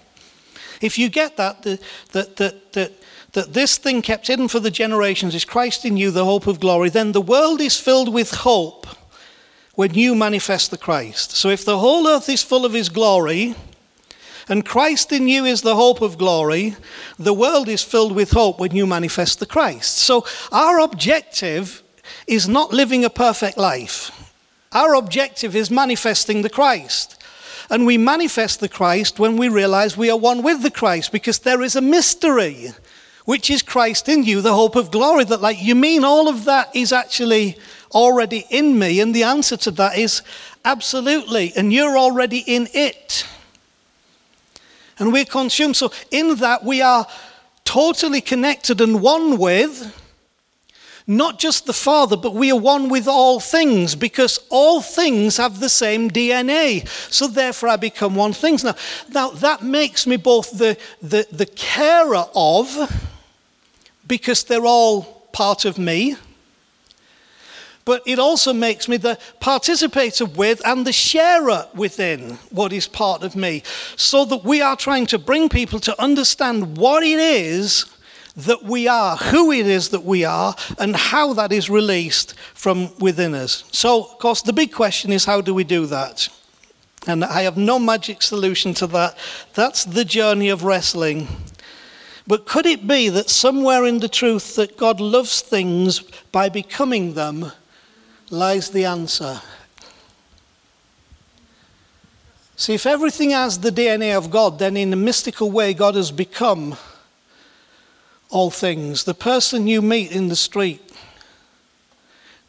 If 0.82 0.98
you 0.98 1.10
get 1.10 1.38
that, 1.38 1.64
that, 1.64 1.82
that, 2.12 2.74
that, 2.74 2.92
that 3.34 3.54
this 3.54 3.78
thing 3.78 4.02
kept 4.02 4.28
hidden 4.28 4.48
for 4.48 4.60
the 4.60 4.72
generations 4.72 5.36
is 5.36 5.46
Christ 5.46 5.86
in 5.86 5.96
you, 5.96 6.12
the 6.12 6.26
hope 6.26 6.48
of 6.48 6.60
glory, 6.60 6.90
then 6.90 7.12
the 7.12 7.22
world 7.22 7.62
is 7.62 7.80
filled 7.80 8.14
with 8.14 8.32
hope 8.32 8.88
when 9.76 9.94
you 9.94 10.16
manifest 10.16 10.72
the 10.72 10.78
Christ. 10.78 11.32
So 11.32 11.50
if 11.50 11.64
the 11.64 11.80
whole 11.80 12.08
earth 12.08 12.28
is 12.28 12.44
full 12.44 12.66
of 12.66 12.74
his 12.74 12.90
glory, 12.90 13.56
and 14.50 14.66
Christ 14.66 15.12
in 15.12 15.28
you 15.28 15.46
is 15.46 15.62
the 15.62 15.76
hope 15.76 16.02
of 16.02 16.18
glory, 16.18 16.76
the 17.20 17.34
world 17.34 17.70
is 17.70 17.84
filled 17.84 18.14
with 18.14 18.32
hope 18.32 18.60
when 18.60 18.76
you 18.76 18.88
manifest 18.88 19.40
the 19.40 19.46
Christ. 19.46 20.00
So 20.00 20.26
our 20.52 20.80
objective 20.80 21.84
is 22.26 22.50
not 22.50 22.74
living 22.74 23.06
a 23.06 23.10
perfect 23.10 23.58
life. 23.58 24.12
Our 24.72 24.96
objective 24.96 25.56
is 25.56 25.70
manifesting 25.70 26.42
the 26.42 26.50
Christ. 26.50 27.19
And 27.70 27.86
we 27.86 27.98
manifest 27.98 28.60
the 28.60 28.70
Christ 28.70 29.20
when 29.20 29.38
we 29.38 29.48
realize 29.48 29.96
we 29.96 30.10
are 30.10 30.18
one 30.18 30.42
with 30.42 30.64
the 30.64 30.72
Christ 30.72 31.12
because 31.12 31.40
there 31.40 31.62
is 31.62 31.76
a 31.76 31.82
mystery, 31.82 32.72
which 33.26 33.52
is 33.52 33.62
Christ 33.62 34.10
in 34.10 34.24
you, 34.24 34.42
the 34.42 34.56
hope 34.56 34.76
of 34.76 34.90
glory. 34.90 35.24
That, 35.24 35.42
like, 35.42 35.62
you 35.62 35.76
mean 35.76 36.04
all 36.04 36.28
of 36.28 36.46
that 36.46 36.76
is 36.76 36.92
actually 36.92 37.60
already 37.92 38.46
in 38.50 38.80
me? 38.80 39.00
And 39.00 39.14
the 39.14 39.24
answer 39.24 39.56
to 39.58 39.72
that 39.72 39.98
is 39.98 40.24
absolutely. 40.66 41.54
And 41.56 41.72
you're 41.72 41.98
already 41.98 42.40
in 42.40 42.68
it. 42.74 43.28
And 44.98 45.14
we're 45.14 45.26
consumed. 45.26 45.76
So, 45.76 45.92
in 46.10 46.36
that, 46.38 46.64
we 46.64 46.82
are 46.82 47.06
totally 47.66 48.20
connected 48.20 48.82
and 48.82 49.00
one 49.00 49.38
with 49.38 49.96
not 51.10 51.40
just 51.40 51.66
the 51.66 51.74
Father, 51.74 52.16
but 52.16 52.36
we 52.36 52.52
are 52.52 52.60
one 52.60 52.88
with 52.88 53.08
all 53.08 53.40
things 53.40 53.96
because 53.96 54.40
all 54.50 54.80
things 54.80 55.38
have 55.38 55.60
the 55.60 55.68
same 55.68 56.12
DNA. 56.12 56.88
So 57.12 57.26
therefore, 57.26 57.70
I 57.70 57.78
become 57.78 58.14
one 58.14 58.32
thing. 58.32 58.60
Now, 58.64 58.76
now 59.12 59.32
that 59.32 59.64
makes 59.64 60.06
me 60.06 60.18
both 60.18 60.56
the, 60.60 60.78
the, 61.02 61.26
the 61.32 61.48
carer 61.48 62.26
of, 62.36 62.78
because 64.08 64.44
they're 64.44 64.68
all 64.68 65.28
part 65.34 65.66
of 65.66 65.80
me, 65.80 66.16
but 67.86 68.04
it 68.06 68.20
also 68.20 68.54
makes 68.54 68.88
me 68.88 68.98
the 68.98 69.18
participator 69.40 70.26
with 70.26 70.62
and 70.64 70.86
the 70.86 70.94
sharer 70.94 71.66
within 71.74 72.38
what 72.52 72.72
is 72.72 72.88
part 72.88 73.24
of 73.24 73.36
me, 73.36 73.64
so 73.96 74.26
that 74.26 74.44
we 74.44 74.62
are 74.62 74.76
trying 74.76 75.08
to 75.08 75.18
bring 75.18 75.50
people 75.50 75.80
to 75.80 76.00
understand 76.00 76.78
what 76.78 77.02
it 77.02 77.18
is 77.18 77.88
that 78.46 78.64
we 78.64 78.88
are, 78.88 79.18
who 79.18 79.52
it 79.52 79.68
is 79.68 79.90
that 79.90 80.04
we 80.04 80.24
are, 80.24 80.56
and 80.78 80.96
how 80.96 81.34
that 81.34 81.52
is 81.52 81.70
released 81.70 82.36
from 82.54 82.96
within 82.98 83.34
us. 83.34 83.66
So, 83.72 84.04
of 84.04 84.20
course, 84.20 84.42
the 84.42 84.54
big 84.54 84.72
question 84.72 85.12
is 85.12 85.26
how 85.26 85.42
do 85.42 85.54
we 85.54 85.64
do 85.64 85.86
that? 85.88 86.30
And 87.08 87.24
I 87.24 87.42
have 87.44 87.58
no 87.58 87.80
magic 87.80 88.22
solution 88.22 88.74
to 88.76 88.88
that. 88.88 89.18
That's 89.54 89.86
the 89.86 90.06
journey 90.06 90.50
of 90.50 90.64
wrestling. 90.64 91.28
But 92.28 92.46
could 92.46 92.66
it 92.66 92.88
be 92.88 93.10
that 93.10 93.30
somewhere 93.30 93.86
in 93.86 94.00
the 94.00 94.10
truth 94.10 94.56
that 94.56 94.78
God 94.78 95.02
loves 95.02 95.42
things 95.42 96.00
by 96.32 96.50
becoming 96.50 97.14
them 97.14 97.52
lies 98.30 98.70
the 98.70 98.86
answer? 98.86 99.42
See, 102.56 102.74
if 102.74 102.86
everything 102.86 103.32
has 103.32 103.60
the 103.60 103.72
DNA 103.72 104.16
of 104.16 104.30
God, 104.30 104.60
then 104.60 104.78
in 104.78 104.94
a 104.94 104.98
mystical 104.98 105.50
way, 105.50 105.74
God 105.74 105.96
has 105.96 106.12
become 106.12 106.76
all 108.30 108.52
things. 108.52 109.04
The 109.04 109.14
person 109.14 109.68
you 109.68 109.82
meet 109.82 110.12
in 110.12 110.28
the 110.28 110.36
street, 110.36 110.82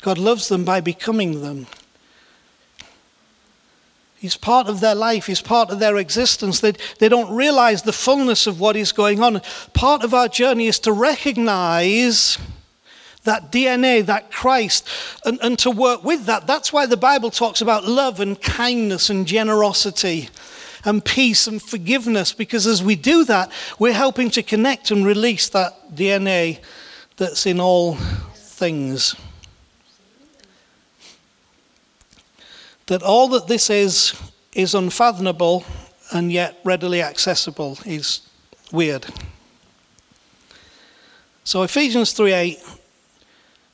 God 0.02 0.18
loves 0.18 0.48
them 0.48 0.64
by 0.64 0.80
becoming 0.80 1.42
them. 1.42 1.66
He's 4.18 4.36
part 4.36 4.66
of 4.66 4.80
their 4.80 4.94
life. 4.94 5.26
He's 5.26 5.40
part 5.40 5.70
of 5.70 5.78
their 5.78 5.96
existence. 5.96 6.60
They, 6.60 6.72
they 6.98 7.08
don't 7.08 7.34
realize 7.34 7.82
the 7.82 7.92
fullness 7.92 8.46
of 8.46 8.60
what 8.60 8.76
is 8.76 8.92
going 8.92 9.22
on. 9.22 9.40
Part 9.72 10.04
of 10.04 10.12
our 10.12 10.28
journey 10.28 10.66
is 10.66 10.78
to 10.80 10.92
recognize 10.92 12.36
that 13.24 13.50
DNA, 13.50 14.04
that 14.04 14.30
Christ, 14.30 14.86
and, 15.24 15.38
and 15.42 15.58
to 15.60 15.70
work 15.70 16.04
with 16.04 16.26
that. 16.26 16.46
That's 16.46 16.70
why 16.70 16.84
the 16.84 16.98
Bible 16.98 17.30
talks 17.30 17.62
about 17.62 17.86
love 17.86 18.20
and 18.20 18.40
kindness 18.40 19.08
and 19.08 19.26
generosity 19.26 20.28
and 20.84 21.04
peace 21.04 21.46
and 21.46 21.60
forgiveness, 21.60 22.32
because 22.32 22.66
as 22.66 22.82
we 22.82 22.96
do 22.96 23.24
that, 23.24 23.50
we're 23.78 23.92
helping 23.92 24.30
to 24.30 24.42
connect 24.42 24.90
and 24.90 25.04
release 25.04 25.48
that 25.50 25.94
DNA 25.94 26.60
that's 27.16 27.46
in 27.46 27.60
all 27.60 27.96
things. 28.34 29.14
That 32.86 33.02
all 33.02 33.28
that 33.28 33.46
this 33.46 33.70
is 33.70 34.14
is 34.52 34.74
unfathomable 34.74 35.64
and 36.12 36.32
yet 36.32 36.58
readily 36.64 37.02
accessible 37.02 37.78
is 37.84 38.22
weird. 38.72 39.06
So 41.44 41.62
Ephesians 41.62 42.14
3:8 42.14 42.78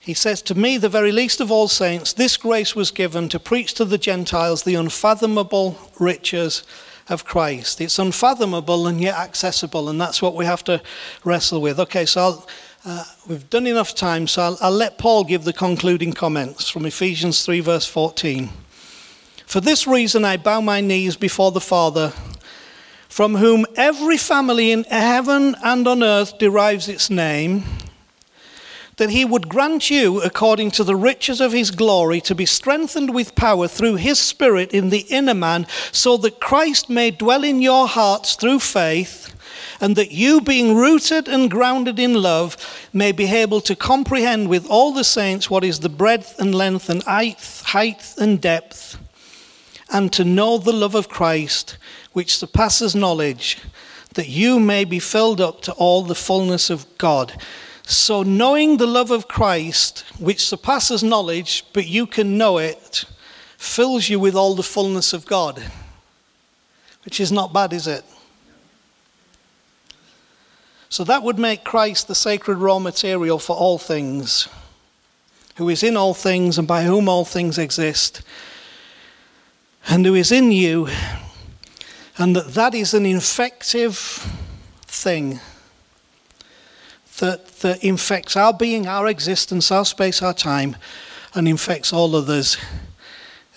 he 0.07 0.15
says, 0.15 0.41
To 0.43 0.55
me, 0.55 0.79
the 0.79 0.89
very 0.89 1.11
least 1.11 1.41
of 1.41 1.51
all 1.51 1.67
saints, 1.67 2.13
this 2.13 2.37
grace 2.37 2.77
was 2.77 2.93
given 2.93 3.29
to 3.29 3.41
preach 3.41 3.75
to 3.75 3.85
the 3.85 3.99
Gentiles 3.99 4.63
the 4.63 4.77
unfathomable 4.77 5.77
riches 5.99 6.63
of 7.09 7.25
Christ. 7.25 7.81
It's 7.81 7.99
unfathomable 7.99 8.87
and 8.87 9.01
yet 9.01 9.17
accessible, 9.17 9.89
and 9.89 10.01
that's 10.01 10.21
what 10.21 10.35
we 10.35 10.45
have 10.45 10.65
to 10.65 10.83
wrestle 11.25 11.61
with. 11.61 11.79
Okay, 11.81 12.05
so 12.05 12.45
uh, 12.85 13.05
we've 13.29 13.49
done 13.51 13.67
enough 13.67 13.95
time, 13.95 14.27
so 14.27 14.43
I'll, 14.43 14.59
I'll 14.61 14.71
let 14.71 14.99
Paul 14.99 15.25
give 15.25 15.45
the 15.45 15.53
concluding 15.53 16.13
comments 16.13 16.69
from 16.69 16.87
Ephesians 16.87 17.45
3, 17.45 17.61
verse 17.61 17.87
14. 17.87 18.49
For 19.47 19.61
this 19.61 19.87
reason, 19.87 20.25
I 20.25 20.37
bow 20.37 20.61
my 20.61 20.81
knees 20.81 21.17
before 21.17 21.53
the 21.53 21.61
Father, 21.61 22.13
from 23.09 23.37
whom 23.37 23.65
every 23.77 24.17
family 24.17 24.73
in 24.73 24.85
heaven 24.85 25.55
and 25.63 25.87
on 25.87 26.03
earth 26.03 26.39
derives 26.39 26.89
its 26.89 27.09
name 27.09 27.65
that 28.97 29.11
he 29.11 29.25
would 29.25 29.49
grant 29.49 29.91
you, 29.91 30.23
according 30.23 30.71
to 30.71 30.85
the 30.85 30.97
riches 30.97 31.41
of 31.41 31.53
his 31.53 31.71
glory, 31.71 32.21
to 32.23 32.35
be 32.35 32.47
strengthened 32.47 33.15
with 33.15 33.35
power 33.35 33.69
through 33.69 33.97
his 33.97 34.19
Spirit 34.19 34.73
in 34.73 34.89
the 34.89 35.07
inner 35.11 35.35
man, 35.35 35.67
so 35.93 36.17
that 36.17 36.41
Christ 36.41 36.89
may 36.89 37.11
dwell 37.11 37.45
in 37.45 37.61
your 37.61 37.87
hearts 37.87 38.37
through 38.37 38.61
faith, 38.61 39.35
and 39.81 39.97
that 39.97 40.13
you, 40.13 40.41
being 40.41 40.75
rooted 40.75 41.29
and 41.29 41.51
grounded 41.51 41.99
in 41.99 42.15
love, 42.15 42.57
may 42.93 43.13
be 43.13 43.27
able 43.27 43.61
to 43.61 43.77
comprehend 43.77 44.49
with 44.49 44.67
all 44.67 44.93
the 44.93 45.05
saints 45.05 45.51
what 45.51 45.65
is 45.65 45.81
the 45.81 45.91
breadth 45.91 46.39
and 46.39 46.55
length 46.55 46.89
and 46.89 47.03
height 47.03 48.15
and 48.19 48.41
depth, 48.41 48.99
and 49.93 50.11
to 50.15 50.25
know 50.25 50.57
the 50.57 50.73
love 50.73 50.95
of 50.95 51.11
Christ, 51.11 51.77
which 52.15 52.35
surpasses 52.35 52.95
knowledge, 52.95 53.59
that 54.15 54.29
you 54.29 54.59
may 54.59 54.87
be 54.87 54.99
filled 54.99 55.43
up 55.43 55.61
to 55.61 55.73
all 55.73 56.03
the 56.03 56.15
fullness 56.15 56.71
of 56.71 56.87
God. 56.97 57.35
So, 57.89 58.25
knowing 58.25 58.79
the 58.79 58.87
love 58.87 59.13
of 59.13 59.29
Christ, 59.29 60.01
which 60.19 60.45
surpasses 60.45 61.05
knowledge, 61.05 61.65
but 61.73 61.87
you 61.87 62.05
can 62.05 62.37
know 62.37 62.59
it, 62.59 63.05
fills 63.59 64.09
you 64.09 64.19
with 64.19 64.35
all 64.35 64.57
the 64.57 64.65
fullness 64.65 65.13
of 65.13 65.25
God, 65.25 65.63
which 67.05 67.21
is 67.21 67.31
not 67.31 67.53
bad, 67.53 67.73
is 67.73 67.87
it? 67.87 68.05
So, 70.89 71.05
that 71.05 71.23
would 71.23 71.39
make 71.39 71.63
Christ 71.63 72.09
the 72.09 72.17
sacred 72.17 72.59
raw 72.59 72.81
material 72.81 73.39
for 73.39 73.55
all 73.55 73.79
things, 73.79 74.49
who 75.55 75.69
is 75.69 75.85
in 75.85 75.97
all 75.97 76.13
things 76.13 76.59
and 76.59 76.67
by 76.67 76.83
whom 76.83 77.09
all 77.09 77.25
things 77.25 77.57
exist, 77.57 78.21
and 79.87 80.05
who 80.05 80.17
is 80.17 80.33
in 80.33 80.51
you, 80.51 80.89
and 82.19 82.35
that 82.35 82.55
that 82.55 82.75
is 82.75 82.95
an 82.95 83.07
infective 83.07 83.97
thing 84.89 85.39
that, 87.19 87.47
that 87.61 87.83
infects 87.83 88.37
our 88.37 88.53
being, 88.53 88.87
our 88.87 89.09
existence, 89.09 89.71
our 89.71 89.85
space, 89.85 90.23
our 90.23 90.35
time, 90.35 90.77
and 91.35 91.49
infects 91.49 91.93
all 91.93 92.15
others 92.15 92.57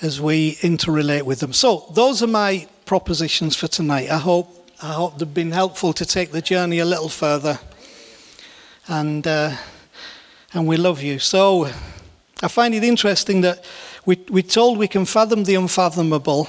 as 0.02 0.22
we 0.22 0.56
interrelate 0.56 1.23
with 1.23 1.40
them. 1.40 1.53
So, 1.53 1.86
those 1.94 2.23
are 2.23 2.27
my 2.27 2.68
propositions 2.86 3.56
for 3.56 3.68
tonight. 3.68 4.10
I 4.10 4.18
hope, 4.18 4.48
I 4.81 4.94
hope 4.94 5.18
they've 5.18 5.34
been 5.34 5.52
helpful 5.52 5.94
to 5.94 6.06
take 6.06 6.31
the 6.31 6.41
journey 6.41 6.80
a 6.80 6.86
little 6.86 7.10
further. 7.10 7.60
And, 8.88 9.27
uh, 9.27 9.56
and 10.53 10.68
we 10.68 10.77
love 10.77 11.02
you. 11.02 11.19
So, 11.19 11.69
I 12.41 12.48
find 12.48 12.73
it 12.73 12.84
interesting 12.84 13.41
that 13.41 13.65
we, 14.06 14.18
we're 14.30 14.44
told 14.44 14.77
we 14.77 14.88
can 14.88 15.06
fathom 15.06 15.44
the 15.44 15.56
unfathomable, 15.56 16.48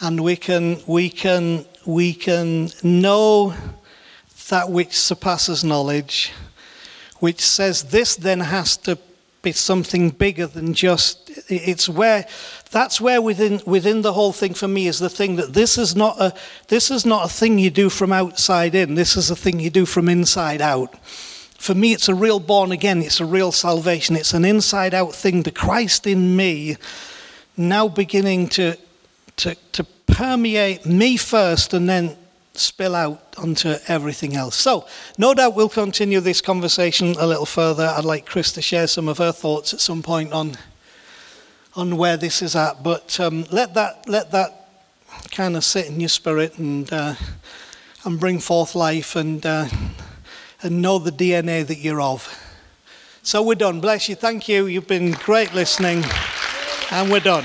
and 0.00 0.20
we 0.20 0.36
can, 0.36 0.80
we 0.86 1.10
can, 1.10 1.64
we 1.84 2.14
can 2.14 2.70
know 2.82 3.54
that 4.48 4.70
which 4.70 4.96
surpasses 4.96 5.64
knowledge, 5.64 6.32
which 7.18 7.40
says 7.40 7.84
this 7.84 8.16
then 8.16 8.40
has 8.40 8.76
to 8.76 8.98
be 9.46 9.52
something 9.52 10.10
bigger 10.10 10.46
than 10.46 10.74
just 10.74 11.30
it's 11.48 11.88
where 11.88 12.26
that's 12.72 13.00
where 13.00 13.22
within 13.22 13.60
within 13.64 14.02
the 14.02 14.12
whole 14.12 14.32
thing 14.32 14.54
for 14.54 14.66
me 14.66 14.88
is 14.88 14.98
the 14.98 15.08
thing 15.08 15.36
that 15.36 15.52
this 15.52 15.78
is 15.78 15.94
not 15.94 16.20
a 16.20 16.34
this 16.66 16.90
is 16.90 17.06
not 17.06 17.26
a 17.26 17.28
thing 17.28 17.56
you 17.56 17.70
do 17.70 17.88
from 17.88 18.12
outside 18.12 18.74
in. 18.74 18.96
This 18.96 19.16
is 19.16 19.30
a 19.30 19.36
thing 19.36 19.60
you 19.60 19.70
do 19.70 19.86
from 19.86 20.08
inside 20.08 20.60
out. 20.60 20.98
For 21.58 21.76
me 21.76 21.92
it's 21.92 22.08
a 22.08 22.14
real 22.14 22.40
born 22.40 22.72
again. 22.72 23.02
It's 23.02 23.20
a 23.20 23.24
real 23.24 23.52
salvation. 23.52 24.16
It's 24.16 24.34
an 24.34 24.44
inside 24.44 24.94
out 24.94 25.14
thing. 25.14 25.44
The 25.44 25.52
christ 25.52 26.08
in 26.08 26.34
me 26.34 26.76
now 27.56 27.86
beginning 27.86 28.48
to 28.48 28.76
to 29.36 29.54
to 29.72 29.84
permeate 30.08 30.86
me 30.86 31.16
first 31.16 31.72
and 31.72 31.88
then 31.88 32.16
spill 32.58 32.94
out 32.94 33.34
onto 33.38 33.74
everything 33.88 34.36
else. 34.36 34.56
So, 34.56 34.86
no 35.18 35.34
doubt 35.34 35.54
we'll 35.54 35.68
continue 35.68 36.20
this 36.20 36.40
conversation 36.40 37.14
a 37.18 37.26
little 37.26 37.46
further. 37.46 37.86
I'd 37.96 38.04
like 38.04 38.26
Chris 38.26 38.52
to 38.52 38.62
share 38.62 38.86
some 38.86 39.08
of 39.08 39.18
her 39.18 39.32
thoughts 39.32 39.74
at 39.74 39.80
some 39.80 40.02
point 40.02 40.32
on 40.32 40.56
on 41.74 41.96
where 41.96 42.16
this 42.16 42.42
is 42.42 42.56
at. 42.56 42.82
But 42.82 43.20
um, 43.20 43.44
let 43.50 43.74
that 43.74 44.08
let 44.08 44.30
that 44.32 44.68
kind 45.30 45.56
of 45.56 45.64
sit 45.64 45.86
in 45.86 46.00
your 46.00 46.08
spirit 46.08 46.58
and 46.58 46.90
uh, 46.92 47.14
and 48.04 48.18
bring 48.18 48.38
forth 48.38 48.74
life 48.74 49.16
and 49.16 49.44
uh, 49.44 49.68
and 50.62 50.82
know 50.82 50.98
the 50.98 51.12
DNA 51.12 51.66
that 51.66 51.78
you're 51.78 52.00
of. 52.00 52.28
So 53.22 53.42
we're 53.42 53.56
done. 53.56 53.80
Bless 53.80 54.08
you. 54.08 54.14
Thank 54.14 54.48
you. 54.48 54.66
You've 54.66 54.86
been 54.86 55.12
great 55.12 55.52
listening, 55.52 56.04
and 56.90 57.10
we're 57.10 57.20
done. 57.20 57.44